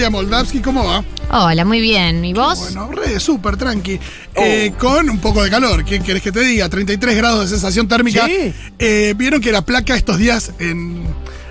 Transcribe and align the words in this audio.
Galia 0.00 0.10
Moldavsky. 0.10 0.60
¿Cómo 0.60 0.82
va? 0.82 1.04
Hola, 1.30 1.66
muy 1.66 1.78
bien. 1.78 2.24
¿Y 2.24 2.32
vos? 2.32 2.58
Bueno, 2.58 2.90
re, 2.90 3.20
súper 3.20 3.58
tranqui. 3.58 4.00
Eh, 4.34 4.72
con 4.78 5.10
un 5.10 5.18
poco 5.18 5.44
de 5.44 5.50
calor. 5.50 5.84
¿Qué 5.84 6.00
querés 6.00 6.22
que 6.22 6.32
te 6.32 6.40
diga? 6.40 6.70
33 6.70 7.14
grados 7.18 7.42
de 7.42 7.48
sensación 7.48 7.86
térmica. 7.86 8.24
Sí. 8.24 8.54
Eh, 8.78 9.12
Vieron 9.14 9.42
que 9.42 9.52
la 9.52 9.60
placa 9.60 9.94
estos 9.94 10.16
días 10.16 10.52
en 10.58 11.04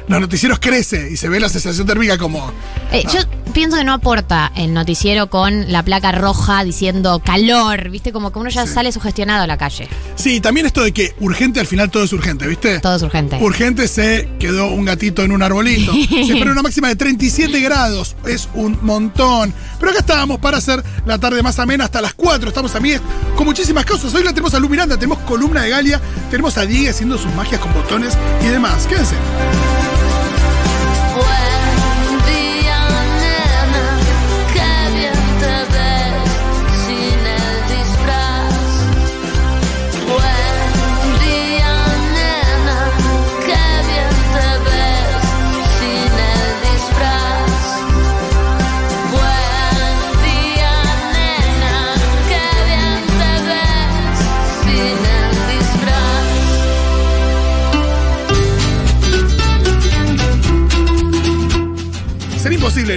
los 0.09 0.21
noticieros 0.21 0.59
crece 0.59 1.09
y 1.11 1.17
se 1.17 1.29
ve 1.29 1.39
la 1.39 1.49
sensación 1.49 1.85
térmica 1.87 2.17
como. 2.17 2.51
Eh, 2.91 3.03
Yo 3.13 3.19
pienso 3.53 3.77
que 3.77 3.83
no 3.83 3.93
aporta 3.93 4.51
el 4.55 4.73
noticiero 4.73 5.29
con 5.29 5.71
la 5.71 5.83
placa 5.83 6.11
roja 6.11 6.63
diciendo 6.63 7.21
calor, 7.23 7.89
¿viste? 7.89 8.11
Como 8.11 8.31
que 8.31 8.39
uno 8.39 8.49
ya 8.49 8.65
sale 8.65 8.91
sugestionado 8.91 9.43
a 9.43 9.47
la 9.47 9.57
calle. 9.57 9.87
Sí, 10.15 10.41
también 10.41 10.65
esto 10.65 10.83
de 10.83 10.91
que 10.91 11.13
urgente 11.19 11.59
al 11.59 11.67
final 11.67 11.91
todo 11.91 12.03
es 12.03 12.11
urgente, 12.11 12.47
¿viste? 12.47 12.79
Todo 12.79 12.95
es 12.95 13.03
urgente. 13.03 13.37
Urgente 13.39 13.87
se 13.87 14.27
quedó 14.39 14.67
un 14.67 14.85
gatito 14.85 15.21
en 15.23 15.31
un 15.31 15.43
arbolito. 15.43 15.93
Se 16.09 16.33
espera 16.33 16.51
una 16.51 16.63
máxima 16.63 16.87
de 16.87 16.95
37 16.95 17.59
grados. 17.61 18.15
Es 18.27 18.49
un 18.55 18.79
montón. 18.81 19.53
Pero 19.79 19.91
acá 19.91 19.99
estábamos 19.99 20.39
para 20.39 20.57
hacer 20.57 20.83
la 21.05 21.19
tarde 21.19 21.43
más 21.43 21.59
amena 21.59 21.85
hasta 21.85 22.01
las 22.01 22.15
4. 22.15 22.49
Estamos 22.49 22.73
a 22.73 22.79
mí 22.79 22.93
con 23.35 23.45
muchísimas 23.45 23.85
cosas. 23.85 24.13
Hoy 24.15 24.23
la 24.23 24.31
tenemos 24.31 24.53
a 24.55 24.59
Lu 24.59 24.69
Miranda, 24.69 24.95
tenemos 24.97 25.19
columna 25.19 25.61
de 25.61 25.69
Galia, 25.69 26.01
tenemos 26.31 26.57
a 26.57 26.65
Diego 26.65 26.89
haciendo 26.89 27.17
sus 27.17 27.31
magias 27.35 27.61
con 27.61 27.71
botones 27.73 28.17
y 28.43 28.47
demás. 28.47 28.85
Quédense. 28.87 29.15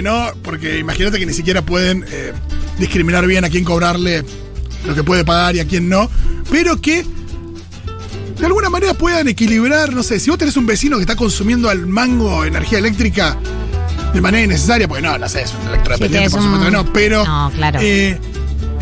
¿No? 0.01 0.31
Porque 0.43 0.79
imagínate 0.79 1.19
que 1.19 1.25
ni 1.25 1.33
siquiera 1.33 1.61
pueden 1.61 2.05
eh, 2.09 2.33
discriminar 2.79 3.25
bien 3.27 3.45
a 3.45 3.49
quién 3.49 3.63
cobrarle 3.63 4.23
lo 4.85 4.95
que 4.95 5.03
puede 5.03 5.23
pagar 5.23 5.55
y 5.55 5.59
a 5.59 5.67
quién 5.67 5.89
no. 5.89 6.09
Pero 6.51 6.79
que 6.81 7.05
de 8.39 8.45
alguna 8.45 8.69
manera 8.69 8.93
puedan 8.93 9.27
equilibrar, 9.27 9.93
no 9.93 10.03
sé, 10.03 10.19
si 10.19 10.29
vos 10.29 10.37
tenés 10.39 10.57
un 10.57 10.65
vecino 10.65 10.97
que 10.97 11.03
está 11.03 11.15
consumiendo 11.15 11.69
al 11.69 11.85
mango 11.87 12.43
energía 12.43 12.79
eléctrica 12.79 13.37
de 14.13 14.21
manera 14.21 14.43
innecesaria, 14.43 14.87
pues 14.87 15.01
no, 15.01 15.17
no 15.17 15.27
sé, 15.29 15.41
es 15.43 15.53
un 15.61 15.67
electrodependiente, 15.69 16.29
Sí, 16.29 16.35
por 16.35 16.43
supuesto 16.43 16.65
que 16.65 16.71
no, 16.71 16.93
pero. 16.93 17.25
No, 17.25 17.51
claro. 17.55 17.79
eh, 17.81 18.19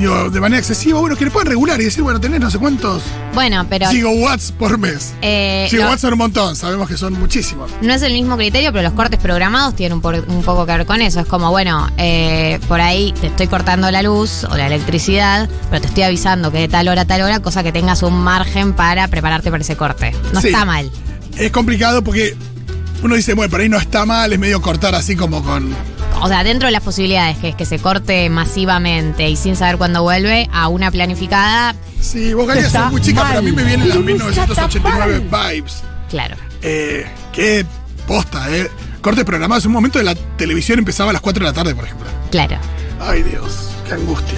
digo, 0.02 0.30
de 0.30 0.40
manera 0.42 0.60
excesiva, 0.60 1.00
bueno, 1.00 1.16
que 1.16 1.26
le 1.26 1.32
puedan 1.32 1.48
regular 1.48 1.80
y 1.80 1.86
decir, 1.86 2.04
bueno, 2.04 2.20
tenés 2.20 2.40
no 2.40 2.50
sé 2.52 2.58
cuántos 2.60 3.02
Bueno, 3.34 3.66
pero 3.70 3.90
gigawatts 3.90 4.52
por 4.52 4.78
mes. 4.78 5.14
eh, 5.22 5.68
Gigawatts 5.70 6.02
son 6.02 6.14
un 6.14 6.20
montón, 6.20 6.56
sabemos 6.56 6.88
que 6.90 6.98
son 6.98 7.14
muchísimos. 7.14 7.72
no 7.82 7.94
es 7.94 8.02
el 8.02 8.14
mismo 8.14 8.36
criterio, 8.38 8.72
pero 8.72 8.84
los 8.84 8.94
cortes 8.94 9.20
programados 9.20 9.76
tienen 9.76 9.94
un, 9.96 10.02
por- 10.02 10.26
un 10.28 10.44
poco 10.44 10.66
que 10.66 10.74
ver 10.78 10.86
con 10.86 11.02
eso. 11.02 11.20
Es 11.22 11.28
como, 11.28 11.50
bueno, 11.52 11.90
eh, 11.98 12.60
por 12.68 12.82
ahí 12.82 13.14
te 13.22 13.28
estoy 13.28 13.48
cortando 13.48 13.90
la 13.92 14.02
luz 14.04 14.44
o 14.46 14.58
la 14.58 14.68
electricidad, 14.68 15.50
pero 15.70 15.82
te 15.82 15.88
estoy 15.88 16.04
avisando 16.04 16.52
que 16.52 16.58
de 16.60 16.68
tal 16.68 16.88
hora 16.88 17.02
a 17.02 17.06
tal 17.06 17.22
hora, 17.22 17.40
cosa 17.40 17.64
que 17.64 17.72
tengas 17.72 18.04
un 18.04 18.22
margen 18.22 18.74
para 18.74 19.08
prepararte 19.08 19.50
para 19.52 19.62
ese 19.64 19.76
corte. 19.78 20.14
No 20.34 20.42
Sí. 20.42 20.48
está 20.48 20.66
mal. 20.66 20.92
Es 21.38 21.52
complicado 21.52 22.04
porque 22.04 22.36
uno 23.04 23.16
dice, 23.16 23.34
bueno, 23.34 23.50
por 23.50 23.62
ahí 23.62 23.70
no 23.70 23.78
está 23.78 24.06
mal, 24.06 24.34
es 24.34 24.40
medio 24.40 24.62
cortar 24.62 24.94
así 24.96 25.16
como 25.16 25.44
con. 25.44 25.74
O 26.22 26.28
sea, 26.28 26.44
dentro 26.44 26.68
de 26.68 26.72
las 26.72 26.84
posibilidades 26.84 27.38
que 27.38 27.50
es 27.50 27.56
que 27.56 27.66
se 27.66 27.80
corte 27.80 28.30
masivamente 28.30 29.30
y 29.30 29.36
sin 29.36 29.56
saber 29.56 29.78
cuándo 29.78 30.04
vuelve 30.04 30.50
a 30.54 30.68
una 30.68 30.92
planificada, 30.92 31.76
Sí, 32.00 32.34
vos 32.34 32.48
Galia 32.48 32.70
sos 32.70 32.92
muy 32.92 33.02
chica, 33.02 33.24
pero 33.28 33.40
a 33.40 33.42
mí 33.42 33.52
me 33.52 33.64
vienen 33.64 33.88
las 33.90 33.98
mal. 33.98 34.06
1989 34.06 35.20
vibes. 35.54 35.84
claro. 36.09 36.36
Eh, 36.64 37.06
qué 37.34 37.66
posta, 38.08 38.50
¿eh? 38.56 38.70
Cortes 39.02 39.24
programados. 39.24 39.64
En 39.66 39.70
un 39.70 39.74
momento 39.74 39.98
de 40.00 40.06
la 40.06 40.14
televisión 40.16 40.78
empezaba 40.80 41.09
a 41.09 41.14
las 41.14 41.22
4 41.24 41.44
de 41.44 41.50
la 41.50 41.54
tarde, 41.54 41.74
por 41.74 41.86
ejemplo. 41.86 42.08
Claro. 42.30 42.58
Ay, 43.00 43.24
Dios, 43.24 43.70
qué 43.88 43.94
angustia. 43.96 44.38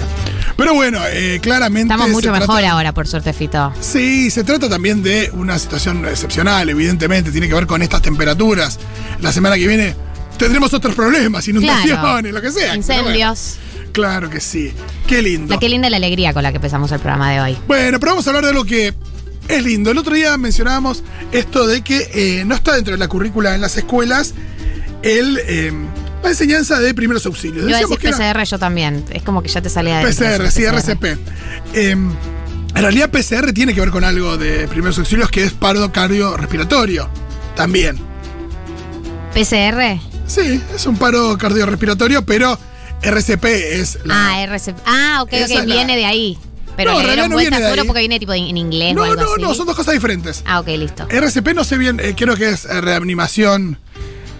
Pero 0.56 0.72
bueno, 0.74 1.00
eh, 1.10 1.38
claramente. 1.42 1.92
Estamos 1.92 2.10
mucho 2.12 2.32
mejor 2.32 2.46
trata- 2.60 2.70
ahora, 2.70 2.92
por 2.94 3.06
suerte, 3.06 3.32
Fito. 3.34 3.72
Sí, 3.80 4.30
se 4.30 4.42
trata 4.44 4.68
también 4.70 5.02
de 5.02 5.30
una 5.34 5.58
situación 5.58 6.06
excepcional, 6.06 6.68
evidentemente. 6.70 7.30
Tiene 7.30 7.48
que 7.48 7.54
ver 7.54 7.66
con 7.66 7.82
estas 7.82 8.00
temperaturas. 8.00 8.78
La 9.20 9.32
semana 9.32 9.56
que 9.56 9.66
viene 9.66 9.94
tendremos 10.36 10.72
otros 10.74 10.94
problemas, 10.94 11.46
inundaciones, 11.48 11.98
Claro. 11.98 12.30
lo 12.32 12.40
que 12.42 12.50
sea. 12.50 12.74
Incendios. 12.74 13.56
bueno, 13.74 13.90
claro 13.92 14.30
que 14.30 14.40
sí. 14.40 14.72
Qué 15.06 15.22
lindo. 15.22 15.52
La 15.54 15.60
qué 15.60 15.68
linda 15.68 15.88
la 15.90 15.96
alegría 15.96 16.32
con 16.32 16.42
la 16.42 16.50
que 16.50 16.56
empezamos 16.56 16.90
el 16.92 16.98
programa 17.00 17.30
de 17.32 17.40
hoy. 17.40 17.58
Bueno, 17.66 17.98
pero 18.00 18.12
vamos 18.12 18.26
a 18.26 18.30
hablar 18.30 18.46
de 18.46 18.52
lo 18.52 18.64
que 18.64 18.94
es 19.48 19.62
lindo. 19.62 19.90
El 19.90 19.98
otro 19.98 20.14
día 20.14 20.36
mencionábamos 20.36 21.02
esto 21.32 21.66
de 21.66 21.82
que 21.82 22.10
eh, 22.14 22.44
no 22.44 22.54
está 22.54 22.74
dentro 22.74 22.92
de 22.92 22.98
la 22.98 23.08
currícula 23.08 23.54
en 23.54 23.60
las 23.60 23.76
escuelas 23.76 24.34
el, 25.02 25.38
eh, 25.46 25.72
la 26.22 26.30
enseñanza 26.30 26.80
de 26.80 26.94
primeros 26.94 27.26
auxilios. 27.26 27.66
Decir 27.66 27.98
que 27.98 28.08
era 28.08 28.16
PCR 28.32 28.44
yo 28.44 28.58
también. 28.58 29.04
Es 29.10 29.22
como 29.22 29.42
que 29.42 29.48
ya 29.48 29.60
te 29.60 29.68
salía 29.68 29.98
de 29.98 30.06
PCR, 30.06 30.50
sí, 30.50 30.64
RCP. 30.64 31.04
Eh, 31.74 31.90
en 32.76 32.82
realidad 32.82 33.10
PCR 33.10 33.52
tiene 33.52 33.74
que 33.74 33.80
ver 33.80 33.90
con 33.90 34.02
algo 34.02 34.36
de 34.36 34.66
primeros 34.66 34.98
auxilios 34.98 35.30
que 35.30 35.44
es 35.44 35.52
paro 35.52 35.92
cardiorrespiratorio. 35.92 37.08
También. 37.54 37.98
PCR. 39.34 40.13
Sí, 40.26 40.60
es 40.74 40.86
un 40.86 40.96
paro 40.96 41.36
cardiorrespiratorio, 41.38 42.24
pero 42.24 42.58
RCP 43.02 43.44
es 43.44 43.98
la... 44.04 44.14
Ah, 44.30 44.42
RCP. 44.44 44.76
Ah, 44.86 45.18
ok, 45.22 45.32
Esa 45.32 45.44
ok, 45.54 45.60
es 45.60 45.66
la- 45.66 45.74
viene 45.74 45.96
de 45.96 46.06
ahí. 46.06 46.38
Pero 46.76 46.90
No, 46.92 46.96
en 47.00 47.06
le 47.06 47.14
realidad 47.14 47.24
dieron 47.26 47.30
no 47.30 47.36
vuelta 47.36 47.50
viene 47.50 47.56
de 47.58 47.64
seguro 47.68 47.82
ahí. 47.82 47.86
porque 47.86 48.00
viene 48.00 48.18
tipo 48.18 48.32
en 48.32 48.44
en 48.48 48.56
inglés 48.56 48.92
o 48.92 48.94
no, 48.96 49.02
algo 49.04 49.14
no, 49.22 49.32
así. 49.34 49.42
no, 49.42 49.54
son 49.54 49.66
dos 49.66 49.76
cosas 49.76 49.94
diferentes. 49.94 50.42
Ah, 50.44 50.58
ok, 50.58 50.66
listo. 50.68 51.06
RCP 51.08 51.54
no 51.54 51.62
sé 51.62 51.78
bien, 51.78 52.00
eh, 52.00 52.14
creo 52.16 52.34
que 52.36 52.48
es 52.48 52.64
eh, 52.64 52.80
reanimación. 52.80 53.78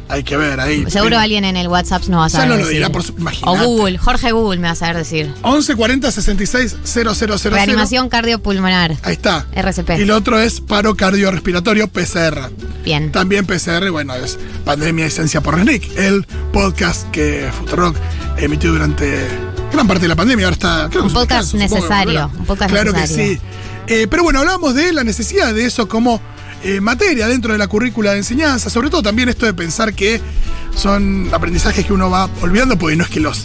Hay 0.08 0.22
que 0.22 0.36
ver 0.36 0.60
ahí. 0.60 0.84
Seguro 0.88 1.18
alguien 1.18 1.44
en 1.44 1.56
el 1.56 1.68
WhatsApp 1.68 2.04
nos 2.08 2.20
va 2.20 2.24
a 2.26 2.28
Ya 2.28 2.32
saber 2.32 2.48
no 2.48 2.54
lo 2.56 2.60
decir. 2.60 2.74
dirá 2.76 2.90
por 2.90 3.02
su- 3.02 3.14
O. 3.42 3.56
Google, 3.56 3.98
Jorge 3.98 4.32
Google 4.32 4.58
me 4.60 4.66
va 4.68 4.72
a 4.72 4.76
saber 4.76 4.96
decir. 4.98 5.32
11 5.42 5.74
40 5.74 6.10
66 6.10 6.76
000. 6.84 7.14
Reanimación 7.50 8.08
cardiopulmonar. 8.08 8.96
Ahí 9.02 9.14
está. 9.14 9.46
RCP. 9.52 9.98
Y 9.98 10.02
el 10.02 10.10
otro 10.10 10.38
es 10.38 10.60
paro 10.60 10.94
cardiorrespiratorio 10.94 11.88
PCR. 11.88 12.50
Bien. 12.84 13.10
También 13.12 13.46
PCR, 13.46 13.90
bueno, 13.90 14.14
es 14.14 14.38
Pandemia 14.64 15.06
y 15.06 15.10
Ciencia 15.10 15.40
por 15.40 15.54
Resnick, 15.56 15.96
el 15.98 16.26
podcast 16.52 17.10
que 17.10 17.50
Futurock 17.58 17.96
emitió 18.36 18.72
durante 18.72 19.26
gran 19.72 19.86
parte 19.88 20.02
de 20.02 20.08
la 20.08 20.16
pandemia. 20.16 20.46
Ahora 20.46 20.54
está. 20.54 20.88
creo 20.90 21.02
que 21.02 21.08
Un 21.08 21.14
podcast 21.14 21.54
necesario, 21.54 22.30
un 22.38 22.44
podcast 22.44 22.70
claro 22.70 22.92
necesario. 22.92 23.24
que 23.26 23.34
sí. 23.36 23.40
Eh, 23.86 24.06
pero 24.08 24.22
bueno, 24.22 24.40
hablamos 24.40 24.74
de 24.74 24.92
la 24.92 25.02
necesidad 25.04 25.52
de 25.54 25.66
eso 25.66 25.88
como 25.88 26.20
eh, 26.64 26.80
materia 26.80 27.28
dentro 27.28 27.52
de 27.52 27.58
la 27.58 27.68
currícula 27.68 28.12
de 28.12 28.18
enseñanza, 28.18 28.70
sobre 28.70 28.90
todo 28.90 29.02
también 29.02 29.28
esto 29.28 29.46
de 29.46 29.54
pensar 29.54 29.94
que 29.94 30.20
son 30.74 31.28
aprendizajes 31.32 31.84
que 31.86 31.92
uno 31.92 32.10
va 32.10 32.28
olvidando, 32.40 32.76
porque 32.78 32.96
no 32.96 33.04
es 33.04 33.10
que 33.10 33.20
los 33.20 33.44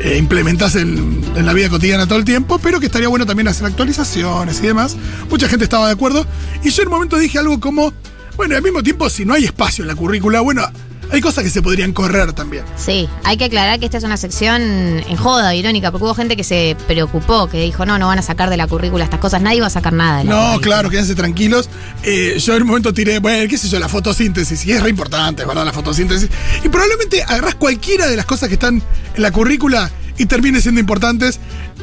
eh, 0.00 0.16
implementas 0.18 0.74
en, 0.74 1.24
en 1.34 1.46
la 1.46 1.52
vida 1.52 1.68
cotidiana 1.68 2.06
todo 2.06 2.18
el 2.18 2.24
tiempo, 2.24 2.58
pero 2.58 2.80
que 2.80 2.86
estaría 2.86 3.08
bueno 3.08 3.26
también 3.26 3.48
hacer 3.48 3.66
actualizaciones 3.66 4.58
y 4.58 4.66
demás. 4.66 4.96
Mucha 5.30 5.48
gente 5.48 5.64
estaba 5.64 5.86
de 5.86 5.92
acuerdo. 5.92 6.26
Y 6.62 6.70
yo 6.70 6.82
en 6.82 6.88
un 6.88 6.94
momento 6.94 7.16
dije 7.16 7.38
algo 7.38 7.58
como, 7.60 7.92
bueno, 8.36 8.56
al 8.56 8.62
mismo 8.62 8.82
tiempo, 8.82 9.08
si 9.08 9.24
no 9.24 9.34
hay 9.34 9.44
espacio 9.44 9.82
en 9.82 9.88
la 9.88 9.94
currícula, 9.94 10.40
bueno, 10.40 10.62
hay 11.10 11.20
cosas 11.20 11.44
que 11.44 11.50
se 11.50 11.62
podrían 11.62 11.92
correr 11.92 12.32
también. 12.32 12.64
Sí, 12.76 13.08
hay 13.24 13.36
que 13.36 13.44
aclarar 13.44 13.78
que 13.78 13.84
esta 13.86 13.98
es 13.98 14.04
una 14.04 14.16
sección 14.16 14.60
en 14.62 15.16
joda, 15.16 15.54
irónica, 15.54 15.90
porque 15.90 16.04
hubo 16.04 16.14
gente 16.14 16.36
que 16.36 16.44
se 16.44 16.76
preocupó, 16.86 17.46
que 17.48 17.60
dijo, 17.62 17.86
no, 17.86 17.98
no 17.98 18.06
van 18.08 18.18
a 18.18 18.22
sacar 18.22 18.50
de 18.50 18.56
la 18.56 18.66
currícula 18.66 19.04
estas 19.04 19.20
cosas, 19.20 19.40
nadie 19.42 19.60
va 19.60 19.68
a 19.68 19.70
sacar 19.70 19.92
nada. 19.92 20.18
de 20.18 20.24
la 20.24 20.30
No, 20.30 20.40
currícula. 20.54 20.62
claro, 20.62 20.90
quédense 20.90 21.14
tranquilos. 21.14 21.68
Eh, 22.02 22.36
yo 22.38 22.54
en 22.56 22.62
un 22.62 22.68
momento 22.68 22.92
tiré, 22.92 23.18
bueno, 23.18 23.48
qué 23.48 23.58
sé 23.58 23.68
yo, 23.68 23.78
la 23.78 23.88
fotosíntesis, 23.88 24.64
y 24.66 24.72
es 24.72 24.82
re 24.82 24.90
importante, 24.90 25.44
¿verdad? 25.44 25.64
La 25.64 25.72
fotosíntesis. 25.72 26.28
Y 26.64 26.68
probablemente 26.68 27.22
agarrás 27.22 27.54
cualquiera 27.54 28.06
de 28.06 28.16
las 28.16 28.26
cosas 28.26 28.48
que 28.48 28.54
están 28.54 28.82
en 29.14 29.22
la 29.22 29.30
currícula 29.30 29.90
y 30.18 30.26
termine 30.26 30.60
siendo 30.60 30.80
importantes. 30.80 31.38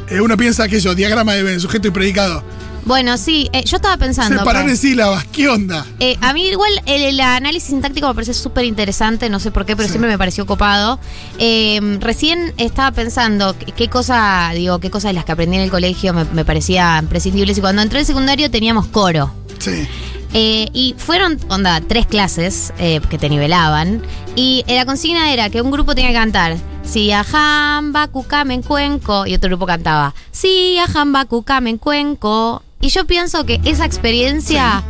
Eh, 0.09 0.19
uno 0.21 0.35
piensa 0.37 0.67
que 0.67 0.79
yo, 0.79 0.95
diagrama 0.95 1.33
de 1.33 1.59
sujeto 1.59 1.87
y 1.87 1.91
predicado. 1.91 2.43
Bueno, 2.85 3.17
sí, 3.17 3.47
eh, 3.53 3.63
yo 3.63 3.77
estaba 3.77 3.95
pensando. 3.97 4.39
Separar 4.39 4.67
en 4.67 4.75
sílabas, 4.75 5.25
¿qué 5.25 5.47
onda? 5.47 5.85
Eh, 5.99 6.17
a 6.21 6.33
mí 6.33 6.47
igual 6.47 6.71
el, 6.87 7.03
el 7.03 7.19
análisis 7.19 7.69
sintáctico 7.69 8.07
me 8.07 8.13
parece 8.15 8.33
súper 8.33 8.65
interesante, 8.65 9.29
no 9.29 9.39
sé 9.39 9.51
por 9.51 9.65
qué, 9.65 9.75
pero 9.75 9.87
Sí. 9.87 9.93
siempre 9.93 10.09
me 10.09 10.17
pareció 10.17 10.45
copado. 10.45 10.99
Eh, 11.37 11.79
recién 11.99 12.53
estaba 12.57 12.91
pensando 12.91 13.55
qué 13.75 13.87
cosa, 13.87 14.51
digo, 14.55 14.79
qué 14.79 14.89
cosas 14.89 15.09
de 15.09 15.13
las 15.13 15.25
que 15.25 15.31
aprendí 15.31 15.57
en 15.57 15.63
el 15.63 15.69
colegio 15.71 16.13
me, 16.13 16.25
me 16.25 16.43
parecían 16.43 17.07
prescindibles 17.07 17.57
y 17.57 17.61
cuando 17.61 17.81
entré 17.81 17.99
al 17.99 18.05
secundario 18.05 18.49
teníamos 18.49 18.87
coro. 18.87 19.31
Sí. 19.59 19.87
Eh, 20.33 20.69
y 20.73 20.95
fueron, 20.97 21.37
onda, 21.49 21.81
tres 21.81 22.07
clases 22.07 22.73
eh, 22.79 23.01
que 23.09 23.17
te 23.17 23.29
nivelaban. 23.29 24.01
Y 24.35 24.63
eh, 24.67 24.75
la 24.77 24.85
consigna 24.85 25.31
era 25.33 25.49
que 25.49 25.61
un 25.61 25.71
grupo 25.71 25.93
tenía 25.93 26.11
que 26.11 26.15
cantar 26.15 26.55
Si 26.85 27.11
a 27.11 27.23
jamba 27.25 28.07
cucamen 28.07 28.61
cuenco. 28.63 29.27
Y 29.27 29.35
otro 29.35 29.49
grupo 29.49 29.65
cantaba 29.65 30.15
Si 30.31 30.77
a 30.77 30.87
jamba 30.87 31.25
cucamen 31.25 31.77
cuenco. 31.77 32.63
Y 32.81 32.89
yo 32.89 33.05
pienso 33.05 33.45
que 33.45 33.61
esa 33.63 33.85
experiencia 33.85 34.83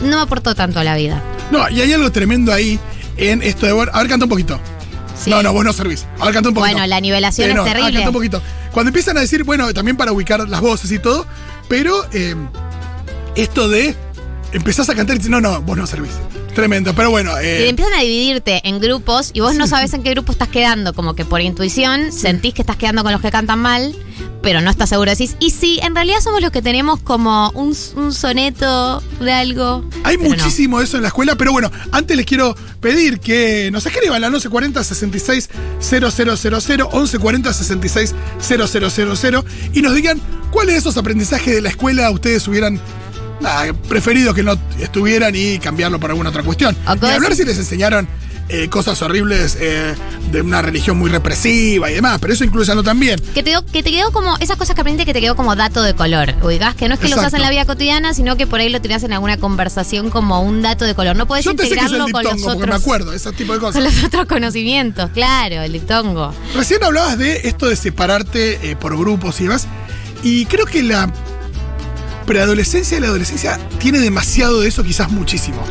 no 0.00 0.16
me 0.16 0.22
aportó 0.22 0.54
tanto 0.54 0.78
a 0.80 0.84
la 0.84 0.96
vida. 0.96 1.22
No, 1.50 1.68
y 1.68 1.80
hay 1.80 1.92
algo 1.92 2.10
tremendo 2.12 2.52
ahí 2.52 2.78
en 3.16 3.42
esto 3.42 3.66
de. 3.66 3.72
A 3.92 3.98
ver, 4.00 4.08
canta 4.08 4.24
un 4.26 4.30
poquito. 4.30 4.60
Sí. 5.22 5.30
No, 5.30 5.42
no, 5.42 5.52
vos 5.52 5.64
no 5.64 5.72
servís. 5.72 6.06
A 6.20 6.26
ver, 6.26 6.34
canta 6.34 6.50
un 6.50 6.54
poquito. 6.54 6.72
Bueno, 6.74 6.86
la 6.86 7.00
nivelación 7.00 7.50
Eh, 7.50 7.52
es 7.54 7.58
ah, 7.58 7.64
terrible. 7.64 7.92
canta 7.94 8.08
un 8.10 8.14
poquito. 8.14 8.42
Cuando 8.72 8.90
empiezan 8.90 9.16
a 9.16 9.20
decir, 9.20 9.44
bueno, 9.44 9.72
también 9.72 9.96
para 9.96 10.12
ubicar 10.12 10.46
las 10.48 10.60
voces 10.60 10.92
y 10.92 10.98
todo, 10.98 11.26
pero 11.68 12.06
eh, 12.12 12.34
esto 13.34 13.68
de. 13.68 13.94
Empezás 14.52 14.88
a 14.88 14.94
cantar 14.94 15.16
y 15.16 15.18
dices, 15.18 15.30
no, 15.30 15.40
no, 15.40 15.60
vos 15.62 15.76
no 15.76 15.86
servís. 15.86 16.12
Tremendo, 16.56 16.94
pero 16.94 17.10
bueno. 17.10 17.32
Y 17.42 17.44
Eh, 17.44 17.68
empiezan 17.68 17.92
a 17.92 18.00
dividirte 18.00 18.66
en 18.66 18.80
grupos 18.80 19.30
y 19.34 19.40
vos 19.40 19.54
no 19.54 19.66
sabes 19.66 19.92
en 19.92 20.02
qué 20.02 20.12
grupo 20.12 20.32
estás 20.32 20.48
quedando, 20.48 20.94
como 20.94 21.14
que 21.14 21.26
por 21.26 21.42
intuición 21.42 22.12
sentís 22.12 22.54
que 22.54 22.62
estás 22.62 22.76
quedando 22.76 23.02
con 23.02 23.12
los 23.12 23.20
que 23.20 23.30
cantan 23.30 23.58
mal, 23.58 23.94
pero 24.40 24.62
no 24.62 24.70
estás 24.70 24.88
seguro. 24.88 25.10
Decís, 25.10 25.36
y 25.38 25.50
sí, 25.50 25.78
en 25.82 25.94
realidad 25.94 26.16
somos 26.22 26.40
los 26.40 26.50
que 26.50 26.62
tenemos 26.62 26.98
como 27.00 27.50
un, 27.50 27.76
un 27.96 28.10
soneto 28.10 29.02
de 29.20 29.32
algo. 29.32 29.84
Hay 30.02 30.16
no. 30.16 30.30
muchísimo 30.30 30.78
de 30.78 30.86
eso 30.86 30.96
en 30.96 31.02
la 31.02 31.08
escuela, 31.08 31.36
pero 31.36 31.52
bueno, 31.52 31.70
antes 31.92 32.16
les 32.16 32.24
quiero 32.24 32.56
pedir 32.80 33.20
que 33.20 33.68
nos 33.70 33.84
escriban 33.84 34.24
al 34.24 34.30
1140 34.30 34.82
66 34.82 35.50
000, 35.80 36.06
1140 36.10 37.52
66 37.52 38.14
000 38.40 39.44
y 39.74 39.82
nos 39.82 39.94
digan 39.94 40.22
cuáles 40.50 40.74
de 40.76 40.78
esos 40.78 40.96
aprendizajes 40.96 41.54
de 41.54 41.60
la 41.60 41.68
escuela 41.68 42.10
ustedes 42.10 42.48
hubieran 42.48 42.80
nada, 43.40 43.72
preferido 43.88 44.34
que 44.34 44.42
no 44.42 44.58
estuvieran 44.80 45.34
y 45.36 45.58
cambiarlo 45.58 45.98
por 46.00 46.10
alguna 46.10 46.30
otra 46.30 46.42
cuestión. 46.42 46.76
O 46.86 46.94
Ni 46.94 47.00
cosas- 47.00 47.16
hablar 47.16 47.34
si 47.36 47.44
les 47.44 47.58
enseñaron 47.58 48.08
eh, 48.48 48.68
cosas 48.68 49.02
horribles 49.02 49.56
eh, 49.60 49.92
de 50.30 50.40
una 50.40 50.62
religión 50.62 50.96
muy 50.96 51.10
represiva 51.10 51.90
y 51.90 51.94
demás, 51.94 52.18
pero 52.20 52.32
eso 52.32 52.44
incluyanlo 52.44 52.84
también. 52.84 53.20
Que 53.34 53.42
te, 53.42 53.52
que 53.72 53.82
te 53.82 53.90
quedó 53.90 54.12
como, 54.12 54.36
esas 54.38 54.56
cosas 54.56 54.76
que 54.76 54.82
aprendiste 54.82 55.04
que 55.04 55.12
te 55.12 55.20
quedó 55.20 55.34
como 55.34 55.56
dato 55.56 55.82
de 55.82 55.94
color. 55.94 56.32
Ubicás 56.44 56.76
que 56.76 56.86
no 56.88 56.94
es 56.94 57.00
que 57.00 57.08
lo 57.08 57.16
usas 57.16 57.24
Exacto. 57.24 57.36
en 57.38 57.42
la 57.42 57.50
vida 57.50 57.64
cotidiana, 57.64 58.14
sino 58.14 58.36
que 58.36 58.46
por 58.46 58.60
ahí 58.60 58.68
lo 58.68 58.80
tirás 58.80 59.02
en 59.02 59.12
alguna 59.12 59.36
conversación 59.38 60.10
como 60.10 60.40
un 60.42 60.62
dato 60.62 60.84
de 60.84 60.94
color. 60.94 61.16
No 61.16 61.26
podés 61.26 61.44
Yo 61.44 61.56
te 61.56 61.64
sé 61.64 61.70
que 61.70 61.74
es 61.80 61.90
el 61.90 61.96
integrarlo 61.98 62.12
con 62.12 62.22
los 62.24 62.56
me 62.56 62.62
otros. 62.62 62.80
acuerdo, 62.80 63.12
ese 63.12 63.32
tipo 63.32 63.52
de 63.52 63.58
cosas. 63.58 63.74
Con 63.74 63.84
los 63.84 64.04
otros 64.04 64.26
conocimientos, 64.26 65.10
claro, 65.12 65.62
el 65.62 65.72
diptongo. 65.72 66.32
Recién 66.54 66.84
hablabas 66.84 67.18
de 67.18 67.40
esto 67.48 67.66
de 67.66 67.74
separarte 67.74 68.70
eh, 68.70 68.76
por 68.76 68.96
grupos 68.96 69.40
y 69.40 69.44
demás. 69.44 69.66
Y 70.22 70.46
creo 70.46 70.66
que 70.66 70.84
la 70.84 71.12
preadolescencia 72.26 72.98
y 72.98 73.00
la 73.00 73.06
adolescencia 73.06 73.58
tiene 73.78 74.00
demasiado 74.00 74.60
de 74.60 74.68
eso, 74.68 74.82
quizás 74.84 75.10
muchísimo. 75.10 75.62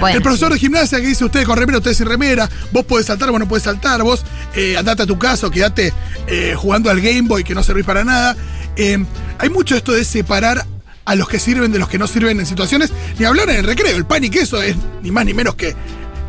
Bueno, 0.00 0.16
el 0.16 0.22
profesor 0.22 0.48
sí. 0.48 0.54
de 0.54 0.60
gimnasia 0.60 1.00
que 1.00 1.08
dice 1.08 1.24
ustedes 1.24 1.44
con 1.44 1.58
remera, 1.58 1.78
ustedes 1.78 1.96
sin 1.96 2.06
remera, 2.06 2.48
vos 2.70 2.84
podés 2.84 3.06
saltar, 3.06 3.30
vos 3.30 3.40
no 3.40 3.48
podés 3.48 3.64
saltar, 3.64 4.02
vos 4.02 4.24
eh, 4.54 4.76
andate 4.76 5.02
a 5.02 5.06
tu 5.06 5.18
casa 5.18 5.50
quedate 5.50 5.92
eh, 6.28 6.54
jugando 6.56 6.88
al 6.88 7.00
Game 7.00 7.22
Boy 7.22 7.42
que 7.42 7.54
no 7.54 7.62
servís 7.62 7.84
para 7.84 8.04
nada. 8.04 8.36
Eh, 8.76 9.04
hay 9.38 9.48
mucho 9.50 9.74
esto 9.74 9.92
de 9.92 10.04
separar 10.04 10.64
a 11.04 11.14
los 11.14 11.28
que 11.28 11.40
sirven 11.40 11.72
de 11.72 11.78
los 11.78 11.88
que 11.88 11.98
no 11.98 12.06
sirven 12.06 12.38
en 12.38 12.46
situaciones, 12.46 12.92
ni 13.18 13.24
hablar 13.24 13.50
en 13.50 13.56
el 13.56 13.64
recreo. 13.64 13.96
El 13.96 14.04
pan 14.04 14.22
y 14.22 14.30
queso 14.30 14.62
es 14.62 14.76
ni 15.02 15.10
más 15.10 15.24
ni 15.24 15.34
menos 15.34 15.56
que 15.56 15.74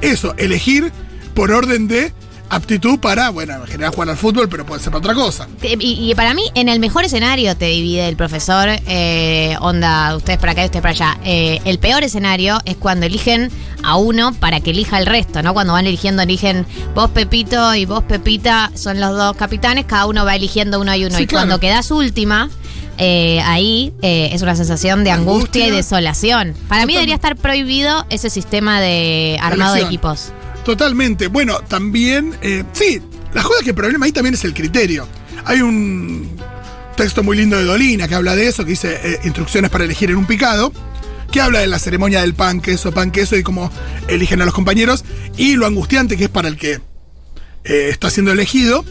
eso, 0.02 0.34
elegir 0.38 0.92
por 1.36 1.52
orden 1.52 1.88
de 1.88 2.12
aptitud 2.50 3.00
para, 3.00 3.30
bueno, 3.30 3.56
en 3.56 3.68
general 3.68 3.94
jugar 3.94 4.10
al 4.10 4.18
fútbol, 4.18 4.50
pero 4.50 4.66
puede 4.66 4.82
ser 4.82 4.92
para 4.92 5.00
otra 5.00 5.14
cosa. 5.14 5.48
Y, 5.62 6.12
y 6.12 6.16
para 6.16 6.34
mí, 6.34 6.44
en 6.56 6.70
el 6.70 6.80
mejor 6.80 7.06
escenario 7.06 7.56
te 7.56 7.66
divide 7.66 8.08
el 8.08 8.16
profesor, 8.16 8.70
eh, 8.88 9.56
onda, 9.62 10.16
ustedes 10.16 10.40
para 10.40 10.54
acá 10.54 10.64
y 10.64 10.66
ustedes 10.66 10.82
para 10.82 10.92
allá. 10.92 11.18
Eh, 11.24 11.60
el 11.66 11.80
peor 11.80 12.04
escenario 12.04 12.60
es 12.66 12.76
cuando 12.78 13.06
eligen 13.06 13.52
a 13.84 13.98
uno 13.98 14.34
para 14.34 14.60
que 14.62 14.72
elija 14.72 14.98
el 14.98 15.06
resto, 15.06 15.42
¿no? 15.42 15.54
Cuando 15.54 15.74
van 15.74 15.88
eligiendo, 15.88 16.22
eligen 16.22 16.66
vos 16.96 17.10
Pepito 17.12 17.76
y 17.76 17.86
vos 17.86 18.04
Pepita, 18.04 18.72
son 18.76 19.00
los 19.00 19.16
dos 19.16 19.36
capitanes, 19.36 19.86
cada 19.86 20.06
uno 20.06 20.26
va 20.26 20.36
eligiendo 20.36 20.80
uno 20.80 20.96
y 20.96 21.06
uno. 21.06 21.16
Sí, 21.16 21.24
y 21.24 21.28
claro. 21.28 21.48
cuando 21.48 21.60
quedas 21.60 21.92
última, 21.92 22.50
eh, 22.98 23.42
ahí 23.46 23.94
eh, 24.02 24.30
es 24.34 24.42
una 24.42 24.56
sensación 24.58 25.06
de 25.06 25.12
angustia, 25.12 25.68
y 25.68 25.72
desolación. 25.72 26.54
Para 26.68 26.86
mí 26.86 26.94
debería 26.94 27.16
estar 27.16 27.38
prohibido 27.38 28.06
ese 28.10 28.30
sistema 28.30 28.82
de 28.82 29.40
armado 29.42 29.76
de 29.76 29.82
equipos. 29.82 30.34
Totalmente. 30.70 31.26
Bueno, 31.26 31.62
también, 31.68 32.36
eh, 32.44 32.64
sí, 32.74 33.02
la 33.34 33.42
joda 33.42 33.64
que 33.64 33.72
el 33.72 33.76
problema 33.76 34.06
ahí 34.06 34.12
también 34.12 34.36
es 34.36 34.44
el 34.44 34.54
criterio. 34.54 35.08
Hay 35.46 35.64
un 35.64 36.30
texto 36.96 37.24
muy 37.24 37.38
lindo 37.38 37.58
de 37.58 37.64
Dolina 37.64 38.08
que 38.08 38.14
habla 38.14 38.36
de 38.36 38.48
eso, 38.48 38.64
que 38.64 38.70
dice 38.70 39.00
eh, 39.04 39.20
instrucciones 39.24 39.72
para 39.72 39.86
elegir 39.86 40.12
en 40.12 40.18
un 40.18 40.28
picado, 40.28 40.72
que 41.32 41.42
habla 41.42 41.58
de 41.58 41.66
la 41.66 41.80
ceremonia 41.80 42.22
del 42.22 42.36
pan, 42.36 42.62
queso, 42.62 42.92
pan, 42.92 43.10
queso 43.10 43.36
y 43.36 43.42
cómo 43.42 43.72
eligen 44.10 44.44
a 44.44 44.46
los 44.46 44.54
compañeros, 44.54 45.06
y 45.38 45.56
lo 45.56 45.66
angustiante 45.66 46.18
que 46.18 46.26
es 46.26 46.30
para 46.30 46.48
el 46.48 46.56
que 46.56 46.74
eh, 46.74 47.88
está 47.90 48.12
siendo 48.12 48.32
elegido. 48.32 48.86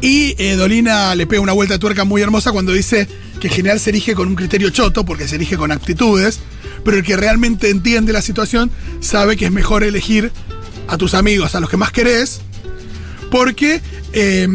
Y 0.00 0.34
Dolina 0.54 1.12
le 1.16 1.26
pega 1.26 1.42
una 1.42 1.54
vuelta 1.54 1.74
de 1.74 1.80
tuerca 1.80 2.04
muy 2.04 2.22
hermosa 2.22 2.52
cuando 2.52 2.72
dice 2.72 3.08
que 3.40 3.48
en 3.48 3.54
general 3.54 3.80
se 3.80 3.90
elige 3.90 4.14
con 4.14 4.28
un 4.28 4.36
criterio 4.36 4.70
choto, 4.70 5.04
porque 5.04 5.26
se 5.26 5.34
elige 5.34 5.56
con 5.56 5.72
aptitudes, 5.72 6.38
pero 6.84 6.98
el 6.98 7.02
que 7.02 7.16
realmente 7.16 7.68
entiende 7.68 8.12
la 8.12 8.22
situación 8.22 8.70
sabe 9.00 9.36
que 9.36 9.46
es 9.46 9.52
mejor 9.52 9.82
elegir 9.82 10.30
a 10.88 10.96
tus 10.96 11.14
amigos, 11.14 11.54
a 11.54 11.60
los 11.60 11.70
que 11.70 11.76
más 11.76 11.92
querés, 11.92 12.40
porque 13.30 13.80
eh, 14.12 14.48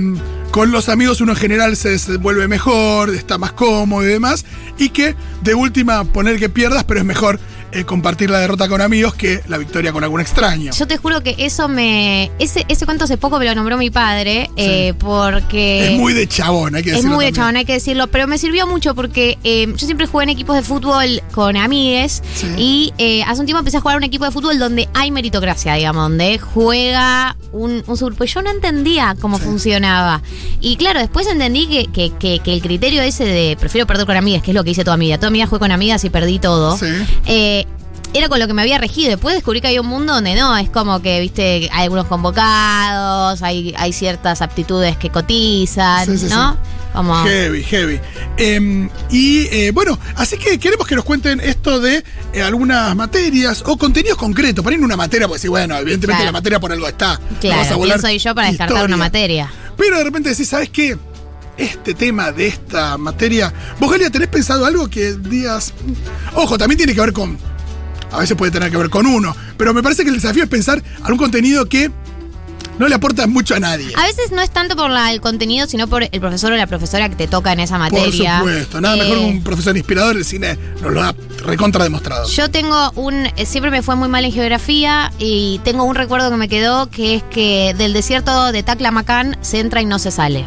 con 0.52 0.72
los 0.72 0.90
amigos 0.90 1.22
uno 1.22 1.34
en 1.34 1.38
general 1.38 1.76
se 1.76 1.90
desenvuelve 1.90 2.48
mejor, 2.48 3.10
está 3.10 3.38
más 3.38 3.52
cómodo 3.52 4.04
y 4.04 4.08
demás, 4.08 4.46
y 4.78 4.90
que 4.90 5.16
de 5.42 5.54
última 5.54 6.04
poner 6.06 6.40
que 6.40 6.50
pierdas, 6.50 6.84
pero 6.84 7.00
es 7.00 7.06
mejor 7.06 7.40
eh, 7.72 7.84
compartir 7.84 8.30
la 8.30 8.40
derrota 8.40 8.68
con 8.68 8.82
amigos 8.82 9.14
que 9.16 9.42
la 9.48 9.58
victoria 9.58 9.92
con 9.92 10.04
algún 10.04 10.22
extraño. 10.22 10.72
Yo 10.72 10.88
te 10.88 10.98
juro 10.98 11.22
que 11.24 11.36
eso 11.40 11.68
me. 11.68 12.32
Ese, 12.40 12.66
ese 12.68 12.86
cuento 12.86 13.04
hace 13.06 13.18
poco 13.18 13.40
me 13.40 13.46
lo 13.46 13.54
nombró 13.56 13.78
mi 13.78 13.90
padre, 13.90 14.50
eh, 14.56 14.94
porque. 15.00 15.94
es 15.94 16.00
muy 16.00 16.14
de 16.14 16.28
chabón, 16.28 16.76
hay 16.76 16.84
que 16.84 16.90
Es 16.90 16.96
decirlo. 16.98 17.16
muy 17.16 17.26
de 17.26 17.32
chabón, 17.32 17.56
hay 17.58 17.66
que 17.66 17.74
decirlo, 17.74 18.08
pero 18.08 18.28
me 18.28 18.38
sirvió 18.38 18.68
mucho 18.68 18.96
porque 18.96 19.38
eh, 19.44 19.68
yo 19.76 19.86
siempre 19.86 20.08
jugué 20.08 20.24
en 20.24 20.30
equipos 20.30 20.56
de 20.56 20.62
fútbol 20.62 21.22
con 21.34 21.58
amigues 21.58 22.22
Sí. 22.36 22.48
y 22.58 22.94
eh, 22.98 23.24
hace 23.24 23.40
un 23.42 23.46
tiempo 23.46 23.60
empecé 23.60 23.78
a 23.78 23.82
jugar 23.82 23.98
un 23.98 24.04
equipo 24.04 24.26
de 24.26 24.32
fútbol 24.32 24.58
donde 24.60 24.88
hay 24.94 25.12
meritocracia, 25.12 25.74
digamos, 25.76 26.04
donde 26.04 26.40
juega 26.40 27.36
un, 27.52 27.84
un 27.88 27.98
subgrupo. 27.98 28.24
Y 28.24 28.28
yo 28.28 28.42
no 28.42 28.50
entendía 28.52 29.16
cómo 29.20 29.38
Sí. 29.38 29.44
funcionaba. 29.46 30.22
Y 30.62 30.78
claro, 30.78 31.00
después 31.00 31.28
entendí 31.28 31.68
que, 31.68 31.86
que- 31.92 32.12
que- 32.18 32.40
que 32.40 32.54
el 32.54 32.62
criterio 32.62 33.02
ese 33.02 33.26
de 33.26 33.56
prefiero 33.60 33.86
perder 33.88 34.06
con 34.06 34.16
amigas, 34.18 34.42
que 34.44 34.52
es 34.52 34.56
lo 34.56 34.64
que 34.64 34.72
hice 34.72 34.84
toda 34.84 34.98
mi 34.98 35.06
vida. 35.08 35.18
Toda 35.18 35.30
mi 35.30 35.38
vida 35.40 35.48
jugué 35.48 35.60
con 35.60 35.72
amigas 35.72 36.04
y 36.04 36.10
perdí 36.10 36.40
todo. 36.40 36.78
Sí. 36.78 36.86
Eh, 37.26 37.57
era 38.14 38.30
con 38.30 38.40
lo 38.40 38.48
que 38.48 38.54
me 38.54 38.62
había 38.62 38.78
regido. 38.78 39.10
Después 39.12 39.36
descubrí 39.36 39.62
que 39.62 39.68
hay 39.68 39.80
un 39.80 39.88
mundo 39.88 40.14
donde 40.14 40.36
no, 40.36 40.56
es 40.58 40.70
como 40.70 41.02
que, 41.02 41.20
viste, 41.20 41.70
hay 41.72 41.84
algunos 41.84 42.06
convocados, 42.08 43.42
hay, 43.42 43.74
hay 43.78 43.94
ciertas 43.94 44.42
aptitudes 44.42 44.98
que 44.98 45.10
cotizan, 45.10 46.06
Sí, 46.06 46.18
sí, 46.18 46.26
¿no? 46.30 46.54
sí. 46.54 46.58
Como. 46.94 47.14
Heavy, 47.26 47.64
heavy. 47.64 48.00
Em, 48.38 48.90
y 49.12 49.42
eh, 49.52 49.72
bueno, 49.72 50.00
así 50.16 50.38
que 50.38 50.58
queremos 50.58 50.88
que 50.88 50.96
nos 50.96 51.04
cuenten 51.06 51.40
esto 51.42 51.80
de 51.80 52.04
eh, 52.34 52.42
algunas 52.42 52.96
materias 52.96 53.64
o 53.68 53.78
contenidos 53.78 54.18
concretos. 54.18 54.64
Ponen 54.64 54.84
una 54.84 54.96
materia, 54.98 55.28
pues 55.28 55.42
sí, 55.42 55.48
bueno, 55.48 55.76
evidentemente 55.78 56.18
Claro. 56.22 56.26
la 56.26 56.32
materia 56.32 56.60
por 56.60 56.72
algo 56.72 56.88
está. 56.88 57.20
Claro, 57.40 57.58
vas 57.58 57.66
a 57.68 57.70
¿quién 57.70 57.80
volar 57.80 58.02
soy 58.02 58.18
yo 58.18 58.34
para 58.34 58.48
descartar 58.48 58.78
historia. 58.78 58.96
una 58.96 59.04
materia? 59.04 59.52
Pero 59.78 59.98
de 59.98 60.04
repente 60.06 60.30
decís, 60.30 60.48
¿sabes 60.50 60.70
qué? 60.72 60.98
Este 61.56 61.94
tema 61.94 62.32
de 62.32 62.48
esta 62.48 62.98
materia. 62.98 63.54
¿Vos, 63.80 63.92
Galia, 63.92 64.10
tenés 64.10 64.30
pensado 64.30 64.66
algo 64.66 64.88
que 64.90 65.14
digas. 65.14 65.74
mm, 65.86 66.38
Ojo, 66.38 66.58
también 66.58 66.78
tiene 66.78 66.96
que 66.96 67.02
ver 67.02 67.14
con. 67.14 67.38
A 68.12 68.20
veces 68.20 68.38
puede 68.38 68.52
tener 68.52 68.72
que 68.72 68.78
ver 68.78 68.90
con 68.90 69.06
uno. 69.06 69.36
Pero 69.58 69.74
me 69.74 69.84
parece 69.84 70.04
que 70.04 70.10
el 70.10 70.16
desafío 70.16 70.44
es 70.44 70.50
pensar 70.50 70.82
algún 71.04 71.18
contenido 71.18 71.66
que 71.66 71.92
no 72.80 72.88
le 72.88 72.94
aporta 72.94 73.26
mucho 73.26 73.56
a 73.56 73.60
nadie. 73.60 73.92
A 73.98 74.06
veces 74.06 74.32
no 74.32 74.40
es 74.42 74.52
tanto 74.52 74.76
por 74.76 74.92
la- 74.92 75.12
el 75.12 75.20
contenido, 75.20 75.66
sino 75.68 75.88
por 75.88 76.04
el 76.04 76.20
profesor 76.20 76.54
o 76.54 76.56
la 76.56 76.68
profesora 76.68 77.10
que 77.10 77.16
te 77.16 77.28
toca 77.28 77.52
en 77.52 77.60
esa 77.60 77.76
Por 77.80 77.92
materia. 77.92 78.38
supuesto, 78.38 78.80
nada 78.82 78.96
Eh, 78.96 79.00
mejor 79.00 79.18
que 79.18 79.26
un 79.26 79.44
profesor 79.44 79.76
inspirador, 79.76 80.16
el 80.16 80.24
cine 80.26 80.58
nos 80.84 80.94
lo 80.94 81.02
ha 81.02 81.16
recontra 81.44 81.84
demostrado. 81.84 82.28
Yo 82.30 82.52
tengo 82.52 82.92
un. 82.92 83.26
eh, 83.36 83.46
Siempre 83.48 83.72
me 83.72 83.82
fue 83.82 83.96
muy 83.96 84.10
mal 84.10 84.26
en 84.26 84.32
geografía 84.32 85.12
y 85.18 85.60
tengo 85.64 85.86
un 85.86 85.96
recuerdo 85.96 86.30
que 86.30 86.38
me 86.38 86.48
quedó 86.50 86.88
que 86.92 87.16
es 87.16 87.24
que 87.24 87.74
del 87.78 87.94
desierto 87.94 88.52
de 88.52 88.62
Taclamacán 88.62 89.38
se 89.42 89.60
entra 89.60 89.82
y 89.82 89.86
no 89.86 89.98
se 89.98 90.12
sale. 90.12 90.46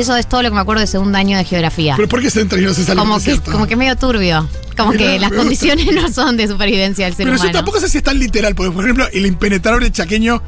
Eso 0.00 0.16
es 0.16 0.28
todo 0.28 0.42
lo 0.42 0.48
que 0.48 0.54
me 0.54 0.60
acuerdo 0.60 0.80
de 0.80 0.86
segundo 0.86 1.16
año 1.18 1.36
de 1.36 1.44
geografía. 1.44 1.94
Pero 1.96 2.08
¿por 2.08 2.22
qué 2.22 2.30
se 2.30 2.40
entra 2.40 2.58
y 2.58 2.62
no 2.64 2.72
se 2.74 2.84
sale 2.84 2.98
como, 2.98 3.20
que, 3.20 3.38
como 3.40 3.66
que 3.66 3.76
medio 3.76 3.96
turbio. 3.96 4.48
Como 4.76 4.92
Mirá, 4.92 5.04
que 5.04 5.18
las 5.18 5.28
gusta. 5.30 5.42
condiciones 5.42 5.92
no 5.94 6.10
son 6.10 6.36
de 6.36 6.48
supervivencia 6.48 7.04
del 7.04 7.14
ser 7.14 7.26
Pero 7.26 7.36
yo 7.36 7.42
humano. 7.42 7.58
tampoco 7.58 7.80
sé 7.80 7.88
si 7.88 7.98
es 7.98 8.04
tan 8.04 8.18
literal, 8.18 8.54
porque 8.54 8.72
por 8.72 8.82
ejemplo, 8.84 9.06
el 9.12 9.26
impenetrable 9.26 9.90
chaqueño. 9.90 10.42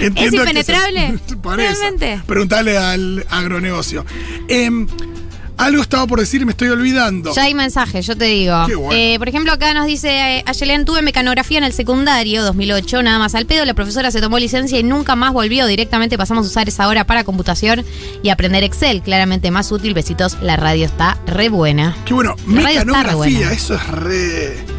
entiendo 0.00 0.42
que 0.44 0.50
impenetrable? 0.50 1.00
se- 1.26 1.34
eso. 1.34 1.56
¿Realmente? 1.56 2.20
Preguntale 2.26 2.76
al 2.78 3.24
agronegocio. 3.30 4.04
Em, 4.48 4.86
algo 5.56 5.82
estaba 5.82 6.06
por 6.06 6.20
decir 6.20 6.42
y 6.42 6.44
me 6.44 6.52
estoy 6.52 6.68
olvidando. 6.68 7.32
Ya 7.34 7.44
hay 7.44 7.54
mensajes, 7.54 8.06
yo 8.06 8.16
te 8.16 8.24
digo. 8.26 8.64
Qué 8.66 8.74
bueno. 8.74 8.92
Eh, 8.92 9.18
por 9.18 9.28
ejemplo, 9.28 9.52
acá 9.52 9.72
nos 9.74 9.86
dice 9.86 10.38
eh, 10.38 10.44
Ayelen, 10.46 10.84
tuve 10.84 11.02
mecanografía 11.02 11.58
en 11.58 11.64
el 11.64 11.72
secundario, 11.72 12.42
2008, 12.42 13.02
nada 13.02 13.18
más 13.18 13.34
al 13.34 13.46
pedo. 13.46 13.64
La 13.64 13.74
profesora 13.74 14.10
se 14.10 14.20
tomó 14.20 14.38
licencia 14.38 14.78
y 14.78 14.82
nunca 14.82 15.16
más 15.16 15.32
volvió. 15.32 15.66
Directamente 15.66 16.18
pasamos 16.18 16.46
a 16.46 16.50
usar 16.50 16.68
esa 16.68 16.88
hora 16.88 17.04
para 17.04 17.24
computación 17.24 17.84
y 18.22 18.28
aprender 18.30 18.64
Excel. 18.64 19.02
Claramente 19.02 19.50
más 19.50 19.70
útil. 19.72 19.94
Besitos, 19.94 20.36
la 20.42 20.56
radio 20.56 20.86
está 20.86 21.18
re 21.26 21.48
buena. 21.48 21.96
Qué 22.04 22.14
bueno, 22.14 22.34
La 22.48 22.62
mecanografía, 22.62 23.14
buena. 23.16 23.52
eso 23.52 23.74
es 23.74 23.86
re. 23.88 24.73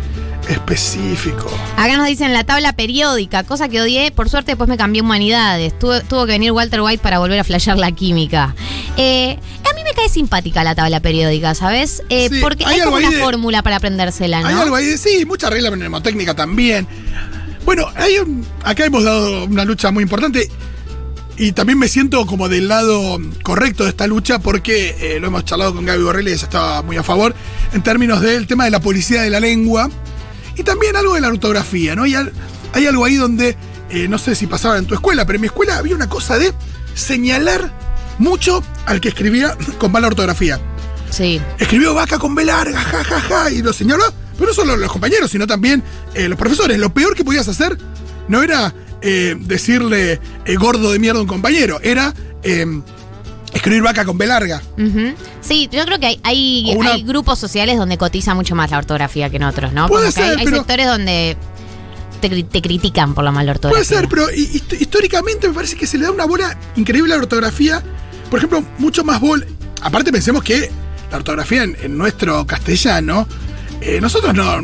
Específico. 0.49 1.49
Acá 1.77 1.97
nos 1.97 2.07
dicen 2.07 2.33
la 2.33 2.43
tabla 2.43 2.73
periódica, 2.73 3.43
cosa 3.43 3.67
que 3.69 3.81
odié. 3.81 4.11
Por 4.11 4.29
suerte, 4.29 4.51
después 4.51 4.67
me 4.69 4.77
cambié 4.77 5.01
humanidades. 5.01 5.77
Tuvo, 5.77 6.01
tuvo 6.01 6.25
que 6.25 6.33
venir 6.33 6.51
Walter 6.51 6.81
White 6.81 7.01
para 7.01 7.19
volver 7.19 7.39
a 7.39 7.43
flashear 7.43 7.77
la 7.77 7.91
química. 7.91 8.55
Eh, 8.97 9.37
a 9.69 9.73
mí 9.75 9.81
me 9.83 9.91
cae 9.93 10.09
simpática 10.09 10.63
la 10.63 10.75
tabla 10.75 10.99
periódica, 10.99 11.55
¿sabes? 11.55 12.03
Eh, 12.09 12.29
Sí, 12.31 12.39
porque 12.41 12.65
hay 12.65 12.75
hay, 12.75 12.81
como 12.81 12.97
una 12.97 13.09
de- 13.09 13.19
fórmula 13.19 13.61
para 13.63 13.77
aprendérsela, 13.77 14.41
¿no? 14.41 14.47
Hay 14.47 14.55
algo 14.55 14.75
ahí, 14.75 14.85
de- 14.85 14.97
sí, 14.97 15.25
mucha 15.25 15.49
regla 15.49 15.71
mnemotécnica 15.71 16.33
también. 16.35 16.87
Bueno, 17.65 17.87
hay 17.95 18.17
un- 18.19 18.45
acá 18.63 18.85
hemos 18.85 19.03
dado 19.03 19.45
una 19.45 19.65
lucha 19.65 19.89
muy 19.91 20.03
importante 20.03 20.49
y 21.37 21.51
también 21.51 21.79
me 21.79 21.87
siento 21.87 22.25
como 22.27 22.47
del 22.47 22.67
lado 22.67 23.19
correcto 23.43 23.83
de 23.83 23.89
esta 23.89 24.05
lucha 24.07 24.39
porque 24.39 24.95
eh, 24.99 25.19
lo 25.19 25.27
hemos 25.27 25.43
charlado 25.45 25.73
con 25.73 25.85
Gaby 25.85 26.03
Borrelli, 26.03 26.31
ella 26.31 26.43
estaba 26.43 26.81
muy 26.83 26.95
a 26.97 27.03
favor, 27.03 27.33
en 27.73 27.81
términos 27.81 28.21
del 28.21 28.45
tema 28.47 28.65
de 28.65 28.71
la 28.71 28.79
policía 28.79 29.23
de 29.23 29.29
la 29.31 29.39
lengua 29.39 29.89
y 30.55 30.63
también 30.63 30.95
algo 30.95 31.13
de 31.15 31.21
la 31.21 31.27
ortografía, 31.29 31.95
¿no? 31.95 32.05
Y 32.05 32.15
al- 32.15 32.31
hay 32.73 32.85
algo 32.87 33.05
ahí 33.05 33.15
donde, 33.15 33.55
eh, 33.89 34.07
no 34.07 34.17
sé 34.17 34.35
si 34.35 34.47
pasaba 34.47 34.77
en 34.77 34.85
tu 34.85 34.93
escuela, 34.93 35.25
pero 35.25 35.35
en 35.37 35.41
mi 35.41 35.47
escuela 35.47 35.77
había 35.77 35.95
una 35.95 36.09
cosa 36.09 36.37
de 36.37 36.53
señalar 36.93 37.71
mucho 38.19 38.63
al 38.85 39.01
que 39.01 39.09
escribía 39.09 39.57
con 39.77 39.91
mala 39.91 40.07
ortografía 40.07 40.59
Sí. 41.11 41.39
escribió 41.59 41.93
vaca 41.93 42.17
con 42.19 42.35
B 42.35 42.43
larga, 42.43 42.79
ja, 42.81 43.03
ja, 43.03 43.19
ja, 43.21 43.51
y 43.51 43.61
lo 43.61 43.71
señaló. 43.71 44.03
Pero 44.37 44.47
no 44.49 44.53
solo 44.53 44.75
los 44.75 44.91
compañeros, 44.91 45.31
sino 45.31 45.47
también 45.47 45.81
eh, 46.13 46.27
los 46.27 46.37
profesores. 46.37 46.77
Lo 46.77 46.93
peor 46.93 47.15
que 47.15 47.23
podías 47.23 47.47
hacer 47.47 47.77
no 48.27 48.43
era 48.43 48.73
eh, 49.01 49.35
decirle 49.39 50.19
gordo 50.59 50.91
de 50.91 50.99
mierda 50.99 51.19
a 51.19 51.21
un 51.21 51.27
compañero, 51.27 51.79
era 51.81 52.13
eh, 52.43 52.65
escribir 53.55 53.81
vaca 53.81 54.05
con 54.05 54.17
B 54.17 54.27
larga. 54.27 54.61
Sí, 55.41 55.67
yo 55.71 55.83
creo 55.85 55.99
que 55.99 56.05
hay, 56.07 56.19
hay, 56.23 56.73
O 56.75 56.79
una- 56.79 56.91
hay 56.93 57.03
grupos 57.03 57.39
sociales 57.39 57.77
donde 57.77 57.97
cotiza 57.97 58.33
mucho 58.35 58.53
más 58.55 58.69
la 58.71 58.77
ortografía 58.77 59.29
que 59.29 59.37
en 59.37 59.43
otros, 59.43 59.73
¿no? 59.73 59.87
Puede 59.87 60.05
Como 60.05 60.13
que 60.15 60.21
hay- 60.21 60.29
ser, 60.29 60.39
hay, 60.39 60.45
pero- 60.45 60.57
sectores 60.57 60.87
donde 60.87 61.37
te, 62.21 62.29
cri- 62.31 62.47
te 62.49 62.61
critican 62.61 63.13
por 63.13 63.23
la 63.23 63.31
mala 63.31 63.51
ortografía. 63.51 63.83
Puede 63.87 63.99
ser, 63.99 64.07
pero 64.09 64.29
hi- 64.31 64.49
hist- 64.59 64.79
históricamente 64.79 65.47
me 65.47 65.53
parece 65.53 65.75
que 65.75 65.87
se 65.87 65.97
le 65.97 66.05
da 66.05 66.11
una 66.11 66.25
bola 66.25 66.57
increíble 66.75 67.13
a 67.13 67.17
la 67.17 67.23
ortografía. 67.23 67.81
Por 68.29 68.39
ejemplo, 68.39 68.63
mucho 68.79 69.03
más 69.03 69.19
bola. 69.19 69.45
Aparte, 69.81 70.11
pensemos 70.11 70.43
que 70.43 70.69
la 71.11 71.17
ortografía 71.17 71.63
en, 71.63 71.77
en 71.81 71.97
nuestro 71.97 72.45
castellano, 72.47 73.27
eh, 73.81 73.99
nosotros 74.01 74.33
no 74.33 74.61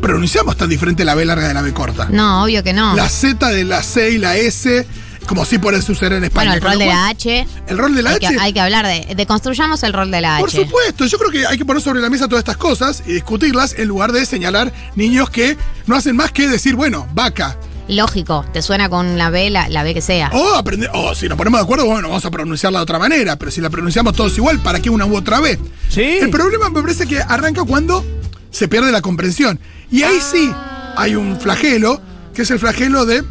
pronunciamos 0.00 0.56
tan 0.56 0.68
diferente 0.68 1.04
la 1.04 1.14
B 1.14 1.24
larga 1.24 1.48
de 1.48 1.54
la 1.54 1.62
B 1.62 1.72
corta. 1.72 2.08
No, 2.10 2.44
obvio 2.44 2.62
que 2.62 2.72
no. 2.72 2.94
La 2.96 3.08
Z 3.08 3.48
de 3.50 3.64
la 3.64 3.82
C 3.82 4.10
y 4.10 4.18
la 4.18 4.36
S, 4.36 4.86
como 5.26 5.44
si 5.44 5.58
puede 5.58 5.82
suceder 5.82 6.14
en 6.14 6.24
España. 6.24 6.50
bueno, 6.50 6.66
el 6.66 6.72
rol 6.72 6.78
de 6.78 6.86
la 6.86 7.08
H. 7.08 7.46
El 7.66 7.78
rol 7.78 7.94
de 7.94 8.02
la 8.02 8.10
hay, 8.10 8.16
H. 8.16 8.28
que, 8.28 8.40
hay 8.40 8.52
que 8.52 8.60
hablar 8.60 8.86
de. 8.86 9.14
Deconstruyamos 9.14 9.82
el 9.82 9.92
rol 9.92 10.10
de 10.10 10.20
la 10.20 10.38
Por 10.38 10.48
H. 10.48 10.64
supuesto, 10.64 11.06
yo 11.06 11.18
creo 11.18 11.30
que 11.30 11.46
hay 11.46 11.58
que 11.58 11.64
poner 11.64 11.82
sobre 11.82 12.00
la 12.00 12.10
mesa 12.10 12.28
todas 12.28 12.40
estas 12.40 12.56
cosas 12.56 13.02
y 13.06 13.12
discutirlas 13.12 13.74
en 13.78 13.88
lugar 13.88 14.12
de 14.12 14.24
señalar 14.24 14.72
niños 14.94 15.30
que 15.30 15.56
no 15.86 15.96
hacen 15.96 16.16
más 16.16 16.32
que 16.32 16.48
decir, 16.48 16.76
bueno, 16.76 17.06
vaca. 17.12 17.56
Lógico, 17.88 18.44
te 18.52 18.62
suena 18.62 18.88
con 18.88 19.16
la 19.16 19.30
B, 19.30 19.48
la, 19.50 19.68
la 19.68 19.84
B 19.84 19.94
que 19.94 20.00
sea. 20.00 20.30
O 20.32 20.54
aprender, 20.54 20.90
o 20.92 21.14
si 21.14 21.28
nos 21.28 21.38
ponemos 21.38 21.60
de 21.60 21.64
acuerdo, 21.64 21.86
bueno, 21.86 22.08
vamos 22.08 22.24
a 22.24 22.30
pronunciarla 22.30 22.80
de 22.80 22.82
otra 22.82 22.98
manera, 22.98 23.36
pero 23.36 23.52
si 23.52 23.60
la 23.60 23.70
pronunciamos 23.70 24.14
todos 24.14 24.36
igual, 24.36 24.58
¿para 24.58 24.80
qué 24.80 24.90
una 24.90 25.06
u 25.06 25.16
otra 25.16 25.38
vez? 25.40 25.58
Sí. 25.88 26.02
El 26.02 26.30
problema 26.30 26.68
me 26.68 26.82
parece 26.82 27.06
que 27.06 27.20
arranca 27.20 27.62
cuando 27.62 28.04
se 28.50 28.66
pierde 28.66 28.90
la 28.90 29.02
comprensión. 29.02 29.60
Y 29.90 30.02
ahí 30.02 30.18
sí 30.20 30.50
hay 30.96 31.14
un 31.14 31.38
flagelo, 31.38 32.00
que 32.34 32.42
es 32.42 32.50
el 32.50 32.58
flagelo 32.58 33.06
de 33.06 33.22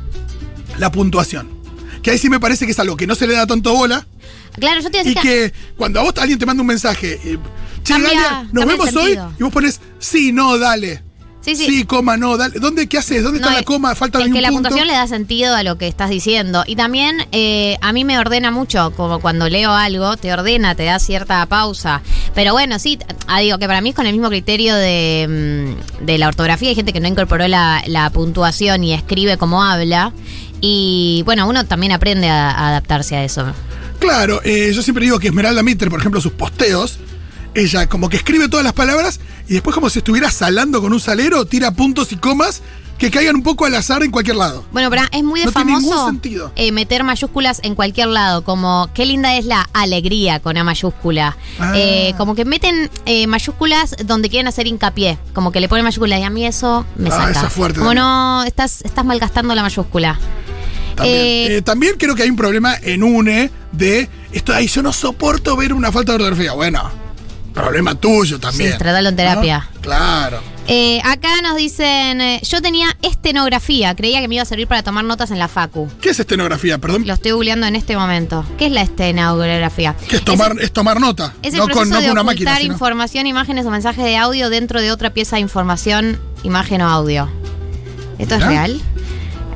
la 0.78 0.90
puntuación. 0.92 1.55
Que 2.06 2.12
ahí 2.12 2.18
sí 2.20 2.30
me 2.30 2.40
parece 2.40 2.66
que 2.68 2.72
es 2.72 2.80
algo 2.80 2.96
que 2.96 3.08
no 3.08 3.16
se 3.16 3.26
le 3.28 3.34
da 3.34 3.48
tanto 3.48 3.74
bola 3.74 4.06
Claro, 4.60 4.80
yo 4.80 4.90
te 4.92 5.02
iba 5.02 5.08
a 5.08 5.12
y 5.12 5.16
que 5.16 5.52
cuando 5.76 6.00
a 6.00 6.04
vos 6.04 6.14
alguien 6.18 6.38
te 6.40 6.46
manda 6.46 6.62
un 6.62 6.68
mensaje, 6.68 7.20
eh, 7.26 7.38
che, 7.84 7.94
Cambia- 7.94 8.10
Galia, 8.14 8.50
nos 8.54 8.66
vemos 8.66 8.96
hoy, 8.96 9.20
y 9.40 9.44
vos 9.44 9.52
pones 9.52 9.82
sí, 10.00 10.32
no, 10.32 10.58
dale. 10.58 11.02
Sí, 11.42 11.56
sí. 11.56 11.84
coma, 11.86 12.18
no, 12.18 12.38
dale. 12.38 12.58
¿Dónde, 12.60 12.88
qué 12.88 12.98
haces? 12.98 13.22
¿Dónde 13.22 13.40
No, 13.40 13.46
está 13.46 13.54
la 13.54 13.60
es- 13.60 13.66
coma? 13.68 13.94
Falta 13.94 14.18
es 14.18 14.26
que 14.26 14.32
un 14.32 14.42
la 14.42 14.48
punto. 14.50 14.64
puntuación 14.70 14.88
le 14.88 14.94
da 14.94 15.06
sentido 15.08 15.54
a 15.56 15.62
lo 15.62 15.78
que 15.78 15.88
estás 15.88 16.10
diciendo. 16.10 16.64
Y 16.66 16.76
también 16.76 17.18
eh, 17.34 17.78
a 17.82 17.94
mí 17.94 18.04
me 18.04 18.18
ordena 18.18 18.50
mucho, 18.50 18.92
como 18.98 19.20
cuando 19.20 19.48
leo 19.48 19.72
algo, 19.72 20.18
te 20.18 20.34
ordena, 20.34 20.74
te 20.74 20.86
da 20.86 20.98
cierta 20.98 21.46
pausa. 21.46 22.02
Pero 22.34 22.54
bueno, 22.54 22.80
sí, 22.80 22.98
ah, 23.28 23.42
digo 23.42 23.60
que 23.60 23.68
para 23.68 23.82
mí 23.82 23.90
es 23.90 23.96
con 23.96 24.08
el 24.08 24.14
mismo 24.14 24.30
criterio 24.30 24.74
de, 24.76 25.76
mm, 26.02 26.06
de 26.06 26.18
la 26.18 26.30
ortografía. 26.30 26.70
Hay 26.70 26.76
gente 26.76 26.94
que 26.94 27.00
no 27.00 27.08
incorporó 27.08 27.48
la, 27.48 27.84
la 27.86 28.10
puntuación 28.10 28.84
y 28.84 28.94
escribe 28.96 29.38
como 29.38 29.64
habla. 29.64 30.14
Y 30.68 31.22
bueno, 31.26 31.48
uno 31.48 31.64
también 31.66 31.92
aprende 31.92 32.28
a, 32.28 32.50
a 32.50 32.70
adaptarse 32.70 33.16
a 33.16 33.24
eso. 33.24 33.46
Claro, 34.00 34.42
eh, 34.44 34.72
yo 34.74 34.82
siempre 34.82 35.06
digo 35.06 35.20
que 35.20 35.28
Esmeralda 35.28 35.62
Mitre, 35.62 35.92
por 35.92 36.00
ejemplo, 36.00 36.20
sus 36.20 36.32
posteos, 36.32 36.98
ella 37.54 37.88
como 37.88 38.10
que 38.10 38.18
escribe 38.18 38.50
todas 38.50 38.64
las 38.64 38.74
palabras 38.74 39.20
y 39.48 39.54
después 39.54 39.76
como 39.76 39.92
si 39.92 40.00
estuviera 40.00 40.32
salando 40.32 40.82
con 40.82 40.92
un 40.92 41.00
salero, 41.00 41.46
tira 41.46 41.70
puntos 41.72 42.12
y 42.12 42.16
comas 42.16 42.64
que 42.98 43.12
caigan 43.12 43.36
un 43.36 43.44
poco 43.44 43.66
al 43.66 43.76
azar 43.76 44.02
en 44.04 44.10
cualquier 44.12 44.38
lado. 44.38 44.66
Bueno, 44.72 44.90
pero 44.90 45.04
es 45.12 45.24
muy 45.24 45.42
de 45.42 45.46
No 45.48 45.52
famoso 45.52 46.12
eh, 46.56 46.72
meter 46.72 47.04
mayúsculas 47.04 47.60
en 47.64 47.76
cualquier 47.76 48.08
lado, 48.08 48.44
como 48.44 48.90
qué 48.94 49.06
linda 49.06 49.36
es 49.36 49.46
la 49.46 49.70
alegría 49.74 50.40
con 50.40 50.58
A 50.58 50.64
mayúscula. 50.64 51.38
Ah. 51.60 51.74
Eh, 51.76 52.14
como 52.18 52.36
que 52.36 52.44
meten 52.46 52.90
eh, 53.06 53.28
mayúsculas 53.28 53.96
donde 54.06 54.30
quieren 54.30 54.48
hacer 54.48 54.66
hincapié, 54.66 55.18
como 55.34 55.52
que 55.52 55.60
le 55.60 55.68
ponen 55.70 55.84
mayúsculas 55.84 56.20
y 56.20 56.24
a 56.24 56.30
mí 56.30 56.46
eso 56.46 56.86
me 56.96 57.10
Ah, 57.10 57.12
saca. 57.12 57.32
esa 57.32 57.48
es 57.48 57.54
fuerte 57.54 57.80
como 57.80 57.90
también. 57.92 58.04
no, 58.06 58.44
estás, 58.46 58.82
estás 58.82 59.06
malgastando 59.06 59.54
la 59.56 59.62
mayúscula. 59.62 60.18
También. 60.96 61.18
Eh, 61.18 61.58
Eh, 61.58 61.62
también 61.62 61.96
creo 61.98 62.16
que 62.16 62.24
hay 62.24 62.30
un 62.30 62.36
problema 62.38 62.76
en 62.82 63.04
UNE 63.04 63.52
de 63.72 64.10
esto, 64.32 64.54
ay, 64.54 64.68
yo 64.68 64.82
no 64.82 64.92
soporto 64.94 65.56
ver 65.56 65.74
una 65.74 65.92
falta 65.92 66.12
de 66.14 66.16
ortografía. 66.24 66.54
Bueno, 66.54 66.90
problema 67.54 67.96
tuyo 67.96 68.40
también. 68.40 68.72
Sí, 68.74 68.78
tratalo 68.78 69.10
en 69.10 69.16
¿no? 69.16 69.18
terapia. 69.18 69.70
Claro. 69.82 70.40
Eh, 70.68 71.00
acá 71.06 71.30
nos 71.44 71.56
dicen, 71.58 72.20
eh, 72.22 72.42
yo 72.44 72.60
tenía 72.60 72.88
estenografía, 73.04 73.96
creía 73.96 74.20
que 74.20 74.28
me 74.28 74.36
iba 74.36 74.42
a 74.42 74.46
servir 74.46 74.68
para 74.68 74.82
tomar 74.82 75.06
notas 75.06 75.30
en 75.30 75.38
la 75.38 75.48
facu. 75.48 75.88
¿Qué 76.02 76.10
es 76.10 76.20
estenografía? 76.20 76.80
Perdón. 76.80 77.06
Lo 77.06 77.14
estoy 77.14 77.32
googleando 77.32 77.68
en 77.68 77.76
este 77.76 77.96
momento. 77.96 78.44
¿Qué 78.58 78.66
es 78.66 78.72
la 78.72 78.82
estenografía? 78.82 79.96
¿Qué 80.10 80.16
es 80.16 80.26
tomar, 80.26 80.56
es 80.60 80.72
tomar 80.72 81.00
nota? 81.00 81.34
Es 81.44 81.54
el 81.54 81.60
no 81.60 81.66
proceso 81.66 81.82
con, 81.82 81.90
no 81.92 81.98
de 82.00 82.06
con 82.08 82.12
una 82.14 82.24
máquina. 82.24 82.58
sino- 82.58 82.74
información, 82.74 83.28
imágenes 83.28 83.66
o 83.68 83.70
mensajes 83.70 84.04
de 84.04 84.18
audio 84.18 84.50
dentro 84.50 84.82
de 84.82 84.92
otra 84.92 85.14
pieza 85.14 85.36
de 85.36 85.44
información, 85.44 86.20
imagen 86.44 86.82
o 86.82 86.88
audio. 86.90 87.30
¿Esto 88.18 88.36
es 88.36 88.44
real? 88.46 88.82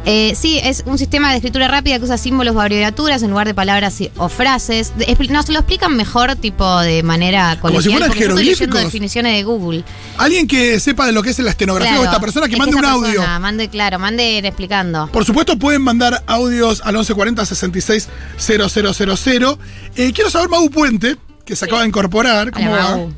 Eh, 0.06 0.34
sí, 0.36 0.60
es 0.63 0.84
un 0.88 0.98
sistema 0.98 1.29
de 1.29 1.36
escritura 1.36 1.68
rápida 1.68 2.00
que 2.00 2.06
usa 2.06 2.18
símbolos 2.18 2.56
o 2.56 2.62
abreviaturas 2.62 3.22
en 3.22 3.29
lugar 3.32 3.46
de 3.48 3.53
palabras 3.53 4.00
y- 4.01 4.10
o 4.18 4.27
frases. 4.29 4.94
De- 4.98 5.06
Nos 5.29 5.50
lo 5.50 5.60
explican 5.60 5.96
mejor, 5.96 6.36
tipo 6.36 6.79
de 6.79 7.03
manera 7.03 7.58
Como 7.62 7.82
si 7.82 7.89
fueran 7.91 8.12
jeroglíficos. 8.13 8.82
definiciones 8.82 9.36
de 9.36 9.44
Google. 9.44 9.84
Alguien 10.18 10.48
que 10.48 10.79
sepa 10.79 11.06
de 11.06 11.12
lo 11.12 11.22
que 11.22 11.29
es 11.32 11.39
la 11.39 11.51
estenografía 11.51 11.91
Claro, 11.91 12.01
o 12.03 12.06
esta 12.06 12.20
persona 12.22 12.48
que 12.48 12.53
es 12.53 12.60
mande 12.60 12.75
un 12.77 12.86
audio. 12.86 13.22
mande, 13.39 13.68
claro, 13.70 14.00
mande 14.00 14.39
explicando. 14.39 15.08
Por 15.12 15.25
supuesto, 15.25 15.60
pueden 15.60 15.82
mandar 15.84 16.24
audios 16.27 16.82
al 16.84 16.94
1140 16.96 17.46
66 17.46 18.08
0000. 18.38 19.58
Eh, 19.96 20.12
quiero 20.13 20.29
saber, 20.32 20.50
Mau 20.50 20.70
Puente, 20.70 21.18
que 21.46 21.56
se 21.56 21.65
acaba 21.65 21.82
de 21.82 21.88
incorporar. 21.89 22.51
¿Cómo 22.51 22.72
Hola, 22.72 22.84
va? 22.84 22.89
Mau. 22.96 23.13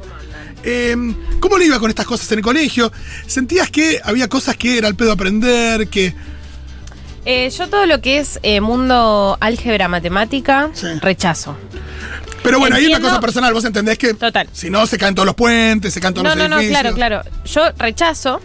Eh, 0.63 0.95
¿Cómo 1.39 1.57
le 1.57 1.65
iba 1.65 1.79
con 1.79 1.89
estas 1.89 2.05
cosas 2.05 2.29
en 2.31 2.39
el 2.39 2.43
colegio? 2.43 2.91
¿Sentías 3.27 3.69
que 3.69 3.99
había 4.03 4.27
cosas 4.27 4.57
que 4.57 4.77
era 4.77 4.87
el 4.87 4.95
pedo 4.95 5.11
aprender? 5.13 5.87
Que. 5.87 6.13
Eh, 7.25 7.49
yo 7.49 7.67
todo 7.69 7.85
lo 7.85 8.01
que 8.01 8.17
es 8.17 8.39
eh, 8.43 8.61
mundo 8.61 9.37
álgebra 9.39 9.87
matemática, 9.87 10.69
Sí. 10.73 10.87
rechazo. 11.01 11.55
Pero 12.43 12.57
bueno, 12.59 12.75
ahí 12.75 12.81
hay 12.83 12.87
una 12.87 12.95
Entiendo. 12.97 13.09
cosa 13.09 13.21
personal. 13.21 13.53
Vos 13.53 13.65
entendés 13.65 13.97
que. 13.99 14.13
Total. 14.15 14.47
Si 14.51 14.69
no, 14.71 14.87
se 14.87 14.97
caen 14.97 15.13
todos 15.13 15.27
los 15.27 15.35
puentes, 15.35 15.93
se 15.93 15.99
caen 16.01 16.13
todos 16.15 16.23
No, 16.23 16.29
los 16.29 16.37
no, 16.49 16.55
no, 16.55 16.59
edificios. 16.61 16.95
claro, 16.95 17.21
claro. 17.23 17.43
Yo 17.45 17.61
rechazo. 17.77 18.41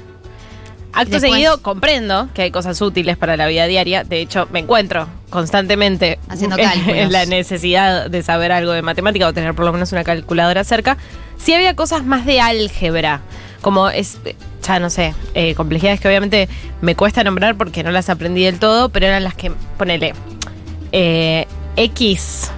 Acto 0.93 1.11
Después- 1.13 1.33
seguido 1.33 1.61
comprendo 1.63 2.29
que 2.33 2.43
hay 2.43 2.51
cosas 2.51 2.81
útiles 2.81 3.17
para 3.19 3.37
la 3.37 3.47
vida 3.47 3.67
diaria. 3.67 4.03
De 4.05 4.21
hecho, 4.21 4.49
me 4.51 4.61
encuentro 4.61 5.07
constantemente 5.29 6.19
Haciendo 6.29 6.57
en- 6.59 6.65
cálculos. 6.65 6.97
en 6.97 7.13
la 7.13 7.27
necesidad 7.27 8.09
de 8.11 8.23
saber 8.23 8.51
algo 8.53 8.73
de 8.73 8.81
matemática 8.83 9.27
o 9.29 9.33
tener 9.35 9.55
por 9.55 9.65
lo 9.67 9.73
menos 9.73 9.93
una 9.93 10.05
calculadora 10.05 10.65
cerca. 10.65 10.97
Sí 11.39 11.53
había 11.53 11.77
cosas 11.77 12.05
más 12.05 12.25
de 12.25 12.41
álgebra, 12.41 13.21
como 13.67 13.91
es, 13.91 14.19
ya 14.65 14.79
no 14.79 14.91
sé, 14.91 15.13
eh, 15.35 15.57
complejidades 15.57 15.99
que 15.99 16.07
obviamente 16.07 16.49
me 16.83 16.95
cuesta 16.95 17.25
nombrar 17.25 17.57
porque 17.57 17.83
no 17.83 17.91
las 17.91 18.09
aprendí 18.09 18.45
del 18.45 18.61
todo, 18.61 18.91
pero 18.91 19.07
eran 19.07 19.25
las 19.25 19.35
que, 19.35 19.51
ponele, 19.77 20.15
eh, 20.93 21.49
X, 21.75 22.53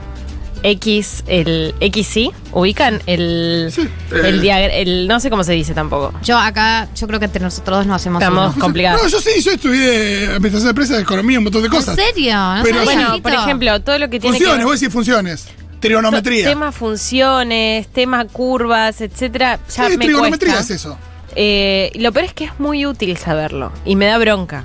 X, 0.62 1.25
el 1.27 1.75
XY, 1.81 2.31
ubican 2.53 3.00
el, 3.07 3.71
Sí, 3.75 3.88
el, 4.12 4.38
eh. 4.38 4.41
diagra- 4.43 4.75
el, 4.75 5.09
no 5.09 5.19
sé 5.19 5.31
cómo 5.31 5.45
se 5.45 5.53
dice 5.55 5.73
tampoco. 5.73 6.12
Yo 6.23 6.37
acá, 6.37 6.88
yo 6.95 7.07
creo 7.07 7.19
que 7.19 7.25
entre 7.25 7.41
nosotros 7.43 7.79
dos 7.79 7.87
no 7.87 7.95
hacemos 7.95 8.21
Estamos 8.21 8.55
uno. 8.55 8.62
complicados. 8.65 9.03
No, 9.03 9.09
yo 9.09 9.19
sí, 9.23 9.41
yo 9.41 9.53
estudié 9.53 10.27
administración 10.27 10.65
de 10.65 10.69
empresas, 10.71 11.00
economía, 11.00 11.38
un 11.38 11.45
montón 11.45 11.62
de 11.62 11.71
cosas. 11.71 11.97
¿En 11.97 12.05
serio? 12.05 12.35
¿No 12.35 12.62
Pero- 12.65 12.85
Bueno, 12.85 13.23
por 13.23 13.33
ejemplo, 13.33 13.81
todo 13.81 13.99
lo 13.99 14.11
que 14.11 14.21
tiene 14.21 14.37
Funciones, 14.37 14.59
que 14.59 14.65
vos 14.67 14.79
decís 14.79 14.93
funciones. 14.93 15.47
Trigonometría. 15.80 16.49
Tema 16.49 16.73
funciones, 16.73 17.87
tema 17.88 18.25
curvas, 18.26 19.00
etcétera, 19.00 19.58
ya 19.75 19.88
sí, 19.88 19.97
me 19.97 20.04
trigonometría 20.04 20.54
cuesta. 20.54 20.75
es 20.75 20.80
eso. 20.80 20.99
Eh, 21.37 21.92
lo 21.97 22.12
peor 22.12 22.25
es 22.26 22.32
que 22.32 22.44
es 22.44 22.58
muy 22.58 22.85
útil 22.87 23.16
saberlo 23.16 23.73
y 23.85 23.94
me 23.97 24.06
da 24.06 24.18
bronca. 24.18 24.64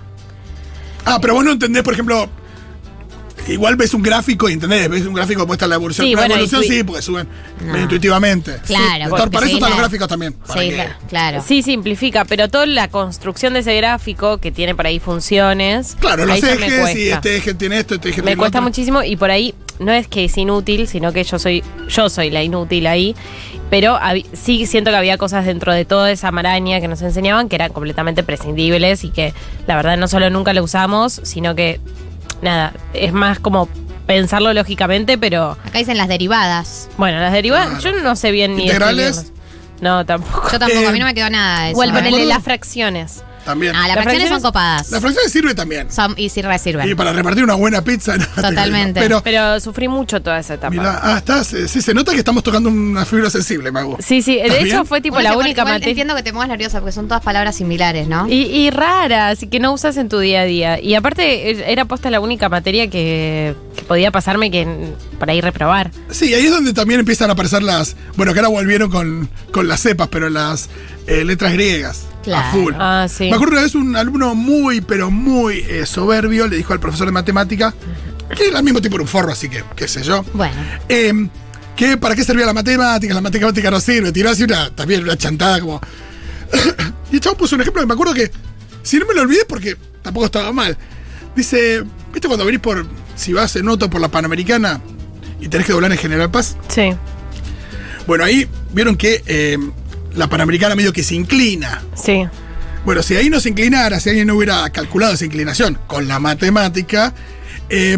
Ah, 1.05 1.19
pero 1.21 1.33
vos 1.35 1.43
no 1.43 1.51
entendés, 1.51 1.83
por 1.83 1.93
ejemplo, 1.93 2.29
igual 3.47 3.75
ves 3.75 3.93
un 3.93 4.01
gráfico 4.01 4.49
y 4.49 4.53
entendés, 4.53 4.87
ves 4.89 5.05
un 5.05 5.13
gráfico 5.13 5.41
que 5.41 5.47
muestra 5.47 5.67
la 5.67 5.75
evolución. 5.75 6.07
Sí, 6.07 6.13
la 6.13 6.21
bueno, 6.21 6.35
evolución 6.35 6.63
sí, 6.63 6.83
porque 6.83 7.01
suben 7.01 7.27
No. 7.65 7.77
intuitivamente. 7.77 8.57
Claro, 8.65 9.03
Sí, 9.05 9.09
porque 9.09 9.29
para 9.31 9.45
eso 9.45 9.55
están 9.55 9.69
los 9.71 9.79
gráficos 9.79 10.07
también. 10.07 10.35
Sí, 10.53 10.69
claro, 10.71 10.93
claro. 11.09 11.43
Sí, 11.45 11.61
simplifica, 11.61 12.23
pero 12.25 12.47
toda 12.47 12.65
la 12.65 12.87
construcción 12.87 13.53
de 13.53 13.59
ese 13.59 13.75
gráfico 13.75 14.37
que 14.37 14.51
tiene 14.51 14.73
por 14.75 14.87
ahí 14.87 14.99
funciones. 14.99 15.97
Claro, 15.99 16.25
los 16.25 16.41
me 16.41 16.53
ejes 16.53 16.67
y 16.71 16.79
cuesta. 16.79 17.15
este 17.15 17.35
eje 17.35 17.53
tiene 17.53 17.79
esto, 17.79 17.95
este 17.95 18.09
eje 18.09 18.21
Me 18.21 18.27
tiene 18.27 18.37
cuesta 18.37 18.59
lo 18.59 18.61
otro. 18.63 18.69
muchísimo 18.69 19.03
y 19.03 19.15
por 19.17 19.29
ahí 19.29 19.53
no 19.79 19.91
es 19.91 20.07
que 20.07 20.25
es 20.25 20.37
inútil, 20.37 20.87
sino 20.87 21.11
que 21.13 21.23
yo 21.23 21.39
soy 21.39 21.63
yo 21.89 22.09
soy 22.09 22.29
la 22.29 22.43
inútil 22.43 22.87
ahí. 22.87 23.15
Pero 23.69 23.97
sí 24.33 24.65
siento 24.67 24.91
que 24.91 24.97
había 24.97 25.17
cosas 25.17 25.45
dentro 25.45 25.73
de 25.73 25.83
toda 25.83 26.11
esa 26.11 26.31
maraña 26.31 26.79
que 26.79 26.87
nos 26.87 27.01
enseñaban 27.01 27.49
que 27.49 27.55
eran 27.55 27.73
completamente 27.73 28.21
prescindibles 28.23 29.03
y 29.03 29.09
que 29.09 29.33
la 29.65 29.75
verdad 29.75 29.97
no 29.97 30.07
solo 30.07 30.29
nunca 30.29 30.53
lo 30.53 30.63
usamos, 30.63 31.19
sino 31.23 31.55
que 31.55 31.79
nada, 32.43 32.73
es 32.93 33.13
más 33.13 33.39
como 33.39 33.67
pensarlo 34.05 34.53
lógicamente, 34.53 35.17
pero 35.17 35.57
Acá 35.65 35.79
dicen 35.79 35.97
las 35.97 36.07
derivadas. 36.07 36.89
bueno, 36.97 37.19
las 37.19 37.31
derivadas, 37.33 37.79
Claro. 37.81 37.97
yo 37.97 38.03
no 38.03 38.15
sé 38.15 38.31
bien 38.31 38.55
ni 38.57 38.63
¿Integrales? 38.65 39.31
No, 39.81 40.05
tampoco. 40.05 40.49
Yo 40.51 40.59
tampoco, 40.59 40.81
Eh, 40.81 40.87
a 40.87 40.91
mí 40.91 40.99
no 40.99 41.05
me 41.05 41.13
quedó 41.15 41.29
nada 41.29 41.63
de 41.65 41.71
eso. 41.71 41.79
O 41.79 41.83
el 41.83 41.89
¿eh? 41.89 41.93
ponerle 41.93 42.09
acuerdo? 42.17 42.29
las 42.29 42.43
fracciones. 42.43 43.23
También. 43.45 43.75
Ah, 43.75 43.87
las 43.87 43.95
Las 43.95 44.03
fracciones 44.05 44.29
son 44.29 44.39
fracciones- 44.39 44.43
copadas. 44.43 44.91
La 44.91 45.01
fracción 45.01 45.29
sirve 45.29 45.53
también. 45.55 45.91
Son, 45.91 46.13
y 46.17 46.29
sirve, 46.29 46.57
sirven. 46.59 46.89
Y 46.89 46.95
para 46.95 47.11
repartir 47.13 47.43
una 47.43 47.55
buena 47.55 47.83
pizza. 47.83 48.17
no, 48.17 48.25
Totalmente. 48.35 48.99
Pero, 49.01 49.21
Pero 49.23 49.59
sufrí 49.59 49.87
mucho 49.87 50.21
toda 50.21 50.39
esa 50.39 50.55
etapa. 50.55 50.99
ah, 51.03 51.17
estás, 51.17 51.53
eh, 51.53 51.67
sí, 51.67 51.81
se 51.81 51.93
nota 51.93 52.11
que 52.13 52.19
estamos 52.19 52.43
tocando 52.43 52.69
una 52.69 53.05
fibra 53.05 53.29
sensible, 53.29 53.71
Mago. 53.71 53.97
Sí, 53.99 54.21
sí, 54.21 54.35
de 54.35 54.41
¿Estás 54.43 54.57
hecho 54.59 54.65
bien? 54.65 54.85
fue 54.85 55.01
tipo 55.01 55.19
la 55.19 55.37
única 55.37 55.63
materia. 55.65 55.89
Entiendo 55.89 56.15
que 56.15 56.23
te 56.23 56.31
pongas 56.31 56.47
nerviosa 56.49 56.79
porque 56.79 56.91
son 56.93 57.07
todas 57.07 57.23
palabras 57.23 57.55
similares, 57.55 58.07
¿no? 58.07 58.27
Y, 58.27 58.43
y 58.45 58.69
raras, 58.69 59.43
y 59.43 59.47
que 59.47 59.59
no 59.59 59.73
usas 59.73 59.97
en 59.97 60.09
tu 60.09 60.19
día 60.19 60.41
a 60.41 60.45
día. 60.45 60.79
Y 60.81 60.95
aparte, 60.95 61.51
eh, 61.51 61.65
era 61.71 61.85
posta 61.85 62.09
la 62.09 62.19
única 62.19 62.49
materia 62.49 62.89
que, 62.89 63.55
que 63.75 63.83
podía 63.83 64.11
pasarme 64.11 64.49
que 64.51 64.65
por 65.19 65.29
ahí 65.29 65.41
reprobar. 65.41 65.91
Sí, 66.09 66.33
ahí 66.33 66.45
es 66.45 66.51
donde 66.51 66.73
también 66.73 66.99
empiezan 67.01 67.29
a 67.29 67.33
aparecer 67.33 67.63
las. 67.63 67.95
Bueno, 68.15 68.33
que 68.33 68.39
ahora 68.39 68.49
volvieron 68.49 68.89
con, 68.89 69.29
con 69.51 69.67
las 69.67 69.81
cepas, 69.81 70.07
pero 70.09 70.29
las 70.29 70.69
eh, 71.07 71.23
letras 71.25 71.53
griegas. 71.53 72.05
Claro. 72.23 72.47
A 72.47 72.51
full. 72.51 72.73
Ah, 72.77 73.07
sí. 73.09 73.29
Me 73.29 73.35
acuerdo 73.35 73.53
una 73.53 73.61
vez 73.63 73.75
un 73.75 73.95
alumno 73.95 74.33
muy, 74.33 74.81
pero 74.81 75.11
muy 75.11 75.59
eh, 75.59 75.85
soberbio 75.85 76.47
le 76.47 76.57
dijo 76.57 76.73
al 76.73 76.79
profesor 76.79 77.05
de 77.07 77.11
matemática, 77.11 77.73
que 78.35 78.47
era 78.47 78.59
al 78.59 78.63
mismo 78.63 78.81
tipo 78.81 78.95
era 78.95 79.03
un 79.03 79.07
forro, 79.07 79.31
así 79.31 79.49
que, 79.49 79.63
qué 79.75 79.87
sé 79.87 80.03
yo. 80.03 80.23
Bueno. 80.33 80.55
eh, 80.89 81.27
que 81.75 81.97
para 81.97 82.15
qué 82.15 82.23
servía 82.23 82.45
la 82.45 82.53
matemática, 82.53 83.13
la 83.13 83.21
matemática 83.21 83.71
no 83.71 83.79
sirve, 83.79 84.11
tiró 84.11 84.29
así 84.29 84.43
una, 84.43 84.69
también 84.69 85.03
una 85.03 85.17
chantada 85.17 85.59
como. 85.59 85.81
y 87.11 87.15
el 87.15 87.19
chavo 87.19 87.37
puso 87.37 87.55
un 87.55 87.61
ejemplo 87.61 87.81
que 87.81 87.87
me 87.87 87.93
acuerdo 87.93 88.13
que, 88.13 88.31
si 88.83 88.97
no 88.99 89.05
me 89.05 89.13
lo 89.13 89.21
olvidé 89.21 89.45
porque 89.45 89.75
tampoco 90.01 90.27
estaba 90.27 90.51
mal, 90.51 90.77
dice, 91.35 91.83
¿viste 92.11 92.27
cuando 92.27 92.45
venís 92.45 92.61
por, 92.61 92.85
si 93.15 93.33
vas 93.33 93.55
en 93.55 93.67
auto 93.67 93.89
por 93.89 94.01
la 94.01 94.09
Panamericana 94.09 94.81
y 95.39 95.47
tenés 95.47 95.65
que 95.65 95.73
doblar 95.73 95.91
en 95.91 95.97
General 95.97 96.29
Paz? 96.29 96.55
Sí, 96.67 96.91
Bueno, 98.05 98.23
ahí 98.23 98.47
vieron 98.71 98.95
que 98.95 99.23
eh, 99.25 99.57
la 100.15 100.27
Panamericana 100.27 100.75
medio 100.75 100.93
que 100.93 101.03
se 101.03 101.15
inclina. 101.15 101.81
sí. 101.95 102.25
Bueno, 102.85 103.01
si 103.01 103.15
ahí 103.15 103.29
no 103.29 103.39
se 103.39 103.47
inclinara, 103.47 103.97
si 104.01 104.09
alguien 104.09 104.27
no 104.27 104.35
hubiera 104.35 104.69
calculado 104.69 105.13
esa 105.13 105.23
inclinación 105.23 105.79
con 105.87 106.09
la 106.09 106.19
matemática, 106.19 107.13
eh, 107.69 107.97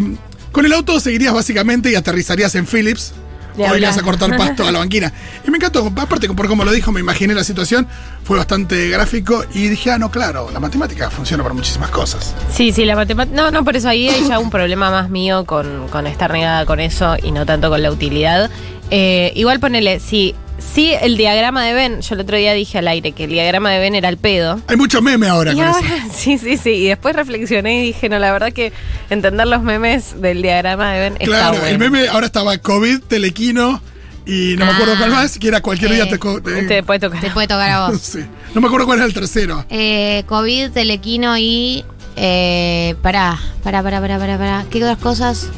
con 0.52 0.64
el 0.64 0.72
auto 0.72 1.00
seguirías 1.00 1.34
básicamente 1.34 1.90
y 1.90 1.96
aterrizarías 1.96 2.54
en 2.54 2.66
Phillips. 2.66 3.12
O 3.58 3.74
irías 3.74 3.96
a 3.96 4.02
cortar 4.02 4.36
pasto 4.36 4.66
a 4.68 4.70
la 4.70 4.78
banquina. 4.80 5.12
Y 5.46 5.50
me 5.50 5.56
encantó, 5.56 5.90
aparte 5.96 6.28
por 6.28 6.46
como 6.46 6.64
lo 6.64 6.72
dijo, 6.72 6.92
me 6.92 7.00
imaginé 7.00 7.34
la 7.34 7.42
situación, 7.42 7.88
fue 8.22 8.36
bastante 8.36 8.90
gráfico 8.90 9.44
y 9.54 9.68
dije, 9.68 9.90
ah, 9.90 9.98
no, 9.98 10.10
claro, 10.10 10.50
la 10.52 10.60
matemática 10.60 11.10
funciona 11.10 11.42
para 11.42 11.54
muchísimas 11.54 11.90
cosas. 11.90 12.34
Sí, 12.52 12.70
sí, 12.70 12.84
la 12.84 12.94
matemática. 12.94 13.34
No, 13.34 13.50
no, 13.50 13.64
por 13.64 13.74
eso 13.74 13.88
ahí 13.88 14.08
hay 14.08 14.28
ya 14.28 14.38
un 14.38 14.50
problema 14.50 14.90
más 14.90 15.08
mío 15.08 15.46
con, 15.46 15.88
con 15.88 16.06
estar 16.06 16.30
negada 16.32 16.66
con 16.66 16.80
eso 16.80 17.16
y 17.22 17.32
no 17.32 17.46
tanto 17.46 17.70
con 17.70 17.82
la 17.82 17.90
utilidad. 17.90 18.50
Eh, 18.90 19.32
igual 19.34 19.58
ponele, 19.58 20.00
sí, 20.00 20.34
sí, 20.58 20.92
el 21.00 21.16
diagrama 21.16 21.64
de 21.64 21.72
Venn, 21.74 22.00
yo 22.00 22.14
el 22.14 22.20
otro 22.20 22.36
día 22.36 22.52
dije 22.52 22.78
al 22.78 22.88
aire 22.88 23.12
que 23.12 23.24
el 23.24 23.30
diagrama 23.30 23.70
de 23.70 23.78
Venn 23.78 23.94
era 23.94 24.08
el 24.08 24.16
pedo. 24.16 24.60
Hay 24.68 24.76
mucho 24.76 25.00
meme 25.02 25.28
ahora 25.28 25.52
Y 25.52 25.56
con 25.56 25.64
ahora, 25.64 25.80
eso. 25.96 26.06
sí, 26.14 26.38
sí, 26.38 26.56
sí. 26.56 26.70
Y 26.70 26.88
después 26.88 27.14
reflexioné 27.16 27.82
y 27.82 27.86
dije, 27.86 28.08
no, 28.08 28.18
la 28.18 28.32
verdad 28.32 28.52
que 28.52 28.72
entender 29.10 29.46
los 29.46 29.62
memes 29.62 30.20
del 30.20 30.42
diagrama 30.42 30.92
de 30.94 31.06
está 31.08 31.24
Claro, 31.24 31.50
bueno. 31.58 31.66
el 31.66 31.78
meme 31.78 32.08
ahora 32.08 32.26
estaba 32.26 32.56
COVID, 32.58 33.00
Telequino 33.08 33.80
y 34.26 34.56
no 34.58 34.66
me 34.66 34.72
acuerdo 34.72 34.94
Ah. 34.94 34.98
cuál 34.98 35.10
más, 35.12 35.38
que 35.38 35.46
era 35.48 35.60
cualquier 35.60 35.92
día 35.92 36.04
Eh, 36.04 36.08
te, 36.10 36.18
co- 36.18 36.42
te- 36.42 36.62
Te 36.64 36.82
puede 36.82 36.98
tocar. 36.98 37.20
Te 37.20 37.30
puede 37.30 37.46
tocar 37.46 37.70
a 37.70 37.86
vos. 37.90 38.00
Sí. 38.00 38.18
No 38.54 38.60
me 38.60 38.66
acuerdo 38.66 38.86
cuál 38.86 38.98
era 38.98 39.06
el 39.06 39.14
tercero. 39.14 39.64
Eh, 39.70 40.24
COVID, 40.26 40.70
Telequino 40.72 41.36
y. 41.38 41.84
Eh, 42.18 42.94
pará, 43.02 43.38
pará, 43.62 43.82
pará, 43.82 44.00
pará, 44.00 44.18
pará, 44.18 44.38
pará. 44.38 44.64
¿Qué 44.70 44.78
otras 44.78 44.98
cosas? 44.98 45.48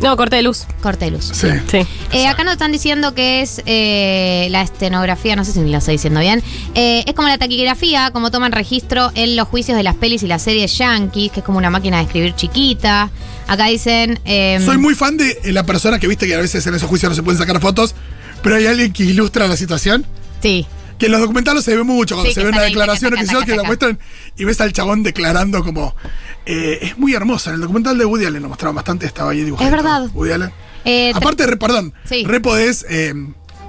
No, 0.00 0.16
corte 0.16 0.36
de 0.36 0.42
luz. 0.42 0.64
Cortelus. 0.82 1.24
Sí. 1.32 1.48
Sí. 1.70 1.78
Eh, 2.12 2.26
acá 2.26 2.44
nos 2.44 2.52
están 2.54 2.72
diciendo 2.72 3.14
que 3.14 3.42
es 3.42 3.62
eh, 3.66 4.48
la 4.50 4.62
estenografía, 4.62 5.36
no 5.36 5.44
sé 5.44 5.52
si 5.52 5.60
lo 5.60 5.78
estoy 5.78 5.94
diciendo 5.94 6.20
bien. 6.20 6.42
Eh, 6.74 7.04
es 7.06 7.14
como 7.14 7.28
la 7.28 7.38
taquigrafía, 7.38 8.10
como 8.12 8.30
toman 8.30 8.52
registro 8.52 9.10
en 9.14 9.36
los 9.36 9.48
juicios 9.48 9.76
de 9.76 9.82
las 9.82 9.94
pelis 9.94 10.22
y 10.22 10.26
las 10.26 10.42
series 10.42 10.76
yankees, 10.76 11.32
que 11.32 11.40
es 11.40 11.46
como 11.46 11.58
una 11.58 11.70
máquina 11.70 11.98
de 11.98 12.04
escribir 12.04 12.34
chiquita. 12.34 13.10
Acá 13.46 13.66
dicen. 13.66 14.18
eh, 14.24 14.58
Soy 14.64 14.78
muy 14.78 14.94
fan 14.94 15.16
de 15.16 15.38
eh, 15.44 15.52
la 15.52 15.64
persona 15.64 15.98
que 15.98 16.06
viste 16.08 16.26
que 16.26 16.34
a 16.34 16.38
veces 16.40 16.66
en 16.66 16.74
esos 16.74 16.88
juicios 16.88 17.10
no 17.10 17.16
se 17.16 17.22
pueden 17.22 17.38
sacar 17.38 17.60
fotos, 17.60 17.94
pero 18.42 18.56
hay 18.56 18.66
alguien 18.66 18.92
que 18.92 19.04
ilustra 19.04 19.46
la 19.48 19.56
situación. 19.56 20.04
Sí. 20.42 20.66
Que 20.98 21.06
en 21.06 21.12
los 21.12 21.20
documentales 21.20 21.62
se 21.64 21.76
ve 21.76 21.82
mucho, 21.82 22.14
cuando 22.14 22.28
Sí, 22.30 22.34
se 22.34 22.40
que 22.40 22.46
ve 22.46 22.52
una 22.52 22.62
declaración 22.62 23.10
taca, 23.10 23.20
oficial 23.22 23.40
taca, 23.40 23.52
que 23.52 23.56
la 23.58 23.62
muestran 23.64 23.98
y 24.36 24.44
ves 24.44 24.60
al 24.60 24.72
chabón 24.72 25.02
declarando 25.02 25.62
como. 25.62 25.94
eh, 26.46 26.78
es 26.82 26.98
muy 26.98 27.12
hermosa. 27.14 27.50
En 27.50 27.56
el 27.56 27.60
documental 27.62 27.98
de 27.98 28.04
Woody 28.04 28.24
Allen 28.26 28.42
lo 28.42 28.48
mostraron 28.48 28.74
bastante, 28.76 29.04
estaba 29.06 29.32
ahí 29.32 29.42
dibujado. 29.44 29.68
Es 29.68 29.72
verdad. 29.76 30.06
Woody 30.14 30.32
Allen. 30.32 30.50
Eh, 30.84 31.10
te- 31.12 31.18
Aparte, 31.18 31.46
re- 31.46 31.56
perdón, 31.56 31.92
Sí. 32.08 32.24
re 32.24 32.40
podés 32.40 32.86
eh, 32.88 33.12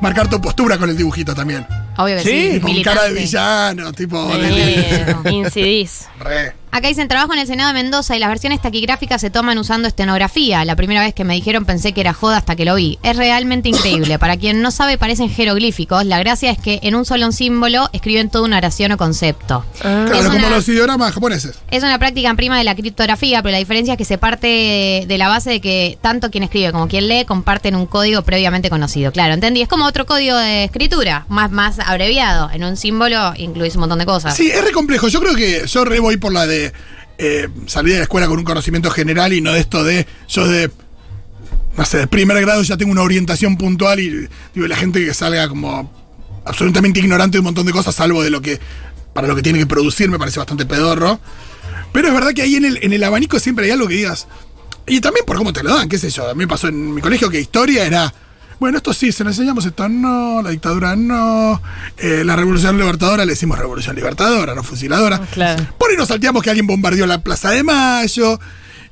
marcar 0.02 0.30
tu 0.30 0.40
postura 0.40 0.78
con 0.78 0.90
el 0.90 0.96
dibujito 0.96 1.34
también. 1.36 1.66
Obvio 1.98 2.16
que 2.18 2.24
Sí, 2.24 2.52
sí. 2.54 2.60
con 2.60 2.82
cara 2.84 3.04
de 3.06 3.14
villano, 3.14 3.92
tipo. 3.94 4.30
Eh, 4.34 5.16
incidís. 5.32 6.06
re. 6.20 6.54
Acá 6.70 6.90
dicen 6.90 7.08
trabajo 7.08 7.34
en 7.34 7.40
el 7.40 7.48
Senado 7.48 7.70
de 7.74 7.82
Mendoza 7.82 8.16
y 8.16 8.20
las 8.20 8.30
versiones 8.30 8.62
taquigráficas 8.62 9.22
se 9.22 9.30
toman 9.32 9.58
usando 9.58 9.88
estenografía. 9.88 10.64
La 10.66 10.76
primera 10.76 11.00
vez 11.02 11.14
que 11.14 11.24
me 11.24 11.34
dijeron 11.34 11.66
pensé 11.66 11.94
que 11.94 12.02
era 12.02 12.14
joda 12.14 12.38
hasta 12.38 12.56
que 12.56 12.66
lo 12.66 12.76
vi. 12.76 13.00
Es 13.04 13.16
realmente 13.16 13.70
increíble. 13.70 14.20
Para 14.20 14.38
quien 14.38 14.62
no 14.62 14.70
sabe, 14.70 14.98
parecen 15.00 15.30
jeroglíficos. 15.30 16.06
La 16.06 16.20
gracia 16.20 16.52
es 16.52 16.60
que 16.60 16.80
en 16.84 16.94
un 16.94 17.06
solo 17.06 17.32
símbolo 17.32 17.90
escriben 17.94 18.30
toda 18.30 18.44
una 18.46 18.58
oración 18.58 18.92
o 18.92 18.98
concepto. 18.98 19.66
Claro, 19.82 20.14
Es 20.14 20.26
como 20.26 20.38
una- 20.38 20.50
los 20.50 20.68
ideogramas 20.68 21.14
japoneses. 21.14 21.58
Es 21.72 21.82
una 21.84 21.98
práctica 21.98 22.32
prima 22.36 22.58
de 22.60 22.66
la 22.66 22.76
criptografía, 22.76 23.42
pero 23.42 23.54
la 23.54 23.60
diferencia 23.60 23.94
es 23.94 23.98
que 23.98 24.06
se 24.06 24.18
parte 24.20 25.06
de 25.08 25.18
la 25.18 25.30
base 25.30 25.50
de 25.50 25.62
que 25.62 25.98
tanto 26.02 26.30
quien 26.30 26.44
escribe 26.44 26.72
como 26.74 26.88
quien 26.88 27.08
lee 27.08 27.24
comparten 27.26 27.76
un 27.76 27.88
código 27.88 28.22
previamente 28.22 28.70
conocido. 28.70 29.12
Claro, 29.14 29.34
entendí. 29.34 29.62
Es 29.62 29.70
como 29.70 29.86
otro 29.86 30.06
código 30.06 30.36
de 30.38 30.66
escritura, 30.66 31.26
más, 31.30 31.50
más 31.50 31.80
abreviado. 31.88 32.50
En 32.52 32.63
un 32.63 32.78
símbolo 32.78 33.34
incluís 33.38 33.76
un 33.76 33.82
montón 33.82 34.00
de 34.00 34.06
cosas. 34.06 34.36
Sí, 34.36 34.50
es 34.50 34.63
re 34.63 34.71
complejo. 34.71 35.08
Yo 35.08 35.19
creo 35.19 35.36
que 35.36 35.65
yo 35.67 35.86
re 35.86 36.00
voy 36.00 36.17
por 36.17 36.34
la 36.34 36.45
de 36.45 36.73
eh, 37.17 37.47
salir 37.65 37.93
de 37.93 38.00
la 38.00 38.04
escuela 38.04 38.28
con 38.28 38.38
un 38.38 38.45
conocimiento 38.45 38.91
general 38.91 39.34
y 39.34 39.41
no 39.41 39.54
de 39.54 39.60
esto 39.60 39.84
de 39.84 40.06
yo 40.28 40.47
de 40.47 40.69
no 41.78 41.86
sé, 41.86 42.00
de 42.00 42.08
primer 42.08 42.39
grado 42.41 42.62
ya 42.63 42.76
tengo 42.76 42.91
una 42.91 43.04
orientación 43.04 43.56
puntual 43.56 44.00
y 44.00 44.28
digo, 44.54 44.67
la 44.67 44.76
gente 44.76 45.04
que 45.06 45.13
salga 45.13 45.47
como 45.47 45.91
absolutamente 46.43 47.00
ignorante 47.00 47.36
de 47.36 47.39
un 47.39 47.45
montón 47.45 47.65
de 47.65 47.71
cosas, 47.71 47.95
salvo 47.95 48.23
de 48.23 48.32
lo 48.32 48.41
que 48.41 48.60
para 49.13 49.28
lo 49.28 49.36
que 49.36 49.41
tiene 49.41 49.60
que 49.60 49.67
producir, 49.67 50.10
me 50.10 50.19
parece 50.19 50.39
bastante 50.39 50.65
pedorro. 50.65 51.19
Pero 51.91 52.08
es 52.08 52.13
verdad 52.13 52.34
que 52.34 52.43
ahí 52.43 52.56
en 52.56 52.65
el, 52.65 52.80
en 52.84 52.93
el 52.93 53.04
abanico 53.04 53.39
siempre 53.39 53.65
hay 53.65 53.71
algo 53.71 53.88
que 53.88 53.95
digas. 53.95 54.28
Y 54.86 55.02
también 55.02 55.26
por 55.26 55.38
cómo 55.38 55.52
te 55.54 55.63
lo 55.63 55.76
dan, 55.76 55.89
qué 55.89 55.97
sé 55.97 56.10
yo. 56.10 56.30
A 56.30 56.34
mí 56.34 56.39
me 56.39 56.47
pasó 56.47 56.67
en 56.67 56.93
mi 56.93 57.02
colegio 57.02 57.30
que 57.30 57.39
historia 57.39 57.86
era. 57.86 58.13
Bueno, 58.60 58.78
esto 58.78 58.91
sí, 58.93 59.12
se 59.12 59.24
lo 59.24 59.30
enseñamos, 59.30 59.65
esto 59.65 59.88
no, 59.88 60.41
la 60.41 60.50
dictadura 60.50 60.96
no, 60.96 61.62
eh, 61.98 62.24
la 62.26 62.36
revolución 62.36 62.78
libertadora 62.78 63.24
le 63.26 63.32
decimos 63.34 63.58
revolución 63.60 63.96
libertadora, 63.96 64.56
no 64.56 64.63
fusiladora. 64.63 65.20
Claro. 65.32 65.63
Por 65.78 65.91
ahí 65.91 65.98
nos 65.98 66.08
salteamos 66.08 66.41
que 66.41 66.50
alguien 66.50 66.65
bombardeó 66.67 67.06
la 67.06 67.20
Plaza 67.22 67.52
de 67.52 67.63
Mayo. 67.63 68.39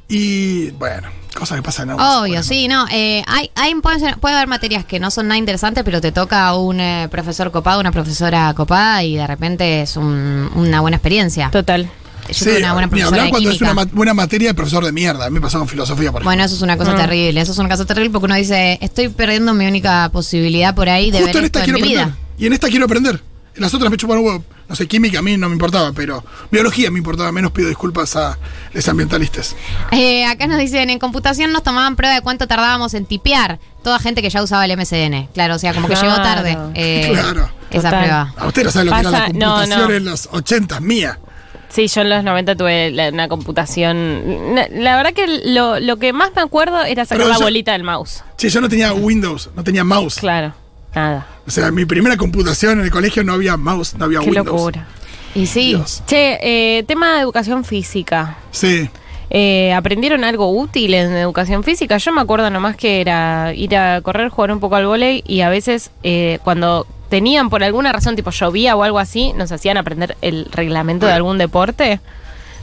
Y 0.08 0.69
bueno, 0.71 1.08
cosas 1.36 1.58
que 1.58 1.63
pasan 1.63 1.89
en 1.89 1.99
Obvio, 1.99 2.43
sí, 2.43 2.67
no. 2.67 2.86
eh, 2.91 3.23
hay, 3.25 3.49
hay, 3.56 3.73
puede, 3.82 3.99
ser- 3.99 4.17
puede 4.19 4.36
haber 4.36 4.47
materias 4.47 4.86
que 4.86 4.99
no 4.99 5.10
son 5.10 5.28
nada 5.28 5.39
interesantes, 5.39 5.84
pero 5.84 5.99
te 5.99 6.12
toca 6.12 6.54
un 6.56 6.80
eh, 6.80 7.08
profesor 7.10 7.51
copado, 7.51 7.80
una 7.80 7.91
profesora 7.91 8.54
copada 8.54 9.04
y 9.04 9.15
de 9.15 9.25
repente 9.25 9.82
es 9.82 9.97
un- 9.97 10.51
una 10.54 10.82
buena 10.82 10.97
experiencia. 10.97 11.49
Total. 11.49 11.89
Yo 12.27 12.33
Sí, 12.33 12.45
tuve 12.45 12.57
una 12.57 12.73
buena 12.73 12.88
profesora 12.89 13.07
hablar 13.15 13.25
de 13.25 13.29
cuando 13.31 13.49
es 13.51 13.61
una 13.61 13.73
ma- 13.73 13.85
buena 13.85 14.13
materia 14.13 14.47
de 14.49 14.53
profesor 14.55 14.83
de 14.83 14.91
mierda. 14.91 15.25
A 15.25 15.29
mí 15.29 15.35
me 15.35 15.41
pasó 15.41 15.59
con 15.59 15.67
filosofía, 15.67 16.11
por 16.11 16.21
ejemplo. 16.21 16.25
Bueno, 16.25 16.43
eso 16.43 16.55
es 16.55 16.61
una 16.61 16.75
cosa 16.77 16.93
Mm. 16.93 16.97
terrible. 16.97 17.41
Eso 17.41 17.51
es 17.51 17.57
un 17.59 17.67
caso 17.67 17.85
terrible 17.85 18.09
porque 18.09 18.25
uno 18.25 18.35
dice, 18.35 18.77
estoy 18.81 19.09
perdiendo 19.09 19.53
mi 19.53 19.65
única 19.67 20.09
posibilidad 20.11 20.73
por 20.73 20.89
ahí 20.89 21.11
de 21.11 21.19
Justo 21.19 21.27
ver 21.27 21.38
en 21.38 21.45
esto 21.45 21.59
esta 21.59 21.59
en 21.59 21.65
quiero 21.65 21.79
mi 21.88 21.93
aprender. 21.93 22.15
vida. 22.15 22.35
Y 22.38 22.45
en 22.47 22.53
esta 22.53 22.67
quiero 22.69 22.85
aprender. 22.85 23.21
En 23.55 23.61
las 23.61 23.73
otras 23.73 23.89
me 23.89 23.95
chupan 23.97 24.17
un 24.17 24.25
huevo. 24.25 24.43
No 24.67 24.75
sé, 24.75 24.88
química 24.88 25.19
a 25.19 25.21
mí 25.21 25.38
no 25.38 25.47
me 25.47 25.53
importaba, 25.53 25.93
pero 25.93 26.25
biología 26.51 26.89
me 26.89 26.97
importaba 26.97 27.31
menos. 27.31 27.51
Pido 27.51 27.69
disculpas 27.69 28.15
a 28.15 28.38
los 28.73 28.88
ambientalistas. 28.89 29.55
Eh, 29.91 30.25
acá 30.25 30.47
nos 30.47 30.57
dicen, 30.57 30.89
en 30.89 30.97
computación 30.99 31.53
nos 31.53 31.61
tomaban 31.63 31.95
prueba 31.95 32.15
de 32.15 32.21
cuánto 32.21 32.47
tardábamos 32.47 32.95
en 32.95 33.05
tipear. 33.05 33.59
Toda 33.83 33.99
gente 33.99 34.23
que 34.23 34.29
ya 34.31 34.41
usaba 34.41 34.65
el 34.65 34.71
MSN. 34.75 35.29
Claro, 35.33 35.55
o 35.55 35.59
sea, 35.59 35.73
como 35.75 35.88
que 35.88 35.93
Claro. 35.93 36.09
llegó 36.09 36.21
tarde 36.23 36.57
eh, 36.73 37.09
Claro. 37.11 37.49
esa 37.69 37.83
Total. 37.83 37.99
prueba. 37.99 38.33
A 38.38 38.47
usted 38.47 38.63
no 38.63 38.71
sabe 38.71 38.85
lo 38.85 38.91
que 38.93 38.99
era 38.99 39.11
la 39.11 39.19
no, 39.29 39.29
computación 39.53 39.88
no. 39.89 39.95
en 39.95 40.05
los 40.05 40.29
80 40.31 40.79
mía. 40.79 41.19
Sí, 41.69 41.88
yo 41.88 42.01
en 42.01 42.10
los 42.10 42.23
90 42.23 42.56
tuve 42.56 42.91
la- 42.91 43.10
una 43.10 43.28
computación. 43.28 44.56
La, 44.56 44.67
la 44.71 44.95
verdad 44.97 45.13
que 45.13 45.28
lo, 45.45 45.80
lo 45.80 45.97
que 45.97 46.13
más 46.13 46.32
me 46.36 46.41
acuerdo 46.41 46.84
era 46.84 47.06
sacar 47.06 47.17
Pero 47.23 47.30
la 47.30 47.38
yo- 47.39 47.43
bolita 47.45 47.71
del 47.73 47.84
mouse. 47.84 48.23
Che, 48.38 48.49
yo 48.49 48.62
no 48.62 48.69
tenía 48.69 48.93
Windows, 48.93 49.49
no 49.56 49.63
tenía 49.63 49.84
mouse. 49.84 50.19
Claro, 50.19 50.54
nada. 50.93 51.28
O 51.47 51.51
sea, 51.51 51.71
mi 51.71 51.86
primera 51.86 52.17
computación 52.17 52.80
en 52.80 52.86
el 52.86 52.91
colegio 52.91 53.23
no 53.23 53.34
había 53.34 53.58
mouse, 53.58 53.95
no 53.97 54.06
había 54.06 54.19
Qué 54.19 54.25
Windows. 54.30 54.47
locura. 54.47 54.88
Y 55.34 55.47
sí. 55.47 55.69
Dios. 55.69 56.01
Che, 56.08 56.39
eh, 56.41 56.84
tema 56.84 57.15
de 57.15 57.21
educación 57.21 57.65
física. 57.65 58.38
Sí. 58.51 58.89
Eh, 59.30 59.73
¿Aprendieron 59.73 60.23
algo 60.23 60.49
útil 60.56 60.93
en 60.93 61.12
educación 61.13 61.63
física? 61.63 61.97
Yo 61.97 62.13
me 62.13 62.21
acuerdo 62.21 62.49
nomás 62.51 62.78
que 62.78 63.01
era 63.01 63.51
ir 63.56 63.75
a 63.75 63.99
correr, 64.01 64.30
jugar 64.30 64.51
un 64.51 64.60
poco 64.60 64.75
al 64.78 64.86
vóley 64.86 65.23
y 65.28 65.41
a 65.41 65.49
veces 65.49 65.91
eh, 66.04 66.39
cuando 66.43 66.88
tenían 67.10 67.50
por 67.50 67.63
alguna 67.63 67.91
razón, 67.91 68.15
tipo 68.15 68.32
llovía 68.32 68.76
o 68.76 68.84
algo 68.84 69.00
así, 69.00 69.34
nos 69.34 69.52
hacían 69.52 69.78
aprender 69.78 70.18
el 70.22 70.46
reglamento 70.52 71.06
de 71.06 71.13
algún 71.13 71.38
deporte. 71.38 72.00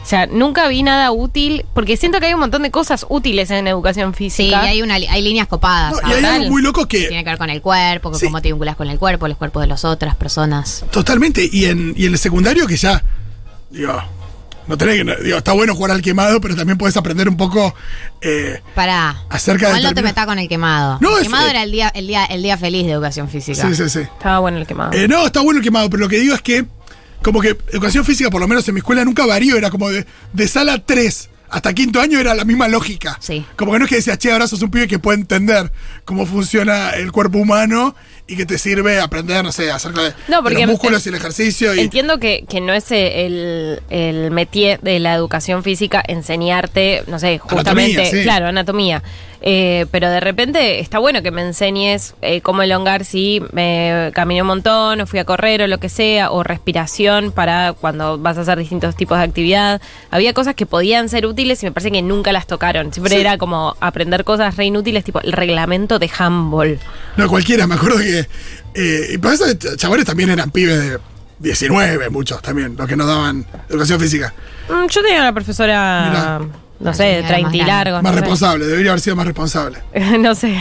O 0.03 0.05
sea, 0.05 0.27
nunca 0.27 0.67
vi 0.67 0.83
nada 0.83 1.13
útil, 1.13 1.65
porque 1.75 1.97
siento 1.97 2.19
que 2.19 2.27
hay 2.27 2.35
un 2.35 2.41
montón 2.41 2.63
de 2.63 2.73
cosas 2.73 3.07
útiles 3.09 3.53
en 3.53 3.69
educación 3.69 4.13
Sí, 4.15 4.19
física. 4.31 4.61
hay, 4.63 4.83
una, 4.83 4.95
hay 4.95 5.23
líneas 5.23 5.47
copadas. 5.47 5.93
No, 6.03 6.09
y 6.11 6.13
hay 6.15 6.25
algo 6.25 6.51
muy 6.51 6.61
loco 6.61 6.89
que. 6.89 7.07
Tiene 7.07 7.23
que 7.23 7.31
ver 7.31 7.39
con 7.39 7.51
el 7.51 7.63
cuerpo, 7.63 8.11
con 8.11 8.19
Sí. 8.19 8.27
cómo 8.27 8.43
te 8.43 8.49
vinculas 8.49 8.75
con 8.75 8.91
el 8.91 8.99
cuerpo, 8.99 9.29
los 9.29 9.39
cuerpos 9.39 9.61
de 9.63 9.69
las 9.69 9.85
otras 9.85 10.17
personas. 10.17 10.85
Totalmente. 10.91 11.49
Y 11.53 11.67
en, 11.67 11.95
y 11.97 12.07
en 12.07 12.15
el 12.15 12.19
secundario 12.19 12.67
que 12.67 12.77
ya. 12.77 13.01
Digo. 13.71 13.93
No 14.67 14.79
tenés 14.79 15.03
que. 15.05 15.23
Digo, 15.25 15.39
está 15.39 15.53
bueno 15.53 15.75
jugar 15.75 15.91
al 15.91 16.03
quemado, 16.03 16.41
pero 16.41 16.55
también 16.57 16.79
puedes 16.79 16.97
aprender 16.97 17.29
un 17.29 17.37
poco. 17.37 17.75
eh, 18.21 18.61
Pará. 18.75 19.25
Acerca 19.29 19.67
de 19.67 19.79
Igual 19.79 19.83
no 19.83 19.95
te 19.95 20.03
metas 20.03 20.27
con 20.27 20.39
el 20.39 20.49
quemado. 20.49 20.99
No, 21.01 21.11
el 21.17 21.17
es- 21.19 21.23
quemado 21.25 21.47
eh, 21.47 21.51
era 21.51 21.63
el 21.65 21.73
día, 21.73 21.89
el, 21.95 22.07
día, 22.07 22.25
el 22.27 22.43
día 22.43 22.57
feliz 22.57 22.87
de 22.87 22.93
educación 22.93 23.29
física. 23.29 23.69
sí, 23.69 23.75
sí, 23.75 23.89
sí. 23.89 24.01
Estaba 24.01 24.39
bueno 24.39 24.59
el 24.59 24.67
quemado. 24.67 24.93
Eh, 24.93 25.09
no, 25.09 25.27
está 25.27 25.41
bueno 25.41 25.59
el 25.59 25.65
quemado, 25.65 25.91
pero 25.91 26.03
lo 26.03 26.09
que 26.09 26.19
digo 26.19 26.35
es 26.35 26.43
que. 26.43 26.65
Como 27.23 27.41
que 27.41 27.57
educación 27.71 28.05
física, 28.05 28.31
por 28.31 28.41
lo 28.41 28.49
menos 28.49 28.67
en 28.67 28.75
mi 28.75 28.79
escuela, 28.81 29.05
nunca 29.05 29.25
varió. 29.27 29.57
Era 29.57 29.71
como 29.71 29.89
de, 29.91 30.05
de 30.33 30.49
sala 30.49 30.83
3 30.85 31.29
hasta 31.53 31.73
quinto 31.75 32.01
año 32.01 32.19
era 32.19 32.35
la 32.35 32.45
misma 32.45 32.67
lógica. 32.67 33.17
Sí. 33.21 33.45
Como 33.57 33.73
que 33.73 33.79
no 33.79 33.85
es 33.85 33.89
que 33.91 33.97
decías, 33.97 34.19
che, 34.19 34.33
ahora 34.33 34.47
sos 34.49 34.63
un 34.63 34.71
pibe 34.71 34.89
que 34.89 34.99
puede 34.99 35.19
entender 35.19 35.71
cómo 36.05 36.27
funciona 36.27 36.91
el 36.91 37.13
cuerpo 37.13 37.39
humano 37.39 37.95
y 38.27 38.37
que 38.37 38.47
te 38.47 38.57
sirve 38.59 38.99
aprender, 39.01 39.45
no 39.45 39.53
sé, 39.53 39.71
acerca 39.71 40.03
de, 40.03 40.13
No, 40.29 40.39
de 40.39 40.43
porque 40.43 40.61
los 40.63 40.71
músculos 40.73 41.07
en- 41.07 41.13
y 41.13 41.17
el 41.17 41.21
ejercicio. 41.21 41.75
Y, 41.75 41.81
Entiendo 41.81 42.19
que, 42.19 42.45
que 42.49 42.61
no 42.61 42.73
es 42.73 42.91
el, 42.91 43.83
el 43.91 44.31
métier 44.31 44.81
de 44.81 44.99
la 45.01 45.15
educación 45.15 45.63
física 45.63 46.03
enseñarte, 46.07 47.05
no 47.07 47.19
sé, 47.19 47.39
justamente, 47.39 48.01
Anatomía, 48.01 48.11
sí. 48.21 48.23
claro, 48.25 48.47
anatomía. 48.47 49.03
Eh, 49.45 49.87
pero 49.91 50.09
de 50.09 50.21
repente 50.21 50.79
está 50.79 51.01
bueno 51.01 51.21
que 51.21 51.33
me 51.33 51.43
enseñes 51.43 52.15
eh, 52.23 52.41
cómo 52.43 52.63
elongar 52.63 53.05
si 53.05 53.43
me 53.53 54.13
caminé 54.15 54.41
un 54.43 54.47
montón, 54.49 55.01
o 55.01 55.07
fui 55.07 55.19
a 55.19 55.25
correr 55.25 55.63
o 55.63 55.67
lo 55.67 55.79
que 55.79 55.89
sea, 55.89 56.31
o 56.31 56.45
respiración 56.45 57.33
para 57.33 57.73
cuando 57.73 58.19
vas 58.19 58.39
a 58.39 58.43
hacer 58.43 58.57
distintos 58.59 58.95
tipos 58.95 59.19
de 59.19 59.25
actividad. 59.25 59.81
Había 60.13 60.33
cosas 60.33 60.55
que 60.55 60.65
podían 60.65 61.09
ser 61.09 61.27
útiles 61.27 61.61
y 61.63 61.67
me 61.67 61.73
parece 61.73 61.91
que 61.91 62.03
nunca 62.03 62.31
las 62.33 62.47
tocaron. 62.47 62.93
Siempre 62.93 63.15
Sí. 63.15 63.21
era 63.21 63.37
como 63.37 63.77
aprender 63.81 64.23
cosas 64.25 64.57
re 64.57 64.67
inútiles, 64.67 65.03
tipo 65.03 65.21
el 65.21 65.33
reglamento 65.33 65.99
de 65.99 66.09
handball. 66.17 66.79
No, 67.17 67.29
cualquiera, 67.29 67.67
me 67.67 67.75
acuerdo 67.75 67.99
que. 67.99 68.27
Eh, 68.75 69.07
y 69.15 69.19
para 69.19 69.35
eso, 69.35 69.45
ch- 69.47 69.77
chavales 69.77 70.07
también 70.07 70.31
eran 70.31 70.51
pibes 70.53 70.79
de 70.79 70.99
19, 71.41 72.09
muchos 72.11 72.41
también, 72.41 72.77
los 72.79 72.87
que 72.89 72.95
nos 72.97 73.09
daban 73.09 73.45
educación 73.69 73.99
física. 73.99 74.33
Mm, 74.69 74.87
yo 74.89 75.03
tenía 75.03 75.21
una 75.21 75.33
profesora, 75.35 76.07
Mirá. 76.09 76.62
No 76.83 76.95
sé, 76.95 77.05
de 77.05 77.15
señora 77.17 77.29
30 77.29 77.57
y 77.57 77.61
largos. 77.63 78.03
Más 78.03 78.13
no 78.13 78.19
sé. 78.19 78.21
responsable, 78.21 78.67
debería 78.67 78.91
haber 78.91 79.01
sido 79.01 79.17
más 79.17 79.27
responsable. 79.27 79.79
no 80.19 80.35
sé. 80.35 80.61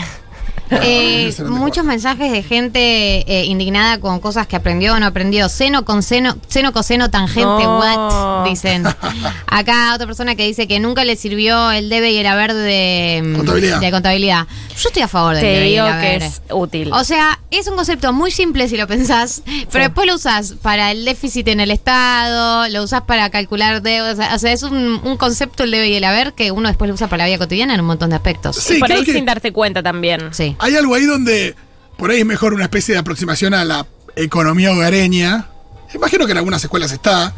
Eh, 0.84 1.32
muchos 1.48 1.84
mensajes 1.84 2.30
de 2.32 2.42
gente 2.42 2.80
eh, 3.26 3.44
indignada 3.46 3.98
con 4.00 4.20
cosas 4.20 4.46
que 4.46 4.56
aprendió 4.56 4.94
o 4.94 4.98
no 5.00 5.06
aprendió. 5.06 5.48
Seno 5.48 5.84
con 5.84 6.02
seno, 6.02 6.36
seno 6.48 6.72
coseno 6.72 7.10
tangente, 7.10 7.42
No. 7.64 7.78
what? 7.78 8.44
Dicen. 8.48 8.84
Acá 9.46 9.94
otra 9.94 10.06
persona 10.06 10.34
que 10.34 10.46
dice 10.46 10.66
que 10.66 10.80
nunca 10.80 11.04
le 11.04 11.16
sirvió 11.16 11.70
el 11.70 11.88
debe 11.88 12.10
y 12.12 12.18
el 12.18 12.26
haber 12.26 12.54
de 12.54 13.20
mm, 13.24 13.36
Contabilidad. 13.36 13.80
de 13.80 13.90
contabilidad. 13.90 14.46
Yo 14.76 14.88
estoy 14.88 15.02
a 15.02 15.08
favor 15.08 15.34
del 15.34 15.42
Te 15.42 15.48
debe 15.48 15.68
y 15.68 15.72
digo 15.72 15.86
el 15.86 15.92
que 15.92 16.06
haber. 16.06 16.22
es 16.22 16.42
útil. 16.50 16.92
O 16.92 17.04
sea, 17.04 17.38
es 17.50 17.66
un 17.68 17.76
concepto 17.76 18.12
muy 18.12 18.30
simple 18.30 18.68
si 18.68 18.76
lo 18.76 18.86
pensás, 18.86 19.42
pero 19.70 19.84
después 19.84 20.06
lo 20.06 20.14
usás 20.14 20.54
para 20.62 20.90
el 20.90 21.04
déficit 21.04 21.48
en 21.48 21.60
el 21.60 21.70
Estado, 21.70 22.68
lo 22.68 22.82
usás 22.82 23.02
para 23.02 23.28
calcular 23.30 23.82
deudas, 23.82 24.18
o 24.34 24.38
sea, 24.38 24.52
es 24.52 24.62
un, 24.62 25.00
un 25.04 25.16
concepto 25.16 25.64
el 25.64 25.70
debe 25.70 25.88
y 25.88 25.94
el 25.94 26.04
haber 26.04 26.32
que 26.32 26.50
uno 26.50 26.68
después 26.68 26.88
lo 26.88 26.94
usa 26.94 27.08
para 27.08 27.24
la 27.24 27.26
vida 27.26 27.38
cotidiana 27.38 27.74
en 27.74 27.80
un 27.80 27.86
montón 27.86 28.10
de 28.10 28.16
aspectos. 28.16 28.56
Sí, 28.56 28.76
y 28.76 28.80
por 28.80 28.90
ahí 28.92 29.04
que- 29.04 29.12
sin 29.12 29.24
darte 29.24 29.52
cuenta 29.52 29.82
también. 29.82 30.32
Sí. 30.32 30.56
Hay 30.62 30.76
algo 30.76 30.94
ahí 30.94 31.06
donde 31.06 31.56
por 31.98 32.10
ahí 32.12 32.20
es 32.20 32.26
mejor 32.26 32.54
una 32.54 32.62
especie 32.62 32.94
de 32.94 33.00
aproximación 33.00 33.52
a 33.52 33.64
la 33.64 33.84
economía 34.14 34.70
hogareña. 34.72 35.48
Imagino 35.92 36.24
que 36.24 36.30
en 36.32 36.38
algunas 36.38 36.62
escuelas 36.62 36.92
está, 36.92 37.34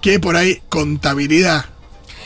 que 0.00 0.20
por 0.20 0.36
ahí 0.36 0.62
contabilidad. 0.68 1.64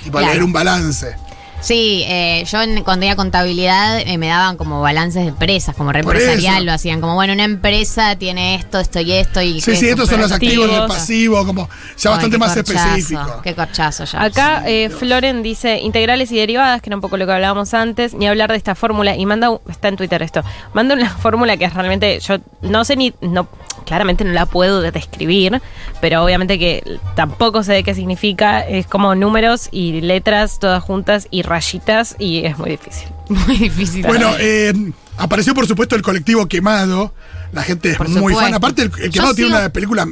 Y 0.05 0.11
para 0.11 0.25
Claro. 0.27 0.33
leer 0.35 0.45
un 0.45 0.53
balance. 0.53 1.17
Sí, 1.61 2.05
eh, 2.07 2.45
yo 2.47 2.63
en- 2.63 2.85
cuando 2.85 3.01
tenía 3.01 3.17
contabilidad 3.17 3.99
eh, 3.99 4.19
me 4.19 4.29
daban 4.29 4.57
como 4.57 4.81
balances 4.83 5.23
de 5.23 5.29
empresas, 5.31 5.75
como 5.75 5.91
re 5.91 6.03
Por 6.05 6.15
empresarial, 6.15 6.57
eso. 6.59 6.65
lo 6.65 6.73
hacían 6.73 7.01
como, 7.01 7.15
bueno, 7.15 7.33
una 7.33 7.45
empresa 7.45 8.15
tiene 8.17 8.55
esto, 8.55 8.79
esto 8.79 9.01
y 9.01 9.13
esto. 9.13 9.41
Y 9.43 9.61
Sí, 9.61 9.75
sí, 9.75 9.89
estos 9.89 10.09
son 10.09 10.21
los 10.21 10.31
activos, 10.31 10.67
activos. 10.67 10.83
el 10.83 10.97
pasivo, 10.97 11.45
como 11.47 11.69
ya 11.99 12.11
Ay, 12.11 12.15
bastante 12.15 12.39
más 12.39 12.55
corchazo, 12.55 12.89
específico. 12.89 13.41
Qué 13.43 13.55
corchazo 13.55 14.05
ya. 14.05 14.23
Acá 14.23 14.63
eh, 14.67 14.91
Floren 14.91 15.43
dice 15.43 15.79
integrales 15.81 16.31
y 16.31 16.37
derivadas, 16.37 16.83
que 16.83 16.91
era 16.91 16.97
un 16.97 17.01
poco 17.03 17.17
lo 17.17 17.27
que 17.27 17.33
hablábamos 17.33 17.75
antes, 17.75 18.15
ni 18.15 18.29
hablar 18.29 18.51
de 18.51 18.57
esta 18.59 18.75
fórmula. 18.75 19.17
Y 19.17 19.27
manda, 19.27 19.51
un- 19.51 19.61
está 19.69 19.89
en 19.89 19.97
Twitter 19.97 20.23
esto, 20.23 20.43
manda 20.73 20.95
una 20.95 21.11
fórmula 21.19 21.57
que 21.57 21.65
es 21.65 21.75
realmente, 21.75 22.21
yo 22.21 22.37
no 22.63 22.85
sé 22.85 22.95
ni, 22.97 23.13
no, 23.21 23.49
claramente 23.87 24.25
no 24.25 24.33
la 24.33 24.45
puedo 24.45 24.83
describir, 24.83 25.63
pero 26.03 26.23
obviamente 26.23 26.59
que 26.59 26.99
tampoco 27.15 27.63
sé 27.63 27.73
de 27.73 27.83
qué 27.85 27.95
significa. 27.95 28.61
Es 28.61 28.87
como 28.87 29.15
números 29.15 29.69
y 29.73 30.01
letras 30.03 30.59
todas 30.59 30.83
juntas 30.83 31.29
y 31.31 31.43
rayitas 31.43 32.17
y 32.19 32.45
es 32.45 32.59
muy 32.59 32.71
difícil. 32.71 33.09
Muy 33.29 33.57
difícil. 33.57 34.07
Bueno, 34.07 34.31
eh, 34.39 34.73
apareció 35.17 35.53
por 35.55 35.67
supuesto 35.67 35.97
el 35.97 36.03
colectivo 36.03 36.47
Quemado. 36.47 37.13
La 37.53 37.63
gente 37.63 37.91
es 37.93 37.97
Por 37.97 38.09
muy 38.09 38.17
supuesto. 38.19 38.41
fan. 38.43 38.55
Aparte, 38.55 38.83
el, 38.83 38.93
el 39.01 39.11
Yo 39.11 39.13
Quemado 39.13 39.35
tiene 39.35 39.51
sigo- 39.51 39.59
una 39.61 39.69
películas 39.73 40.07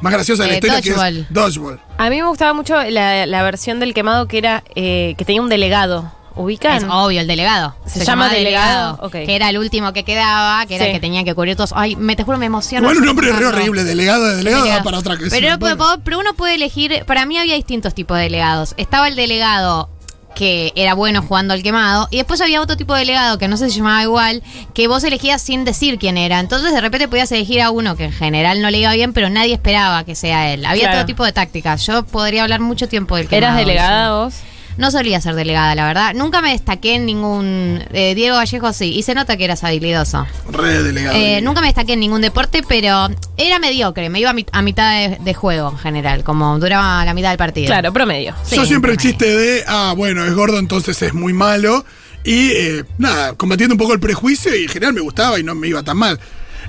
más 0.00 0.12
graciosas 0.12 0.44
de 0.46 0.48
la 0.48 0.54
Eh, 0.54 0.56
historia 0.58 0.82
que 0.82 0.90
es 1.20 1.26
Dodgeball. 1.32 1.80
A 1.96 2.10
mí 2.10 2.16
me 2.16 2.28
gustaba 2.28 2.52
mucho 2.52 2.74
la, 2.82 3.24
la 3.26 3.42
versión 3.42 3.80
del 3.80 3.94
quemado 3.94 4.28
que 4.28 4.38
era, 4.38 4.62
eh, 4.74 5.14
que 5.16 5.24
tenía 5.24 5.40
un 5.42 5.48
delegado. 5.48 6.12
¿Ubican? 6.38 6.76
Es 6.76 6.84
obvio, 6.88 7.20
el 7.20 7.26
delegado. 7.26 7.74
Se 7.86 8.04
llama 8.04 8.28
delegado. 8.30 9.10
Que 9.10 9.34
era 9.36 9.50
el 9.50 9.58
último 9.58 9.92
que 9.92 10.04
quedaba, 10.04 10.64
que 10.66 10.76
era 10.76 10.84
Sí. 10.84 10.90
el 10.90 10.96
que 10.96 11.00
tenía 11.00 11.24
que 11.24 11.34
cubrir 11.34 11.56
todos. 11.56 11.72
Ay, 11.74 11.96
me 11.96 12.16
te 12.16 12.22
juro, 12.24 12.38
me 12.38 12.46
emociona. 12.46 12.82
Igual 12.86 12.98
un 12.98 13.04
nombre 13.06 13.32
re 13.32 13.46
horrible, 13.46 13.84
delegado 13.84 14.24
de 14.28 14.36
delegado, 14.36 14.62
Delegado. 14.62 14.84
para 14.84 14.98
otra 14.98 15.16
que 15.16 15.26
pero, 15.28 15.52
sí, 15.52 15.56
pero- 15.60 15.76
bueno. 15.76 16.00
pero 16.04 16.18
uno 16.18 16.34
puede 16.34 16.54
elegir. 16.54 17.04
Para 17.06 17.26
mí 17.26 17.36
había 17.38 17.54
distintos 17.54 17.94
tipos 17.94 18.16
de 18.16 18.24
delegados. 18.24 18.74
Estaba 18.76 19.08
el 19.08 19.16
delegado 19.16 19.90
que 20.34 20.72
era 20.76 20.94
bueno 20.94 21.20
jugando 21.20 21.52
al 21.52 21.64
quemado. 21.64 22.06
Y 22.12 22.18
después 22.18 22.40
había 22.40 22.60
otro 22.62 22.76
tipo 22.76 22.94
de 22.94 23.00
delegado 23.00 23.38
que 23.38 23.48
no 23.48 23.56
se 23.56 23.68
llamaba 23.70 24.04
igual, 24.04 24.44
que 24.72 24.86
vos 24.86 25.02
elegías 25.02 25.42
sin 25.42 25.64
decir 25.64 25.98
quién 25.98 26.16
era. 26.16 26.38
Entonces 26.38 26.72
de 26.72 26.80
repente 26.80 27.08
podías 27.08 27.32
elegir 27.32 27.60
a 27.60 27.70
uno 27.72 27.96
que 27.96 28.04
en 28.04 28.12
general 28.12 28.62
no 28.62 28.70
le 28.70 28.78
iba 28.78 28.92
bien, 28.92 29.12
pero 29.12 29.30
nadie 29.30 29.54
esperaba 29.54 30.04
que 30.04 30.14
sea 30.14 30.52
él. 30.52 30.64
Había 30.64 30.82
Claro. 30.84 30.98
todo 30.98 31.06
tipo 31.06 31.24
de 31.24 31.32
tácticas. 31.32 31.84
Yo 31.84 32.04
podría 32.04 32.44
hablar 32.44 32.60
mucho 32.60 32.88
tiempo 32.88 33.16
del 33.16 33.26
quemado. 33.26 33.54
¿Eras 33.54 33.66
delegada 33.66 34.06
sí. 34.06 34.12
vos? 34.12 34.34
No 34.78 34.90
solía 34.90 35.20
ser 35.20 35.34
delegada, 35.34 35.74
la 35.74 35.86
verdad. 35.86 36.14
Nunca 36.14 36.40
me 36.40 36.52
destaqué 36.52 36.94
en 36.94 37.04
ningún. 37.04 37.82
eh, 37.92 38.14
Diego 38.14 38.36
Vallejo 38.36 38.72
sí, 38.72 38.94
y 38.94 39.02
se 39.02 39.14
nota 39.14 39.36
que 39.36 39.44
eras 39.44 39.62
habilidoso. 39.64 40.26
Re 40.50 40.82
delegado. 40.82 41.16
Eh, 41.18 41.40
nunca 41.42 41.60
me 41.60 41.66
destaqué 41.66 41.92
en 41.94 42.00
ningún 42.00 42.20
deporte, 42.22 42.62
pero 42.66 43.08
era 43.36 43.58
mediocre. 43.58 44.08
Me 44.08 44.20
iba 44.20 44.30
a, 44.30 44.34
mi- 44.34 44.46
a 44.52 44.62
mitad 44.62 44.92
de, 45.10 45.18
de 45.22 45.34
juego 45.34 45.70
en 45.72 45.78
general, 45.78 46.24
como 46.24 46.58
duraba 46.58 47.04
la 47.04 47.12
mitad 47.12 47.28
del 47.30 47.38
partido. 47.38 47.66
Claro, 47.66 47.92
promedio. 47.92 48.34
Sí, 48.44 48.56
Yo 48.56 48.64
siempre 48.64 48.92
el 48.92 48.98
chiste 48.98 49.26
de, 49.36 49.64
ah, 49.66 49.94
bueno, 49.96 50.24
es 50.24 50.32
gordo, 50.34 50.58
entonces 50.58 51.02
es 51.02 51.12
muy 51.12 51.32
malo. 51.32 51.84
Y 52.24 52.50
eh, 52.50 52.84
nada, 52.98 53.34
combatiendo 53.34 53.74
un 53.74 53.78
poco 53.78 53.94
el 53.94 54.00
prejuicio 54.00 54.54
y 54.54 54.62
en 54.64 54.68
general 54.68 54.92
me 54.94 55.00
gustaba 55.00 55.38
y 55.38 55.42
no 55.42 55.54
me 55.54 55.68
iba 55.68 55.82
tan 55.82 55.96
mal. 55.96 56.20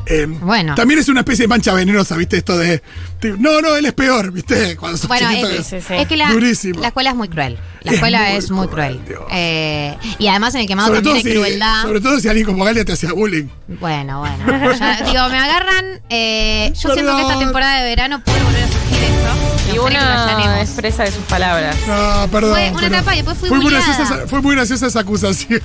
Eh, 0.09 0.25
Bueno. 0.27 0.73
También 0.75 0.99
es 0.99 1.07
una 1.07 1.19
especie 1.21 1.43
de 1.43 1.47
mancha 1.49 1.73
venenosa, 1.73 2.17
¿viste? 2.17 2.37
Esto 2.37 2.57
de, 2.57 2.81
no, 3.37 3.61
no, 3.61 3.75
él 3.75 3.85
es 3.85 3.93
peor, 3.93 4.31
¿viste? 4.31 4.75
Cuando 4.75 4.97
sos 4.97 5.07
Bueno, 5.07 5.29
es, 5.29 5.71
es- 5.71 6.07
que 6.07 6.17
la, 6.17 6.31
Durísimo. 6.31 6.81
la 6.81 6.87
escuela 6.87 7.11
es 7.11 7.15
muy 7.15 7.29
cruel. 7.29 7.57
La 7.81 7.91
Es 7.91 7.95
escuela 7.95 8.31
es 8.33 8.49
muy 8.51 8.67
cruel. 8.67 8.99
Eh, 9.31 9.95
y 10.17 10.27
además 10.27 10.55
en 10.55 10.61
el 10.61 10.67
quemado 10.67 10.87
sobre, 10.89 11.01
también 11.01 11.17
hay 11.27 11.31
si, 11.33 11.37
crueldad. 11.37 11.81
sobre 11.83 12.01
todo 12.01 12.19
si 12.19 12.27
alguien 12.27 12.45
como 12.47 12.63
Galia 12.65 12.83
te 12.83 12.93
hacía 12.93 13.13
bullying. 13.13 13.47
Bueno, 13.67 14.19
bueno. 14.19 14.45
Digo, 15.05 15.29
me 15.29 15.37
agarran. 15.37 16.01
eh, 16.09 16.73
yo 16.75 16.93
siento 16.93 17.15
que 17.15 17.21
esta 17.21 17.39
temporada 17.39 17.81
de 17.81 17.83
verano 17.89 18.23
puede 18.23 18.43
volver 18.43 18.63
a 18.63 18.67
surgir 18.67 18.97
esto. 19.03 19.58
Y 19.73 19.77
una 19.77 20.23
allanemos. 20.23 20.59
expresa 20.69 21.03
de 21.03 21.11
sus 21.11 21.23
palabras. 21.25 21.75
No, 21.87 22.27
perdón. 22.31 22.51
Fue 22.51 22.71
una 22.71 22.87
etapa 22.87 23.13
y 23.13 23.17
después 23.17 23.37
fui 23.37 23.49
fue 23.49 23.57
muy, 23.59 23.71
graciosa 23.71 24.03
esa, 24.03 24.27
fue 24.27 24.41
muy 24.41 24.55
graciosa 24.55 24.87
esa 24.87 24.99
acusación. 25.01 25.61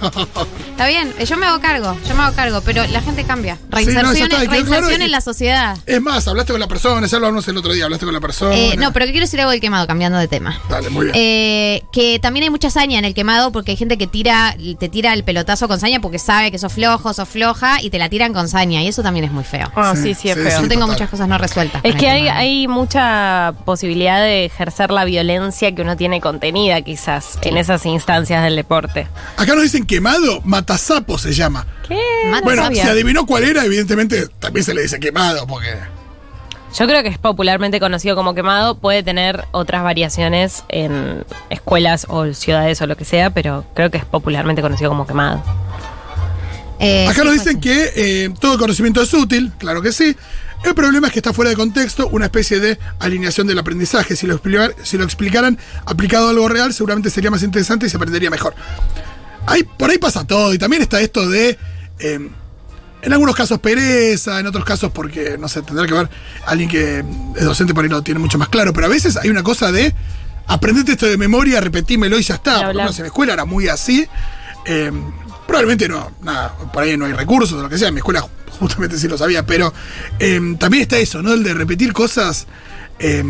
Está 0.70 0.86
bien, 0.86 1.12
eh, 1.18 1.24
yo 1.24 1.36
me 1.36 1.46
hago 1.46 1.60
cargo, 1.60 1.96
yo 2.08 2.14
me 2.14 2.22
hago 2.22 2.34
cargo, 2.34 2.60
pero 2.64 2.84
la 2.86 3.00
gente 3.00 3.24
cambia. 3.24 3.54
Sí, 3.56 3.60
no, 3.70 3.76
Reinserción, 3.76 4.04
está, 4.32 4.36
y 4.36 4.40
quedó 4.48 4.50
reinserción 4.50 4.84
claro 4.88 5.02
y- 5.02 5.04
en 5.04 5.10
la 5.10 5.20
sociedad. 5.20 5.78
es 5.86 6.00
más, 6.02 6.26
hablaste 6.28 6.52
con 6.52 6.60
la 6.60 6.68
persona, 6.68 7.06
ya 7.06 7.18
lo 7.18 7.26
hablamos 7.26 7.46
el 7.48 7.56
otro 7.56 7.72
día, 7.72 7.84
hablaste 7.84 8.04
con 8.04 8.14
la 8.14 8.20
persona. 8.20 8.54
Eh, 8.54 8.76
no, 8.76 8.92
pero 8.92 9.06
que 9.06 9.12
quiero 9.12 9.24
decir 9.26 9.40
algo 9.40 9.52
del 9.52 9.60
quemado, 9.60 9.86
cambiando 9.86 10.18
de 10.18 10.28
tema. 10.28 10.58
Dale, 10.68 10.90
muy 10.90 11.06
bien. 11.06 11.14
Eh, 11.16 11.82
que 11.92 12.18
también 12.18 12.44
hay 12.44 12.50
mucha 12.50 12.70
saña 12.70 12.98
en 12.98 13.04
el 13.04 13.14
quemado 13.14 13.52
porque 13.52 13.72
hay 13.72 13.76
gente 13.76 13.96
que 13.98 14.06
tira, 14.06 14.56
te 14.78 14.88
tira 14.88 15.12
el 15.12 15.24
pelotazo 15.24 15.68
con 15.68 15.78
saña 15.80 16.00
porque 16.00 16.18
sabe 16.18 16.50
que 16.50 16.58
sos 16.58 16.72
flojo, 16.72 17.12
sos 17.14 17.28
floja 17.28 17.80
y 17.80 17.90
te 17.90 17.98
la 17.98 18.08
tiran 18.08 18.32
con 18.32 18.48
saña 18.48 18.82
y 18.82 18.88
eso 18.88 19.02
también 19.02 19.24
es 19.26 19.32
muy 19.32 19.44
feo. 19.44 19.70
Ah, 19.76 19.94
Sí, 19.94 20.14
sí, 20.14 20.14
sí, 20.22 20.28
es 20.30 20.36
sí, 20.36 20.42
feo. 20.42 20.62
Yo 20.62 20.68
tengo 20.68 20.82
total. 20.82 20.88
muchas 20.94 21.08
cosas 21.10 21.28
no 21.28 21.38
resueltas. 21.38 21.80
Es 21.84 21.92
con 21.92 22.00
que 22.00 22.08
hay, 22.10 22.22
quemado. 22.22 22.40
hay 22.40 22.68
mucha 22.68 23.54
posibilidad 23.94 24.22
de 24.22 24.44
ejercer 24.46 24.90
la 24.90 25.04
violencia 25.04 25.72
que 25.72 25.82
uno 25.82 25.96
tiene 25.96 26.20
contenida 26.20 26.82
quizás 26.82 27.38
en 27.42 27.56
esas 27.56 27.86
instancias 27.86 28.42
del 28.42 28.56
deporte. 28.56 29.06
Acá 29.36 29.54
nos 29.54 29.62
dicen 29.62 29.86
quemado, 29.86 30.40
matasapo 30.42 31.16
se 31.16 31.32
llama. 31.32 31.64
¿Qué? 31.86 31.96
Mata- 32.28 32.42
Bueno, 32.44 32.62
sabía. 32.64 32.82
se 32.84 32.90
adivinó 32.90 33.24
cuál 33.24 33.44
era, 33.44 33.64
evidentemente 33.64 34.26
también 34.40 34.64
se 34.64 34.74
le 34.74 34.82
dice 34.82 34.98
quemado, 34.98 35.46
porque. 35.46 35.68
Yo 36.76 36.88
creo 36.88 37.04
que 37.04 37.08
es 37.08 37.18
popularmente 37.18 37.78
conocido 37.78 38.16
como 38.16 38.34
quemado, 38.34 38.74
puede 38.78 39.04
tener 39.04 39.44
otras 39.52 39.84
variaciones 39.84 40.64
en 40.68 41.24
escuelas 41.48 42.06
o 42.10 42.32
ciudades 42.34 42.82
o 42.82 42.88
lo 42.88 42.96
que 42.96 43.04
sea, 43.04 43.30
pero 43.30 43.64
creo 43.74 43.92
que 43.92 43.98
es 43.98 44.04
popularmente 44.04 44.60
conocido 44.60 44.90
como 44.90 45.06
quemado. 45.06 45.40
Eh, 46.80 47.06
Acá 47.06 47.20
sí, 47.22 47.24
nos 47.28 47.32
dicen 47.34 47.54
sí. 47.54 47.60
que 47.60 47.92
eh, 48.24 48.30
todo 48.40 48.58
conocimiento 48.58 49.00
es 49.02 49.14
útil, 49.14 49.52
claro 49.58 49.80
que 49.82 49.92
sí. 49.92 50.16
El 50.64 50.74
problema 50.74 51.08
es 51.08 51.12
que 51.12 51.18
está 51.18 51.32
fuera 51.32 51.50
de 51.50 51.56
contexto, 51.56 52.08
una 52.08 52.24
especie 52.26 52.58
de 52.58 52.78
alineación 52.98 53.46
del 53.46 53.58
aprendizaje. 53.58 54.16
Si 54.16 54.26
lo, 54.26 54.34
explicar- 54.34 54.74
si 54.82 54.96
lo 54.96 55.04
explicaran 55.04 55.58
aplicado 55.84 56.26
a 56.28 56.30
algo 56.30 56.48
real, 56.48 56.72
seguramente 56.72 57.10
sería 57.10 57.30
más 57.30 57.42
interesante 57.42 57.86
y 57.86 57.90
se 57.90 57.96
aprendería 57.98 58.30
mejor. 58.30 58.54
Ahí, 59.46 59.62
por 59.62 59.90
ahí 59.90 59.98
pasa 59.98 60.26
todo, 60.26 60.54
y 60.54 60.58
también 60.58 60.80
está 60.82 61.00
esto 61.00 61.28
de. 61.28 61.58
eh, 61.98 62.30
en 63.02 63.12
algunos 63.12 63.36
casos 63.36 63.58
pereza, 63.60 64.40
en 64.40 64.46
otros 64.46 64.64
casos 64.64 64.90
porque, 64.90 65.36
no 65.38 65.46
sé, 65.46 65.60
tendrá 65.60 65.86
que 65.86 65.92
ver 65.92 66.08
alguien 66.46 66.70
que 66.70 67.04
es 67.36 67.44
docente 67.44 67.74
por 67.74 67.84
ahí 67.84 67.90
lo 67.90 68.00
tiene 68.00 68.18
mucho 68.18 68.38
más 68.38 68.48
claro, 68.48 68.72
pero 68.72 68.86
a 68.86 68.88
veces 68.88 69.18
hay 69.18 69.28
una 69.28 69.42
cosa 69.42 69.70
de 69.70 69.94
aprendete 70.46 70.92
esto 70.92 71.04
de 71.04 71.18
memoria, 71.18 71.60
repetímelo 71.60 72.18
y 72.18 72.22
ya 72.22 72.36
está. 72.36 72.54
Por 72.60 72.68
lo 72.68 72.72
menos 72.84 72.98
en 72.98 73.02
la 73.02 73.08
escuela 73.08 73.34
era 73.34 73.44
muy 73.44 73.68
así. 73.68 74.08
Eh, 74.64 74.90
probablemente 75.46 75.86
no, 75.86 76.12
nada, 76.22 76.54
por 76.72 76.82
ahí 76.82 76.96
no 76.96 77.04
hay 77.04 77.12
recursos 77.12 77.58
o 77.58 77.62
lo 77.62 77.68
que 77.68 77.76
sea. 77.76 77.88
En 77.88 77.94
mi 77.94 78.00
escuela 78.00 78.26
justamente 78.58 78.98
sí 78.98 79.08
lo 79.08 79.18
sabía, 79.18 79.44
pero 79.46 79.72
eh, 80.18 80.40
también 80.58 80.82
está 80.82 80.98
eso, 80.98 81.22
¿no? 81.22 81.32
El 81.32 81.42
de 81.42 81.54
repetir 81.54 81.92
cosas 81.92 82.46
eh, 82.98 83.22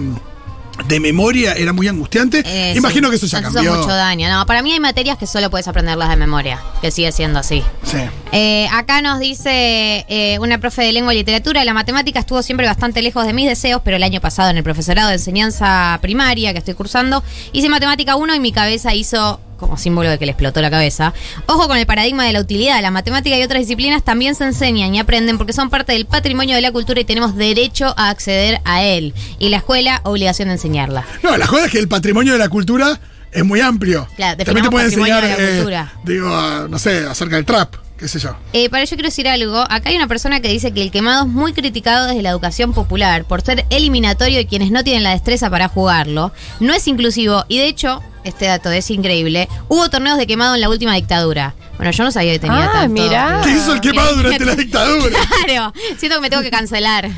de 0.89 1.01
memoria 1.01 1.53
era 1.55 1.73
muy 1.73 1.87
angustiante. 1.89 2.43
Eh, 2.45 2.75
Imagino 2.77 3.09
sí, 3.09 3.11
que 3.13 3.17
eso 3.17 3.27
ya 3.27 3.41
nos 3.41 3.51
hizo 3.51 3.55
cambió. 3.63 3.77
mucho 3.77 3.95
daño. 3.95 4.29
No, 4.29 4.45
para 4.47 4.63
mí 4.63 4.73
hay 4.73 4.81
materias 4.81 5.19
que 5.19 5.27
solo 5.27 5.51
puedes 5.51 5.69
aprenderlas 5.69 6.09
de 6.11 6.17
memoria, 6.17 6.61
que 6.81 6.91
sigue 6.91 7.13
siendo 7.13 7.39
así. 7.39 7.63
Sí. 7.85 7.99
Eh, 8.37 8.67
acá 8.73 9.01
nos 9.01 9.21
dice 9.21 10.05
eh, 10.09 10.39
una 10.41 10.59
profe 10.59 10.83
de 10.83 10.93
lengua 10.93 11.15
y 11.15 11.19
literatura, 11.19 11.65
la 11.65 11.73
matemática 11.73 12.19
estuvo 12.19 12.43
siempre 12.43 12.67
bastante 12.67 13.01
lejos 13.01 13.25
de 13.27 13.33
mis 13.33 13.47
deseos, 13.47 13.81
pero 13.85 13.97
el 13.97 14.03
año 14.03 14.21
pasado 14.21 14.51
en 14.51 14.57
el 14.57 14.65
profesorado 14.65 15.09
de 15.11 15.15
enseñanza 15.15 15.97
primaria 16.03 16.53
que 16.53 16.59
estoy 16.59 16.75
cursando, 16.75 17.23
hice 17.53 17.69
matemática 17.69 18.17
1 18.17 18.35
y 18.35 18.41
mi 18.41 18.51
cabeza 18.51 18.93
hizo 18.93 19.39
como 19.57 19.77
símbolo 19.77 20.11
de 20.11 20.19
que 20.19 20.27
le 20.27 20.33
explotó 20.33 20.61
la 20.61 20.71
cabeza. 20.71 21.15
Ojo 21.47 21.69
con 21.69 21.77
el 21.79 21.87
paradigma 21.87 22.25
de 22.25 22.33
la 22.33 22.41
utilidad. 22.41 22.83
La 22.83 22.91
matemática 22.91 23.39
y 23.39 23.43
otras 23.45 23.61
disciplinas 23.61 24.03
también 24.03 24.35
se 24.35 24.45
enseñan 24.45 24.93
y 24.97 24.99
aprenden 24.99 25.39
porque 25.39 25.53
son 25.53 25.71
parte 25.71 25.93
del 25.93 26.07
patrimonio 26.07 26.57
de 26.57 26.61
la 26.61 26.73
cultura 26.73 27.01
y 27.01 27.05
tenemos 27.05 27.37
derecho 27.37 27.95
a 27.97 28.11
acceder 28.11 28.61
a 28.65 28.83
él. 28.83 29.15
Y 29.39 29.51
la 29.51 29.59
escuela, 29.59 30.01
obligación 30.03 30.49
de 30.49 30.55
enseñarla. 30.55 31.07
No, 31.23 31.37
la 31.37 31.47
joda 31.47 31.67
es 31.67 31.71
que 31.71 31.79
el 31.79 31.87
patrimonio 31.87 32.33
de 32.33 32.41
la 32.41 32.49
cultura 32.49 32.99
es 33.31 33.45
muy 33.45 33.61
amplio. 33.61 34.09
Claro, 34.17 34.45
También 34.45 34.65
te 34.65 34.71
pueden 34.71 34.89
enseñar, 34.89 35.23
de 35.23 35.29
la 35.29 35.35
eh, 35.39 35.55
cultura. 35.57 35.93
digo, 36.05 36.69
no 36.69 36.79
sé, 36.79 37.07
acerca 37.07 37.37
del 37.37 37.45
trap, 37.45 37.77
qué 37.99 38.09
sé 38.09 38.19
yo. 38.19 38.37
Eh, 38.53 38.69
para 38.71 38.83
ello 38.83 38.97
quiero 38.97 39.09
decir 39.09 39.29
algo. 39.29 39.59
Acá 39.59 39.91
hay 39.91 39.97
una 39.97 40.09
persona 40.09 40.41
que 40.41 40.49
dice 40.49 40.73
que 40.73 40.83
el 40.83 40.91
quemado 40.91 41.23
es 41.25 41.29
muy 41.29 41.53
criticado 41.53 42.07
desde 42.07 42.23
la 42.23 42.31
educación 42.31 42.73
popular 42.73 43.25
por 43.25 43.43
ser 43.43 43.65
eliminatorio 43.71 44.39
de 44.39 44.47
quienes 44.47 44.71
no 44.71 44.83
tienen 44.85 45.03
la 45.03 45.11
destreza 45.11 45.51
para 45.51 45.69
jugarlo. 45.69 46.33
No 46.61 46.73
es 46.75 46.87
inclusivo 46.89 47.45
y 47.49 47.59
de 47.59 47.67
hecho, 47.69 48.03
este 48.25 48.47
dato 48.47 48.71
es 48.71 48.91
increíble, 48.91 49.49
hubo 49.69 49.89
torneos 49.91 50.19
de 50.19 50.27
quemado 50.27 50.55
en 50.55 50.61
la 50.61 50.69
última 50.69 50.95
dictadura. 50.95 51.55
Bueno, 51.77 51.91
yo 51.91 52.05
no 52.05 52.11
sabía 52.13 52.33
que 52.33 52.39
tenía 52.39 52.67
Ah, 52.67 52.73
tanto. 52.73 53.03
mirá. 53.03 53.41
¿Qué 53.43 53.51
hizo 53.51 53.73
el 53.75 53.81
quemado 53.81 54.15
durante 54.17 54.45
la 54.45 54.55
dictadura? 54.57 55.19
Claro, 55.45 55.73
siento 55.99 56.17
que 56.17 56.21
me 56.23 56.31
tengo 56.31 56.43
que 56.43 56.51
cancelar. 56.51 57.09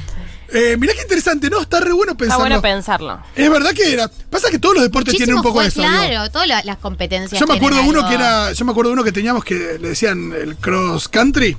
Eh, 0.53 0.77
mirá 0.79 0.95
qué 0.95 1.03
interesante, 1.03 1.51
¿no? 1.51 1.61
Está 1.61 1.81
re 1.81 1.93
bueno 1.93 2.13
Está 2.13 2.19
pensarlo. 2.25 2.43
bueno 2.45 2.63
pensarlo. 2.63 3.21
es 3.35 3.51
verdad 3.51 3.73
que 3.73 3.93
era. 3.93 4.09
Pasa 4.31 4.49
que 4.51 4.59
todos 4.59 4.77
los 4.77 4.85
deportes 4.85 5.17
tienen 5.17 5.37
un 5.37 5.43
poco 5.43 5.57
fue, 5.59 5.67
eso. 5.67 5.81
Claro, 5.83 6.31
todas 6.31 6.47
la- 6.49 6.63
las 6.63 6.77
competencias. 6.79 7.41
Yo 7.41 7.47
me 7.47 7.55
acuerdo 7.55 7.81
uno 7.83 7.99
algo. 8.01 8.09
que 8.09 8.15
era. 8.15 8.53
Yo 8.53 8.65
me 8.65 8.71
acuerdo 8.73 8.93
uno 8.93 9.03
que 9.05 9.13
teníamos 9.13 9.45
que 9.45 9.79
le 9.81 9.89
decían 9.89 10.33
el 10.33 10.57
cross 10.57 11.09
country. 11.09 11.57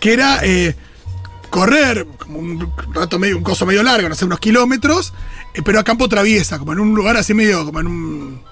Que 0.00 0.14
era 0.14 0.40
eh, 0.42 0.74
correr 1.50 2.06
como 2.18 2.38
un 2.38 2.72
rato 2.94 3.18
medio, 3.18 3.36
un 3.36 3.44
coso 3.44 3.66
medio 3.66 3.82
largo, 3.82 4.08
no 4.08 4.14
sé, 4.14 4.24
unos 4.24 4.40
kilómetros, 4.40 5.12
eh, 5.54 5.60
pero 5.64 5.78
a 5.78 5.84
campo 5.84 6.08
traviesa, 6.08 6.58
como 6.58 6.72
en 6.72 6.80
un 6.80 6.94
lugar 6.94 7.16
así 7.16 7.34
medio, 7.34 7.64
como 7.64 7.78
en 7.80 7.86
un. 7.86 8.42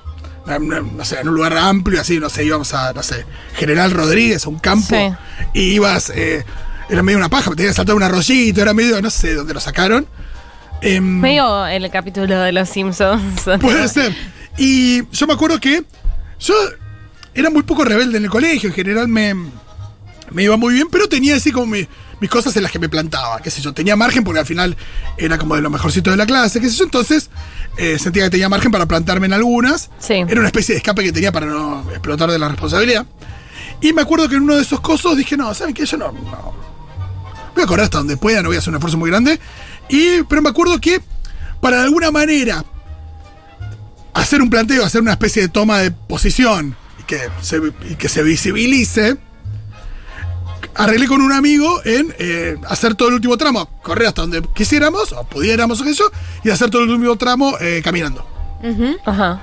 no 0.46 1.04
sé, 1.04 1.18
en 1.20 1.28
un 1.28 1.34
lugar 1.34 1.56
amplio, 1.56 2.00
así, 2.00 2.18
no 2.20 2.28
sé, 2.28 2.44
íbamos 2.44 2.74
a, 2.74 2.92
no 2.92 3.02
sé, 3.02 3.24
General 3.56 3.90
Rodríguez, 3.90 4.44
a 4.46 4.48
un 4.48 4.58
campo, 4.58 4.88
Sí. 4.96 5.14
y 5.54 5.60
ibas, 5.74 6.10
eh, 6.14 6.44
era 6.90 7.02
medio 7.02 7.18
una 7.18 7.28
paja, 7.28 7.50
tenías 7.52 7.72
que 7.72 7.76
saltar 7.76 7.94
un 7.94 8.02
arroyito, 8.02 8.60
era 8.60 8.74
medio, 8.74 9.00
no 9.00 9.10
sé 9.10 9.34
dónde 9.34 9.54
lo 9.54 9.60
sacaron. 9.60 10.06
Em, 10.82 11.04
Medio 11.20 11.66
el 11.66 11.90
capítulo 11.90 12.38
de 12.40 12.52
Los 12.52 12.68
Simpsons. 12.68 13.42
Puede 13.60 13.86
ser. 13.88 14.14
Y 14.58 15.06
yo 15.10 15.26
me 15.26 15.34
acuerdo 15.34 15.60
que 15.60 15.84
yo 16.40 16.54
era 17.34 17.50
muy 17.50 17.62
poco 17.62 17.84
rebelde 17.84 18.18
en 18.18 18.24
el 18.24 18.30
colegio, 18.30 18.68
en 18.70 18.74
general 18.74 19.06
me, 19.08 19.34
me 20.30 20.42
iba 20.42 20.56
muy 20.56 20.74
bien, 20.74 20.88
pero 20.90 21.08
tenía 21.08 21.36
así 21.36 21.52
como 21.52 21.66
mi- 21.66 21.86
mis 22.20 22.28
cosas 22.28 22.54
en 22.56 22.62
las 22.62 22.72
que 22.72 22.78
me 22.78 22.88
plantaba, 22.88 23.40
qué 23.40 23.50
sé 23.50 23.62
yo, 23.62 23.72
tenía 23.72 23.96
margen 23.96 24.24
porque 24.24 24.40
al 24.40 24.46
final 24.46 24.76
era 25.16 25.38
como 25.38 25.54
de 25.54 25.62
lo 25.62 25.70
mejorcito 25.70 26.10
de 26.10 26.16
la 26.18 26.26
clase, 26.26 26.60
qué 26.60 26.68
sé 26.68 26.76
yo, 26.76 26.84
entonces 26.84 27.30
eh, 27.78 27.98
sentía 27.98 28.24
que 28.24 28.30
tenía 28.30 28.48
margen 28.48 28.70
para 28.70 28.84
plantarme 28.86 29.26
en 29.26 29.32
algunas. 29.32 29.90
Sí. 30.00 30.14
Era 30.14 30.38
una 30.40 30.46
especie 30.48 30.74
de 30.74 30.78
escape 30.78 31.02
que 31.04 31.12
tenía 31.12 31.32
para 31.32 31.46
no 31.46 31.88
explotar 31.90 32.30
de 32.30 32.38
la 32.38 32.48
responsabilidad. 32.48 33.06
Y 33.80 33.92
me 33.94 34.02
acuerdo 34.02 34.28
que 34.28 34.34
en 34.36 34.42
uno 34.42 34.56
de 34.56 34.62
esos 34.62 34.80
cosos 34.80 35.16
dije, 35.16 35.36
no, 35.38 35.54
¿saben 35.54 35.72
qué? 35.72 35.86
Yo 35.86 35.96
no, 35.96 36.12
no. 36.12 36.69
Voy 37.60 37.66
a 37.66 37.68
correr 37.68 37.84
hasta 37.84 37.98
donde 37.98 38.16
pueda, 38.16 38.40
no 38.40 38.48
voy 38.48 38.56
a 38.56 38.60
hacer 38.60 38.70
un 38.70 38.76
esfuerzo 38.76 38.96
muy 38.96 39.10
grande. 39.10 39.38
Y, 39.90 40.22
pero 40.22 40.40
me 40.40 40.48
acuerdo 40.48 40.80
que 40.80 41.02
para 41.60 41.76
de 41.76 41.82
alguna 41.82 42.10
manera 42.10 42.64
hacer 44.14 44.40
un 44.40 44.48
planteo, 44.48 44.82
hacer 44.82 45.02
una 45.02 45.10
especie 45.10 45.42
de 45.42 45.48
toma 45.48 45.78
de 45.80 45.90
posición 45.90 46.74
y 46.98 47.02
que 47.02 47.18
se, 47.42 47.60
y 47.86 47.96
que 47.96 48.08
se 48.08 48.22
visibilice, 48.22 49.18
arreglé 50.74 51.06
con 51.06 51.20
un 51.20 51.32
amigo 51.32 51.82
en 51.84 52.14
eh, 52.18 52.56
hacer 52.66 52.94
todo 52.94 53.08
el 53.08 53.16
último 53.16 53.36
tramo, 53.36 53.68
correr 53.82 54.08
hasta 54.08 54.22
donde 54.22 54.42
quisiéramos, 54.54 55.12
o 55.12 55.24
pudiéramos 55.24 55.82
o 55.82 55.84
qué 55.84 55.90
sé 55.90 55.96
yo, 55.96 56.10
y 56.42 56.48
hacer 56.48 56.70
todo 56.70 56.84
el 56.84 56.88
último 56.88 57.16
tramo 57.16 57.58
eh, 57.60 57.82
caminando. 57.84 58.26
Ajá. 59.04 59.42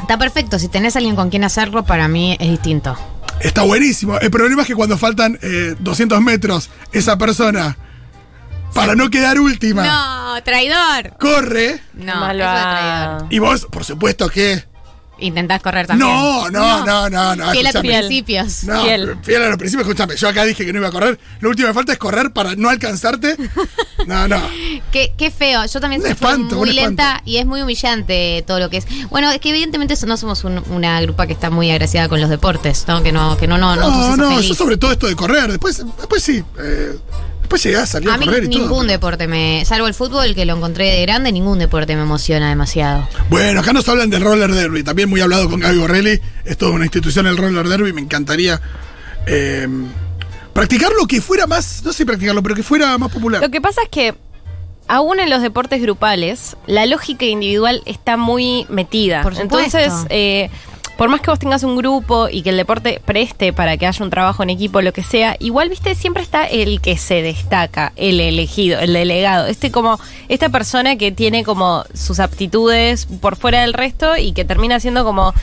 Está 0.00 0.18
perfecto. 0.18 0.58
Si 0.58 0.66
tenés 0.66 0.96
alguien 0.96 1.14
con 1.14 1.30
quien 1.30 1.44
hacerlo, 1.44 1.84
para 1.84 2.08
mí 2.08 2.36
es 2.40 2.50
distinto. 2.50 2.96
Está 3.40 3.62
buenísimo. 3.62 4.18
El 4.18 4.30
problema 4.30 4.62
es 4.62 4.68
que 4.68 4.74
cuando 4.74 4.98
faltan 4.98 5.38
eh, 5.42 5.74
200 5.78 6.20
metros, 6.20 6.70
esa 6.92 7.16
persona, 7.18 7.76
para 8.74 8.94
no 8.94 9.10
quedar 9.10 9.38
última, 9.40 9.84
No, 9.86 10.42
traidor. 10.42 11.16
corre, 11.18 11.80
No, 11.94 12.12
eso 12.12 12.20
Malvado. 12.20 12.58
es 12.58 13.18
traidor. 13.18 13.26
y 13.34 13.38
vos, 13.38 13.66
por 13.70 13.84
supuesto 13.84 14.28
que... 14.28 14.64
Intentás 15.20 15.60
correr 15.62 15.86
también. 15.86 16.08
No, 16.08 16.48
no, 16.50 16.84
no, 16.86 17.10
no, 17.10 17.34
no. 17.36 17.50
Fiel 17.50 17.66
a 17.66 17.70
escúchame. 17.70 17.98
principios. 17.98 18.64
No, 18.64 18.82
Fiel. 18.84 19.16
fiel. 19.22 19.42
a 19.42 19.48
los 19.48 19.58
principios, 19.58 19.88
escúchame. 19.88 20.16
Yo 20.16 20.28
acá 20.28 20.44
dije 20.44 20.64
que 20.64 20.72
no 20.72 20.78
iba 20.78 20.88
a 20.88 20.92
correr. 20.92 21.18
Lo 21.40 21.48
último 21.50 21.66
que 21.66 21.70
me 21.70 21.74
falta 21.74 21.92
es 21.92 21.98
correr 21.98 22.32
para 22.32 22.54
no 22.54 22.68
alcanzarte. 22.68 23.36
No, 24.06 24.28
no. 24.28 24.40
Qué, 24.92 25.12
qué 25.18 25.30
feo. 25.30 25.66
Yo 25.66 25.80
también 25.80 26.00
Un 26.00 26.06
soy 26.06 26.12
espanto, 26.12 26.56
muy 26.56 26.72
lenta 26.72 27.02
espanto. 27.16 27.22
y 27.30 27.36
es 27.38 27.46
muy 27.46 27.62
humillante 27.62 28.44
todo 28.46 28.58
lo 28.60 28.70
que 28.70 28.76
es. 28.78 28.86
Bueno, 29.10 29.30
es 29.30 29.38
que 29.40 29.50
evidentemente 29.50 29.94
no 30.06 30.16
somos 30.16 30.44
un- 30.44 30.62
una 30.70 31.00
grupa 31.00 31.26
que 31.26 31.32
está 31.32 31.50
muy 31.50 31.70
agraciada 31.70 32.08
con 32.08 32.20
los 32.20 32.30
deportes, 32.30 32.84
¿no? 32.86 33.02
Que 33.02 33.10
no, 33.12 33.36
que 33.36 33.46
no, 33.48 33.58
no, 33.58 33.74
no, 33.76 33.90
No, 33.90 34.16
no, 34.16 34.40
yo 34.40 34.54
sobre 34.54 34.76
todo 34.76 34.92
esto 34.92 35.08
de 35.08 35.16
correr. 35.16 35.50
Después, 35.50 35.84
después 35.98 36.22
sí. 36.22 36.42
eh, 36.60 36.96
después 37.48 37.62
llegué 37.62 37.76
a 37.78 37.80
a, 37.80 38.14
A 38.14 38.18
mí 38.18 38.26
correr 38.26 38.44
y 38.44 38.50
todo. 38.50 38.60
ningún 38.60 38.86
deporte 38.86 39.26
me. 39.26 39.64
Salvo 39.64 39.86
el 39.86 39.94
fútbol, 39.94 40.34
que 40.34 40.44
lo 40.44 40.54
encontré 40.56 40.92
de 40.92 41.02
grande, 41.02 41.32
ningún 41.32 41.58
deporte 41.58 41.96
me 41.96 42.02
emociona 42.02 42.50
demasiado. 42.50 43.08
Bueno, 43.30 43.60
acá 43.60 43.72
nos 43.72 43.88
hablan 43.88 44.10
del 44.10 44.22
roller 44.22 44.52
derby. 44.52 44.82
También 44.82 45.08
muy 45.08 45.20
hablado 45.20 45.48
con 45.48 45.58
Gaby 45.58 45.78
Borrelli. 45.78 46.20
Es 46.44 46.58
toda 46.58 46.72
una 46.72 46.84
institución 46.84 47.26
el 47.26 47.36
roller 47.38 47.66
derby. 47.66 47.92
Me 47.94 48.02
encantaría 48.02 48.60
eh, 49.26 49.66
practicar 50.52 50.90
lo 50.98 51.06
que 51.06 51.20
fuera 51.22 51.46
más. 51.46 51.82
No 51.84 51.92
sé 51.92 52.04
practicarlo, 52.04 52.42
pero 52.42 52.54
que 52.54 52.62
fuera 52.62 52.96
más 52.98 53.10
popular. 53.10 53.40
Lo 53.40 53.50
que 53.50 53.60
pasa 53.60 53.82
es 53.82 53.88
que 53.88 54.14
aún 54.86 55.18
en 55.18 55.30
los 55.30 55.40
deportes 55.40 55.80
grupales, 55.80 56.56
la 56.66 56.84
lógica 56.86 57.24
individual 57.24 57.82
está 57.86 58.16
muy 58.16 58.66
metida. 58.68 59.22
Por 59.22 59.34
supuesto. 59.34 59.78
Entonces, 59.78 60.06
eh, 60.10 60.50
por 60.98 61.08
más 61.08 61.20
que 61.20 61.30
vos 61.30 61.38
tengas 61.38 61.62
un 61.62 61.76
grupo 61.76 62.28
y 62.28 62.42
que 62.42 62.50
el 62.50 62.56
deporte 62.56 63.00
preste 63.04 63.52
para 63.52 63.76
que 63.76 63.86
haya 63.86 64.04
un 64.04 64.10
trabajo 64.10 64.42
en 64.42 64.50
equipo, 64.50 64.82
lo 64.82 64.92
que 64.92 65.04
sea, 65.04 65.36
igual, 65.38 65.68
viste, 65.68 65.94
siempre 65.94 66.24
está 66.24 66.44
el 66.44 66.80
que 66.80 66.98
se 66.98 67.22
destaca, 67.22 67.92
el 67.94 68.18
elegido, 68.18 68.80
el 68.80 68.92
delegado. 68.94 69.46
Este 69.46 69.70
como, 69.70 70.00
esta 70.28 70.48
persona 70.48 70.96
que 70.96 71.12
tiene 71.12 71.44
como 71.44 71.84
sus 71.94 72.18
aptitudes 72.18 73.06
por 73.20 73.36
fuera 73.36 73.60
del 73.60 73.74
resto 73.74 74.16
y 74.16 74.32
que 74.32 74.44
termina 74.44 74.80
siendo 74.80 75.04
como 75.04 75.34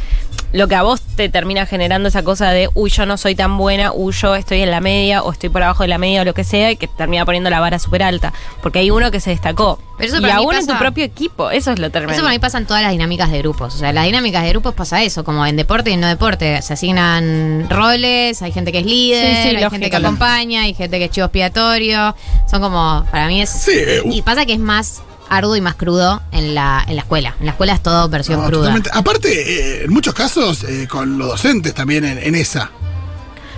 lo 0.51 0.67
que 0.67 0.75
a 0.75 0.83
vos 0.83 1.01
te 1.01 1.27
termina 1.29 1.65
generando 1.65 2.07
esa 2.09 2.23
cosa 2.23 2.51
de, 2.51 2.69
uy, 2.73 2.89
yo 2.89 3.05
no 3.05 3.17
soy 3.17 3.35
tan 3.35 3.57
buena, 3.57 3.91
uy, 3.93 4.13
yo 4.13 4.35
estoy 4.35 4.61
en 4.61 4.71
la 4.71 4.79
media 4.81 5.21
o 5.23 5.31
estoy 5.31 5.49
por 5.49 5.63
abajo 5.63 5.83
de 5.83 5.89
la 5.89 5.97
media 5.97 6.21
o 6.21 6.25
lo 6.25 6.33
que 6.33 6.43
sea, 6.43 6.71
y 6.71 6.77
que 6.77 6.87
termina 6.87 7.25
poniendo 7.25 7.49
la 7.49 7.59
vara 7.59 7.79
súper 7.79 8.03
alta. 8.03 8.33
Porque 8.61 8.79
hay 8.79 8.91
uno 8.91 9.11
que 9.11 9.19
se 9.19 9.31
destacó. 9.31 9.79
Pero 9.97 10.13
eso 10.15 10.25
y 10.25 10.29
aún 10.29 10.53
en 10.53 10.61
tu 10.61 10.67
pasa- 10.67 10.79
propio 10.79 11.03
equipo, 11.03 11.49
eso 11.49 11.71
es 11.71 11.79
lo 11.79 11.89
tremendo. 11.89 12.13
Eso 12.13 12.21
para 12.21 12.33
mí 12.33 12.39
pasa 12.39 12.57
en 12.57 12.65
todas 12.67 12.83
las 12.83 12.91
dinámicas 12.91 13.31
de 13.31 13.39
grupos. 13.39 13.75
O 13.75 13.77
sea, 13.77 13.91
las 13.91 14.05
dinámicas 14.05 14.43
de 14.43 14.49
grupos 14.49 14.73
pasa 14.73 15.03
eso, 15.03 15.23
como 15.23 15.44
en 15.45 15.55
deporte 15.55 15.89
y 15.89 15.93
en 15.93 16.01
no 16.01 16.07
deporte. 16.07 16.61
Se 16.61 16.73
asignan 16.73 17.67
roles, 17.69 18.41
hay 18.41 18.51
gente 18.51 18.71
que 18.71 18.79
es 18.79 18.85
líder, 18.85 19.35
Sí, 19.35 19.41
sí, 19.41 19.47
hay 19.49 19.53
lógico. 19.55 19.71
gente 19.71 19.89
que 19.89 19.95
acompaña, 19.97 20.61
hay 20.63 20.73
gente 20.73 20.97
que 20.99 21.05
es 21.05 21.11
chivo 21.11 21.25
expiatorio. 21.25 22.15
Son 22.49 22.61
como, 22.61 23.05
para 23.11 23.27
mí 23.27 23.41
es. 23.41 23.49
Sí, 23.49 23.71
eh, 23.75 24.01
y 24.05 24.21
pasa 24.21 24.45
que 24.45 24.53
es 24.53 24.59
más 24.59 25.01
arduo 25.29 25.55
y 25.55 25.61
más 25.61 25.75
crudo 25.75 26.21
en 26.31 26.53
la, 26.53 26.83
en 26.87 26.95
la 26.95 27.01
escuela. 27.01 27.35
En 27.39 27.45
la 27.47 27.51
escuela 27.53 27.73
es 27.73 27.81
todo 27.81 28.07
versión 28.09 28.41
No, 28.41 28.45
cruda. 28.47 28.59
totalmente. 28.61 28.89
Aparte, 28.93 29.29
eh, 29.79 29.83
en 29.85 29.91
muchos 29.93 30.13
casos, 30.13 30.63
eh, 30.63 30.87
con 30.87 31.17
los 31.17 31.27
docentes 31.29 31.73
también 31.73 32.05
en, 32.05 32.17
en 32.19 32.35
esa. 32.35 32.69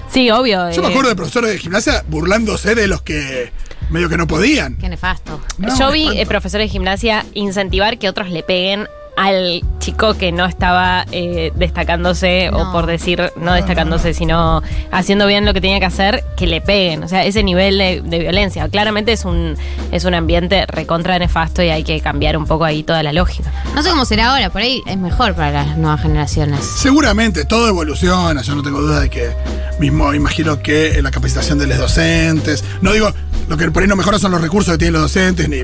Sí, 0.10 0.32
obvio. 0.32 0.72
Yo 0.72 0.82
me 0.82 0.88
eh, 0.88 0.92
acuerdo 0.92 1.10
de 1.10 1.16
profesores 1.18 1.52
de 1.52 1.58
gimnasia 1.58 2.04
burlándose 2.08 2.74
de 2.76 2.88
los 2.88 3.02
que 3.02 3.52
medio 3.90 4.08
que 4.08 4.16
no 4.18 4.26
podían. 4.28 4.78
Qué 4.78 4.88
nefasto. 4.88 5.42
No, 5.58 5.78
Yo 5.78 5.92
vi 5.92 6.08
eh, 6.18 6.26
profesores 6.26 6.66
de 6.66 6.70
gimnasia 6.72 7.26
incentivar 7.34 7.98
que 8.00 8.08
otros 8.08 8.30
le 8.30 8.44
peguen 8.44 8.88
al 9.18 9.64
chico 9.80 10.14
que 10.14 10.32
no 10.32 10.46
estaba 10.46 11.06
eh, 11.12 11.52
destacándose, 11.56 12.50
No. 12.52 12.70
o 12.70 12.72
por 12.72 12.86
decir 12.86 13.32
no 13.36 13.54
destacándose, 13.54 14.14
sino 14.14 14.62
haciendo 14.92 15.26
bien 15.28 15.44
lo 15.46 15.54
que 15.54 15.62
tenía 15.62 15.80
que 15.80 15.86
hacer, 15.86 16.24
que 16.38 16.46
le 16.48 16.62
peguen. 16.62 17.04
O 17.04 17.08
sea, 17.08 17.26
ese 17.26 17.44
nivel 17.44 17.78
de, 17.78 18.02
de 18.06 18.20
violencia. 18.20 18.68
Claramente 18.70 19.12
es 19.14 19.26
un, 19.26 19.56
es 19.92 20.06
un 20.06 20.14
ambiente 20.14 20.66
recontra 20.68 21.18
nefasto 21.20 21.64
y 21.64 21.70
hay 21.70 21.84
que 21.84 22.00
cambiar 22.00 22.38
un 22.38 22.46
poco 22.46 22.64
ahí 22.66 22.84
toda 22.84 23.02
la 23.04 23.12
lógica. 23.12 23.52
No 23.76 23.82
sé 23.84 23.90
cómo 23.90 24.06
será 24.06 24.32
ahora, 24.34 24.50
por 24.52 24.62
ahí 24.62 24.82
es 24.86 24.98
mejor 24.98 25.34
para 25.34 25.52
las 25.66 25.78
nuevas 25.78 26.02
generaciones. 26.02 26.64
Seguramente 26.64 27.44
todo 27.46 27.68
evoluciona, 27.68 28.42
yo 28.44 28.56
no 28.56 28.62
tengo 28.64 28.82
duda 28.82 29.00
de 29.00 29.10
que 29.10 29.32
mismo 29.80 30.14
imagino 30.14 30.62
que 30.62 30.98
en 30.98 31.04
la 31.04 31.12
capacitación 31.12 31.58
de 31.58 31.68
los 31.68 31.78
docentes, 31.78 32.64
no 32.82 32.94
digo, 32.94 33.12
lo 33.48 33.58
que 33.58 33.72
por 33.72 33.82
ahí 33.82 33.88
no 33.88 33.96
mejora 33.96 34.20
son 34.20 34.32
los 34.32 34.42
recursos 34.42 34.74
que 34.74 34.78
tienen 34.78 34.94
los 34.94 35.04
docentes 35.04 35.48
ni 35.50 35.64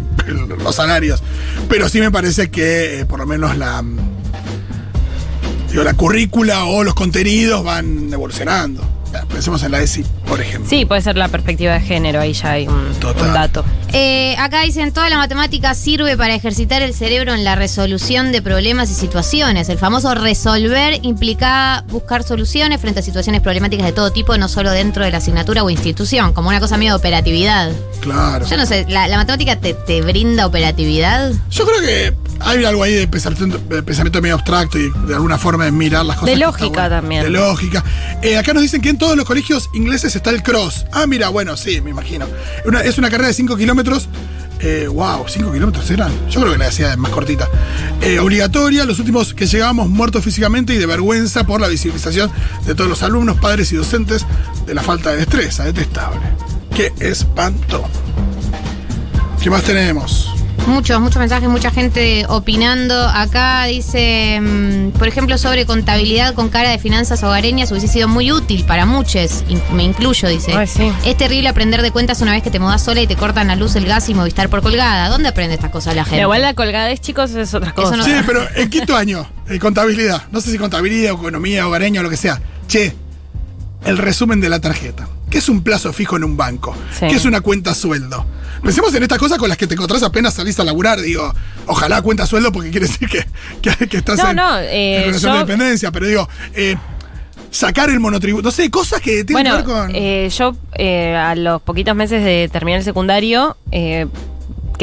los 0.63 0.75
salarios, 0.75 1.21
pero 1.69 1.89
sí 1.89 1.99
me 1.99 2.11
parece 2.11 2.49
que 2.49 3.01
eh, 3.01 3.05
por 3.05 3.19
lo 3.19 3.25
menos 3.25 3.57
la 3.57 3.81
mm, 3.81 3.97
digo, 5.69 5.83
la 5.83 5.93
currícula 5.93 6.65
o 6.65 6.83
los 6.83 6.93
contenidos 6.93 7.63
van 7.63 8.11
evolucionando. 8.13 8.92
Pensemos 9.29 9.63
en 9.63 9.71
la 9.71 9.81
ESI, 9.81 10.03
por 10.27 10.41
ejemplo. 10.41 10.69
Sí, 10.69 10.85
puede 10.85 11.01
ser 11.01 11.17
la 11.17 11.27
perspectiva 11.27 11.73
de 11.73 11.81
género, 11.81 12.19
ahí 12.19 12.33
ya 12.33 12.51
hay 12.51 12.67
un, 12.67 12.93
Total. 12.99 13.27
un 13.27 13.33
dato. 13.33 13.65
Eh, 13.91 14.35
acá 14.37 14.61
dicen, 14.61 14.91
toda 14.91 15.09
la 15.09 15.17
matemática 15.17 15.73
sirve 15.75 16.17
para 16.17 16.33
ejercitar 16.35 16.81
el 16.81 16.93
cerebro 16.93 17.33
en 17.33 17.43
la 17.43 17.55
resolución 17.55 18.31
de 18.31 18.41
problemas 18.41 18.89
y 18.89 18.95
situaciones. 18.95 19.69
El 19.69 19.77
famoso 19.77 20.13
resolver 20.15 20.99
implica 21.03 21.83
buscar 21.89 22.23
soluciones 22.23 22.81
frente 22.81 22.99
a 23.01 23.03
situaciones 23.03 23.41
problemáticas 23.41 23.85
de 23.85 23.93
todo 23.93 24.11
tipo, 24.11 24.37
no 24.37 24.47
solo 24.47 24.71
dentro 24.71 25.03
de 25.03 25.11
la 25.11 25.17
asignatura 25.17 25.63
o 25.63 25.69
institución, 25.69 26.33
como 26.33 26.49
una 26.49 26.59
cosa 26.59 26.77
medio 26.77 26.93
de 26.93 26.97
operatividad. 26.97 27.71
Claro. 28.01 28.45
Yo 28.47 28.57
no 28.57 28.65
sé, 28.65 28.85
¿la, 28.89 29.07
la 29.07 29.17
matemática 29.17 29.57
te, 29.59 29.73
te 29.73 30.01
brinda 30.01 30.45
operatividad? 30.47 31.31
Yo 31.51 31.65
creo 31.65 31.81
que 31.81 32.13
hay 32.39 32.63
algo 32.65 32.83
ahí 32.83 32.93
de 32.93 33.07
pensamiento, 33.07 33.57
de 33.57 33.83
pensamiento 33.83 34.21
medio 34.21 34.35
abstracto 34.35 34.77
y 34.79 34.89
de 35.07 35.13
alguna 35.15 35.37
forma 35.37 35.65
de 35.65 35.71
mirar 35.71 36.05
las 36.05 36.17
cosas. 36.17 36.33
De 36.35 36.39
lógica 36.39 36.67
bueno. 36.69 36.89
también. 36.89 37.23
De 37.23 37.29
lógica. 37.29 37.83
Eh, 38.21 38.37
acá 38.37 38.53
nos 38.53 38.61
dicen 38.63 38.81
que 38.81 38.89
en 38.89 38.97
todos 38.97 39.15
los 39.17 39.25
colegios 39.25 39.69
ingleses 39.73 40.15
está 40.15 40.29
el 40.29 40.43
cross. 40.43 40.85
Ah, 40.91 41.05
mira, 41.07 41.29
bueno, 41.29 41.55
sí, 41.57 41.81
me 41.81 41.89
imagino. 41.91 42.25
Una- 42.65 42.81
es 42.81 42.97
una 42.97 43.09
carrera 43.09 43.27
de 43.29 43.33
5 43.33 43.55
kilómetros. 43.57 44.07
Eh, 44.59 44.87
wow, 44.87 45.25
5 45.27 45.51
kilómetros 45.51 45.89
eran. 45.91 46.11
Yo 46.29 46.39
creo 46.39 46.53
que 46.53 46.57
la 46.59 46.67
hacía 46.67 46.95
más 46.95 47.11
cortita. 47.11 47.49
Eh, 48.01 48.19
obligatoria, 48.19 48.85
los 48.85 48.97
últimos 48.99 49.33
que 49.33 49.45
llegábamos 49.45 49.89
muertos 49.89 50.23
físicamente 50.23 50.73
y 50.73 50.77
de 50.77 50.85
vergüenza 50.85 51.43
por 51.45 51.59
la 51.59 51.67
visibilización 51.67 52.31
de 52.65 52.73
todos 52.73 52.89
los 52.89 53.03
alumnos, 53.03 53.37
padres 53.39 53.71
y 53.73 53.75
docentes 53.75 54.25
de 54.65 54.73
la 54.73 54.81
falta 54.81 55.09
de 55.11 55.17
destreza. 55.17 55.65
Detestable. 55.65 56.21
Qué 56.73 56.93
espanto. 56.99 57.83
¿Qué 59.41 59.49
más 59.49 59.63
tenemos? 59.63 60.32
Muchos, 60.67 60.99
muchos 61.01 61.17
mensajes, 61.17 61.49
mucha 61.49 61.71
gente 61.71 62.25
opinando. 62.29 63.07
Acá 63.09 63.65
dice, 63.65 64.39
mm, 64.41 64.91
por 64.97 65.07
ejemplo, 65.09 65.37
sobre 65.37 65.65
contabilidad 65.65 66.33
con 66.33 66.47
cara 66.49 66.69
de 66.69 66.79
finanzas 66.79 67.21
hogareñas 67.21 67.69
hubiese 67.71 67.87
sido 67.89 68.07
muy 68.07 68.31
útil 68.31 68.63
para 68.65 68.85
muchos, 68.85 69.43
me 69.73 69.83
incluyo, 69.83 70.29
dice. 70.29 70.53
Ay, 70.55 70.67
sí. 70.67 70.91
Es 71.05 71.17
terrible 71.17 71.49
aprender 71.49 71.81
de 71.81 71.91
cuentas 71.91 72.21
una 72.21 72.31
vez 72.31 72.43
que 72.43 72.49
te 72.49 72.59
mudas 72.59 72.81
sola 72.81 73.01
y 73.01 73.07
te 73.07 73.15
cortan 73.17 73.47
la 73.47 73.55
luz, 73.57 73.75
el 73.75 73.85
gas 73.85 74.07
y 74.07 74.13
Movistar 74.13 74.47
por 74.49 74.61
colgada. 74.61 75.09
¿Dónde 75.09 75.27
aprende 75.29 75.55
estas 75.55 75.69
cosas 75.69 75.95
la 75.95 76.03
gente? 76.05 76.15
Pero 76.17 76.27
igual 76.27 76.41
la 76.41 76.53
colgadez, 76.53 77.01
chicos, 77.01 77.31
es 77.31 77.53
otra 77.53 77.73
cosa. 77.73 77.97
no- 77.97 78.03
Sí, 78.05 78.11
pero 78.25 78.47
en 78.55 78.69
quinto 78.69 78.95
año, 78.95 79.27
eh, 79.49 79.59
contabilidad. 79.59 80.23
No 80.31 80.39
sé 80.39 80.49
si 80.51 80.57
contabilidad 80.57 81.11
o 81.13 81.17
economía 81.17 81.67
hogareña 81.67 81.99
o 81.99 82.03
lo 82.03 82.09
que 82.09 82.17
sea. 82.17 82.39
Che, 82.67 82.95
el 83.85 83.97
resumen 83.97 84.39
de 84.39 84.47
la 84.49 84.59
tarjeta. 84.61 85.07
¿Qué 85.33 85.39
es 85.39 85.49
un 85.49 85.63
plazo 85.63 85.91
fijo 85.91 86.15
en 86.15 86.23
un 86.25 86.37
banco? 86.37 86.75
Sí. 86.91 87.07
¿Qué 87.09 87.15
es 87.15 87.25
una 87.25 87.41
cuenta 87.41 87.73
sueldo? 87.73 88.23
Pensemos 88.61 88.93
en 88.93 89.01
estas 89.01 89.17
cosas 89.17 89.39
con 89.39 89.49
las 89.49 89.57
que 89.57 89.65
te 89.65 89.73
encontrás 89.73 90.03
apenas 90.03 90.35
salís 90.35 90.59
a 90.59 90.63
laburar. 90.63 91.01
Digo, 91.01 91.33
ojalá 91.65 92.03
cuenta 92.03 92.27
sueldo 92.27 92.51
porque 92.51 92.69
quiere 92.69 92.85
decir 92.85 93.09
que, 93.09 93.25
que- 93.59 93.87
que 93.87 93.97
estás 93.97 94.19
No, 94.19 94.29
en, 94.29 94.35
no, 94.35 94.59
eh, 94.59 94.97
en 94.97 95.03
relación 95.05 95.31
yo- 95.31 95.39
de 95.39 95.45
dependencia. 95.45 95.91
Pero 95.91 96.05
digo, 96.05 96.29
eh, 96.53 96.75
sacar 97.49 97.89
el 97.89 97.99
monotributo. 97.99 98.43
No 98.49 98.51
sé, 98.51 98.69
cosas 98.69 99.01
que 99.01 99.23
tienen 99.23 99.43
Bueno, 99.51 99.65
que 99.65 99.71
ver 99.73 99.87
con. 99.87 99.91
eh, 99.95 100.29
yo 100.29 100.55
a 101.17 101.33
los 101.35 101.63
poquitos 101.63 101.95
meses 101.95 102.23
de 102.23 102.47
terminar 102.53 102.77
el 102.81 102.85
secundario 102.85 103.57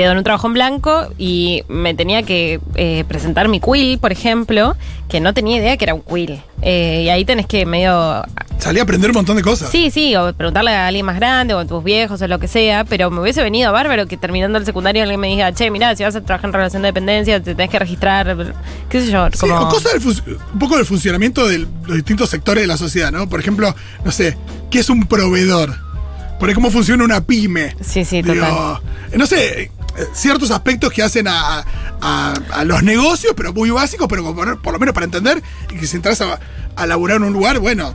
quedo 0.00 0.12
en 0.12 0.18
un 0.18 0.24
trabajo 0.24 0.46
en 0.46 0.54
blanco 0.54 1.08
y 1.18 1.62
me 1.68 1.92
tenía 1.92 2.22
que 2.22 2.58
eh, 2.74 3.04
presentar 3.06 3.48
mi 3.48 3.60
quill, 3.60 3.98
por 3.98 4.12
ejemplo, 4.12 4.74
que 5.10 5.20
no 5.20 5.34
tenía 5.34 5.58
idea 5.58 5.76
que 5.76 5.84
era 5.84 5.92
un 5.92 6.00
quill. 6.00 6.40
Eh, 6.62 7.02
y 7.04 7.08
ahí 7.10 7.26
tenés 7.26 7.44
que 7.44 7.66
medio... 7.66 8.22
Salí 8.58 8.78
a 8.78 8.82
aprender 8.84 9.10
un 9.10 9.16
montón 9.16 9.36
de 9.36 9.42
cosas. 9.42 9.68
Sí, 9.70 9.90
sí, 9.90 10.16
o 10.16 10.32
preguntarle 10.32 10.70
a 10.70 10.86
alguien 10.86 11.04
más 11.04 11.16
grande 11.16 11.52
o 11.52 11.58
a 11.58 11.66
tus 11.66 11.84
viejos 11.84 12.22
o 12.22 12.26
lo 12.28 12.38
que 12.38 12.48
sea, 12.48 12.84
pero 12.84 13.10
me 13.10 13.20
hubiese 13.20 13.42
venido 13.42 13.70
bárbaro 13.72 14.06
que 14.06 14.16
terminando 14.16 14.56
el 14.56 14.64
secundario 14.64 15.02
alguien 15.02 15.20
me 15.20 15.28
diga, 15.28 15.52
che, 15.52 15.70
mirá, 15.70 15.94
si 15.94 16.02
vas 16.02 16.16
a 16.16 16.22
trabajar 16.22 16.48
en 16.48 16.54
relación 16.54 16.80
de 16.82 16.88
dependencia, 16.88 17.42
te 17.42 17.54
tenés 17.54 17.70
que 17.70 17.78
registrar, 17.78 18.34
qué 18.88 19.00
sé 19.02 19.10
yo, 19.10 19.28
Sí, 19.32 19.38
como... 19.40 19.60
o 19.60 19.68
cosas 19.68 19.92
del 20.02 20.36
un 20.54 20.58
poco 20.58 20.76
del 20.78 20.86
funcionamiento 20.86 21.46
de 21.46 21.58
los 21.58 21.96
distintos 21.96 22.30
sectores 22.30 22.62
de 22.62 22.68
la 22.68 22.78
sociedad, 22.78 23.12
¿no? 23.12 23.28
Por 23.28 23.38
ejemplo, 23.40 23.74
no 24.02 24.10
sé, 24.12 24.38
¿qué 24.70 24.78
es 24.78 24.88
un 24.88 25.06
proveedor? 25.06 25.74
Por 26.38 26.48
ahí, 26.48 26.54
cómo 26.54 26.70
funciona 26.70 27.04
una 27.04 27.20
pyme. 27.20 27.76
Sí, 27.82 28.02
sí, 28.02 28.22
Digo, 28.22 28.46
total. 28.46 28.78
no 29.14 29.26
sé, 29.26 29.70
ciertos 30.12 30.50
aspectos 30.50 30.92
que 30.92 31.02
hacen 31.02 31.28
a, 31.28 31.64
a- 32.00 32.34
a 32.52 32.64
los 32.64 32.82
negocios, 32.82 33.34
pero 33.36 33.52
muy 33.52 33.70
básicos, 33.70 34.06
pero 34.08 34.34
por, 34.34 34.60
por 34.62 34.72
lo 34.72 34.78
menos 34.78 34.94
para 34.94 35.04
entender, 35.06 35.42
y 35.70 35.76
que 35.78 35.86
si 35.86 35.96
entras 35.96 36.20
a, 36.20 36.38
a 36.76 36.86
laburar 36.86 37.18
en 37.18 37.24
un 37.24 37.32
lugar, 37.32 37.58
bueno, 37.58 37.94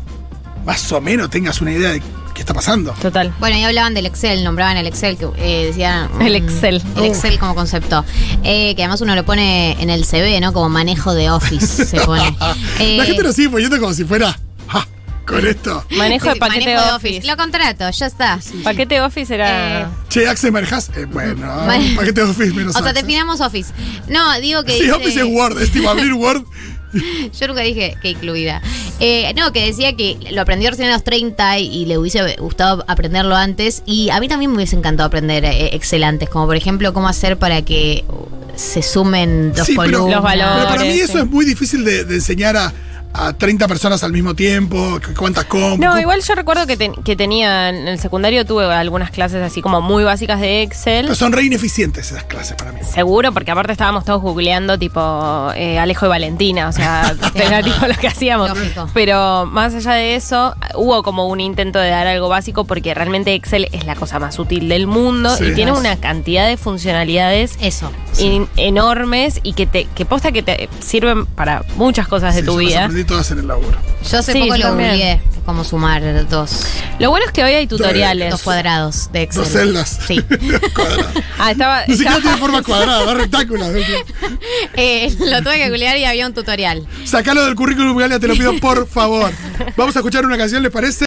más 0.65 0.91
o 0.91 1.01
menos 1.01 1.29
tengas 1.29 1.61
una 1.61 1.71
idea 1.71 1.91
de 1.91 2.01
qué 2.33 2.41
está 2.41 2.53
pasando. 2.53 2.91
Total. 3.01 3.33
Bueno, 3.39 3.57
y 3.57 3.63
hablaban 3.63 3.93
del 3.93 4.05
Excel, 4.07 4.43
nombraban 4.43 4.75
el 4.77 4.87
Excel, 4.87 5.17
que 5.17 5.25
eh, 5.37 5.67
decían... 5.67 6.09
El 6.19 6.33
mm, 6.33 6.45
Excel. 6.45 6.83
El 6.97 7.05
Excel 7.05 7.39
como 7.39 7.55
concepto. 7.55 8.03
Eh, 8.43 8.75
que 8.75 8.83
además 8.83 8.99
uno 9.01 9.15
lo 9.15 9.23
pone 9.23 9.81
en 9.81 9.89
el 9.89 10.03
CV, 10.05 10.41
¿no? 10.41 10.51
Como 10.51 10.67
manejo 10.69 11.13
de 11.13 11.29
Office 11.29 11.85
se 11.85 11.99
pone. 12.01 12.35
Eh, 12.79 12.97
La 12.99 13.05
gente 13.05 13.23
lo 13.23 13.31
sigue 13.31 13.49
poniendo 13.49 13.79
como 13.79 13.93
si 13.93 14.03
fuera, 14.03 14.37
"Ja, 14.67 14.85
con 15.25 15.45
esto. 15.45 15.83
Manejo 15.97 16.27
sí, 16.27 16.33
de 16.33 16.39
paquete 16.39 16.65
manejo 16.65 16.85
de 16.85 16.91
Office. 16.93 17.27
Lo 17.27 17.37
contrato, 17.37 17.89
ya 17.89 18.05
está. 18.05 18.39
Paquete 18.63 19.01
Office 19.01 19.33
era... 19.33 19.81
Eh, 19.81 19.85
Che, 20.09 20.27
Axel 20.27 20.51
Merjas, 20.51 20.91
eh, 20.95 21.05
bueno, 21.05 21.45
paquete 21.95 22.21
de 22.23 22.29
Office 22.29 22.53
menos 22.53 22.75
O 22.75 22.81
sea, 22.83 22.93
definamos 22.93 23.41
Office. 23.41 23.71
No, 24.07 24.39
digo 24.39 24.63
que. 24.63 24.73
Sí, 24.73 24.79
dice- 24.83 24.91
Office 24.93 25.19
es 25.19 25.25
Word, 25.25 25.61
es 25.61 25.71
tipo 25.71 25.89
abrir 25.89 26.13
Word. 26.13 26.43
Yo 27.39 27.47
nunca 27.47 27.61
dije 27.61 27.97
que 28.01 28.11
incluida. 28.11 28.61
Eh, 29.01 29.33
no, 29.35 29.51
que 29.51 29.65
decía 29.65 29.95
que 29.97 30.17
lo 30.31 30.41
aprendió 30.41 30.69
recién 30.69 30.87
a 30.89 30.93
los 30.93 31.03
30 31.03 31.59
y, 31.59 31.65
y 31.67 31.85
le 31.85 31.97
hubiese 31.97 32.35
gustado 32.37 32.85
aprenderlo 32.87 33.35
antes. 33.35 33.83
Y 33.85 34.09
a 34.11 34.19
mí 34.21 34.29
también 34.29 34.51
me 34.51 34.57
hubiese 34.57 34.77
encantado 34.77 35.07
aprender 35.07 35.43
eh, 35.43 35.75
Excel 35.75 36.03
antes. 36.05 36.29
Como 36.29 36.45
por 36.45 36.55
ejemplo, 36.55 36.93
cómo 36.93 37.09
hacer 37.09 37.37
para 37.37 37.63
que 37.63 38.05
se 38.55 38.81
sumen 38.81 39.51
dos 39.53 39.67
Sí, 39.67 39.75
pero- 39.77 39.97
columnas. 39.99 40.15
Los 40.15 40.23
valores. 40.23 40.55
Pero 40.55 40.69
para 40.69 40.81
mí 40.83 40.99
eso 40.99 41.13
sí. 41.13 41.19
es 41.19 41.25
muy 41.27 41.43
difícil 41.45 41.83
de, 41.83 42.05
de 42.05 42.15
enseñar 42.15 42.55
a, 42.55 42.73
a 43.17 43.33
30 43.33 43.67
personas 43.67 44.03
al 44.03 44.11
mismo 44.11 44.33
tiempo, 44.35 44.99
cuántas 45.17 45.45
com. 45.45 45.79
No, 45.79 45.99
igual 45.99 46.21
yo 46.21 46.35
recuerdo 46.35 46.67
que, 46.67 46.77
que 47.03 47.15
tenía 47.15 47.69
en 47.69 47.87
el 47.87 47.99
secundario 47.99 48.45
tuve 48.45 48.65
algunas 48.65 49.11
clases 49.11 49.41
así 49.41 49.61
como 49.61 49.81
muy 49.81 50.03
básicas 50.03 50.39
de 50.41 50.61
Excel. 50.63 51.05
Pero 51.05 51.15
son 51.15 51.31
re 51.31 51.43
ineficientes 51.43 52.11
esas 52.11 52.23
clases 52.25 52.55
para 52.57 52.71
mí. 52.71 52.79
Seguro, 52.83 53.31
porque 53.31 53.51
aparte 53.51 53.71
estábamos 53.71 54.03
todos 54.05 54.21
googleando 54.21 54.77
tipo 54.77 55.51
eh, 55.55 55.79
Alejo 55.79 56.05
y 56.05 56.09
Valentina, 56.09 56.67
o 56.67 56.71
sea, 56.71 57.15
era 57.35 57.61
tipo 57.63 57.85
lo 57.87 57.95
que 57.95 58.07
hacíamos. 58.07 58.49
Lógico. 58.49 58.89
Pero 58.93 59.45
más 59.45 59.73
allá 59.73 59.93
de 59.93 60.15
eso, 60.15 60.55
hubo 60.75 61.01
como 61.03 61.27
un 61.27 61.39
intento 61.39 61.79
de 61.79 61.89
dar 61.89 62.07
algo 62.07 62.27
básico 62.29 62.65
porque 62.65 62.93
realmente 62.93 63.33
Excel 63.33 63.69
es 63.71 63.85
la 63.85 63.95
cosa 63.95 64.19
más 64.19 64.37
útil 64.39 64.67
del 64.69 64.87
mundo 64.87 65.35
Sí. 65.37 65.45
y 65.45 65.53
tiene 65.55 65.71
una 65.71 65.95
cantidad 65.97 66.47
de 66.47 66.57
funcionalidades 66.57 67.57
Eso. 67.61 67.91
enormes 68.57 69.39
y 69.43 69.53
que 69.53 69.65
te 69.65 69.85
que 69.85 70.05
posta 70.05 70.31
que 70.31 70.43
te 70.43 70.69
sirven 70.79 71.25
para 71.25 71.63
muchas 71.77 72.07
cosas 72.07 72.35
de 72.35 72.41
Sí, 72.41 72.45
tu 72.47 72.53
yo 72.61 72.61
las 72.61 72.69
vida. 72.69 72.87
Aprendí 73.05 73.07
todas 73.07 73.31
en 73.31 73.39
el 73.39 73.47
laburo. 73.47 73.77
Yo 74.09 74.19
hace 74.19 74.33
Sí, 74.33 74.39
poco 74.39 74.55
yo 74.55 74.63
lo 74.63 74.69
también. 74.69 74.89
googleé 74.91 75.21
cómo 75.45 75.63
sumar 75.63 76.27
dos, 76.27 76.61
Lo 76.97 77.11
bueno 77.11 77.25
es 77.27 77.31
que 77.31 77.43
hoy 77.43 77.53
hay 77.53 77.67
tutoriales. 77.67 78.31
dos 78.31 78.41
cuadrados 78.41 79.11
de 79.11 79.21
Excel. 79.21 79.43
Dos 79.43 79.51
celdas. 79.51 79.99
Sí. 80.07 80.23
Ah, 81.37 81.51
estaba. 81.51 81.85
Ni 81.85 81.95
siquiera 81.97 82.19
tiene 82.21 82.37
forma 82.37 82.63
cuadrada, 82.63 83.05
da 83.05 83.13
rectángulos. 83.13 83.67
Eh, 84.77 85.13
lo 85.19 85.41
tuve 85.41 85.55
que 85.57 85.69
googlear 85.69 85.97
y 85.97 86.05
había 86.05 86.25
un 86.27 86.33
tutorial. 86.33 86.85
Sacalo 87.05 87.43
del 87.45 87.55
currículum, 87.55 87.95
Galia, 87.97 88.19
te 88.19 88.27
lo 88.27 88.35
pido 88.35 88.57
por 88.59 88.87
favor. 88.87 89.31
Vamos 89.77 89.95
a 89.95 89.99
escuchar 89.99 90.25
una 90.25 90.37
canción, 90.37 90.63
¿les 90.63 90.71
parece? 90.71 91.03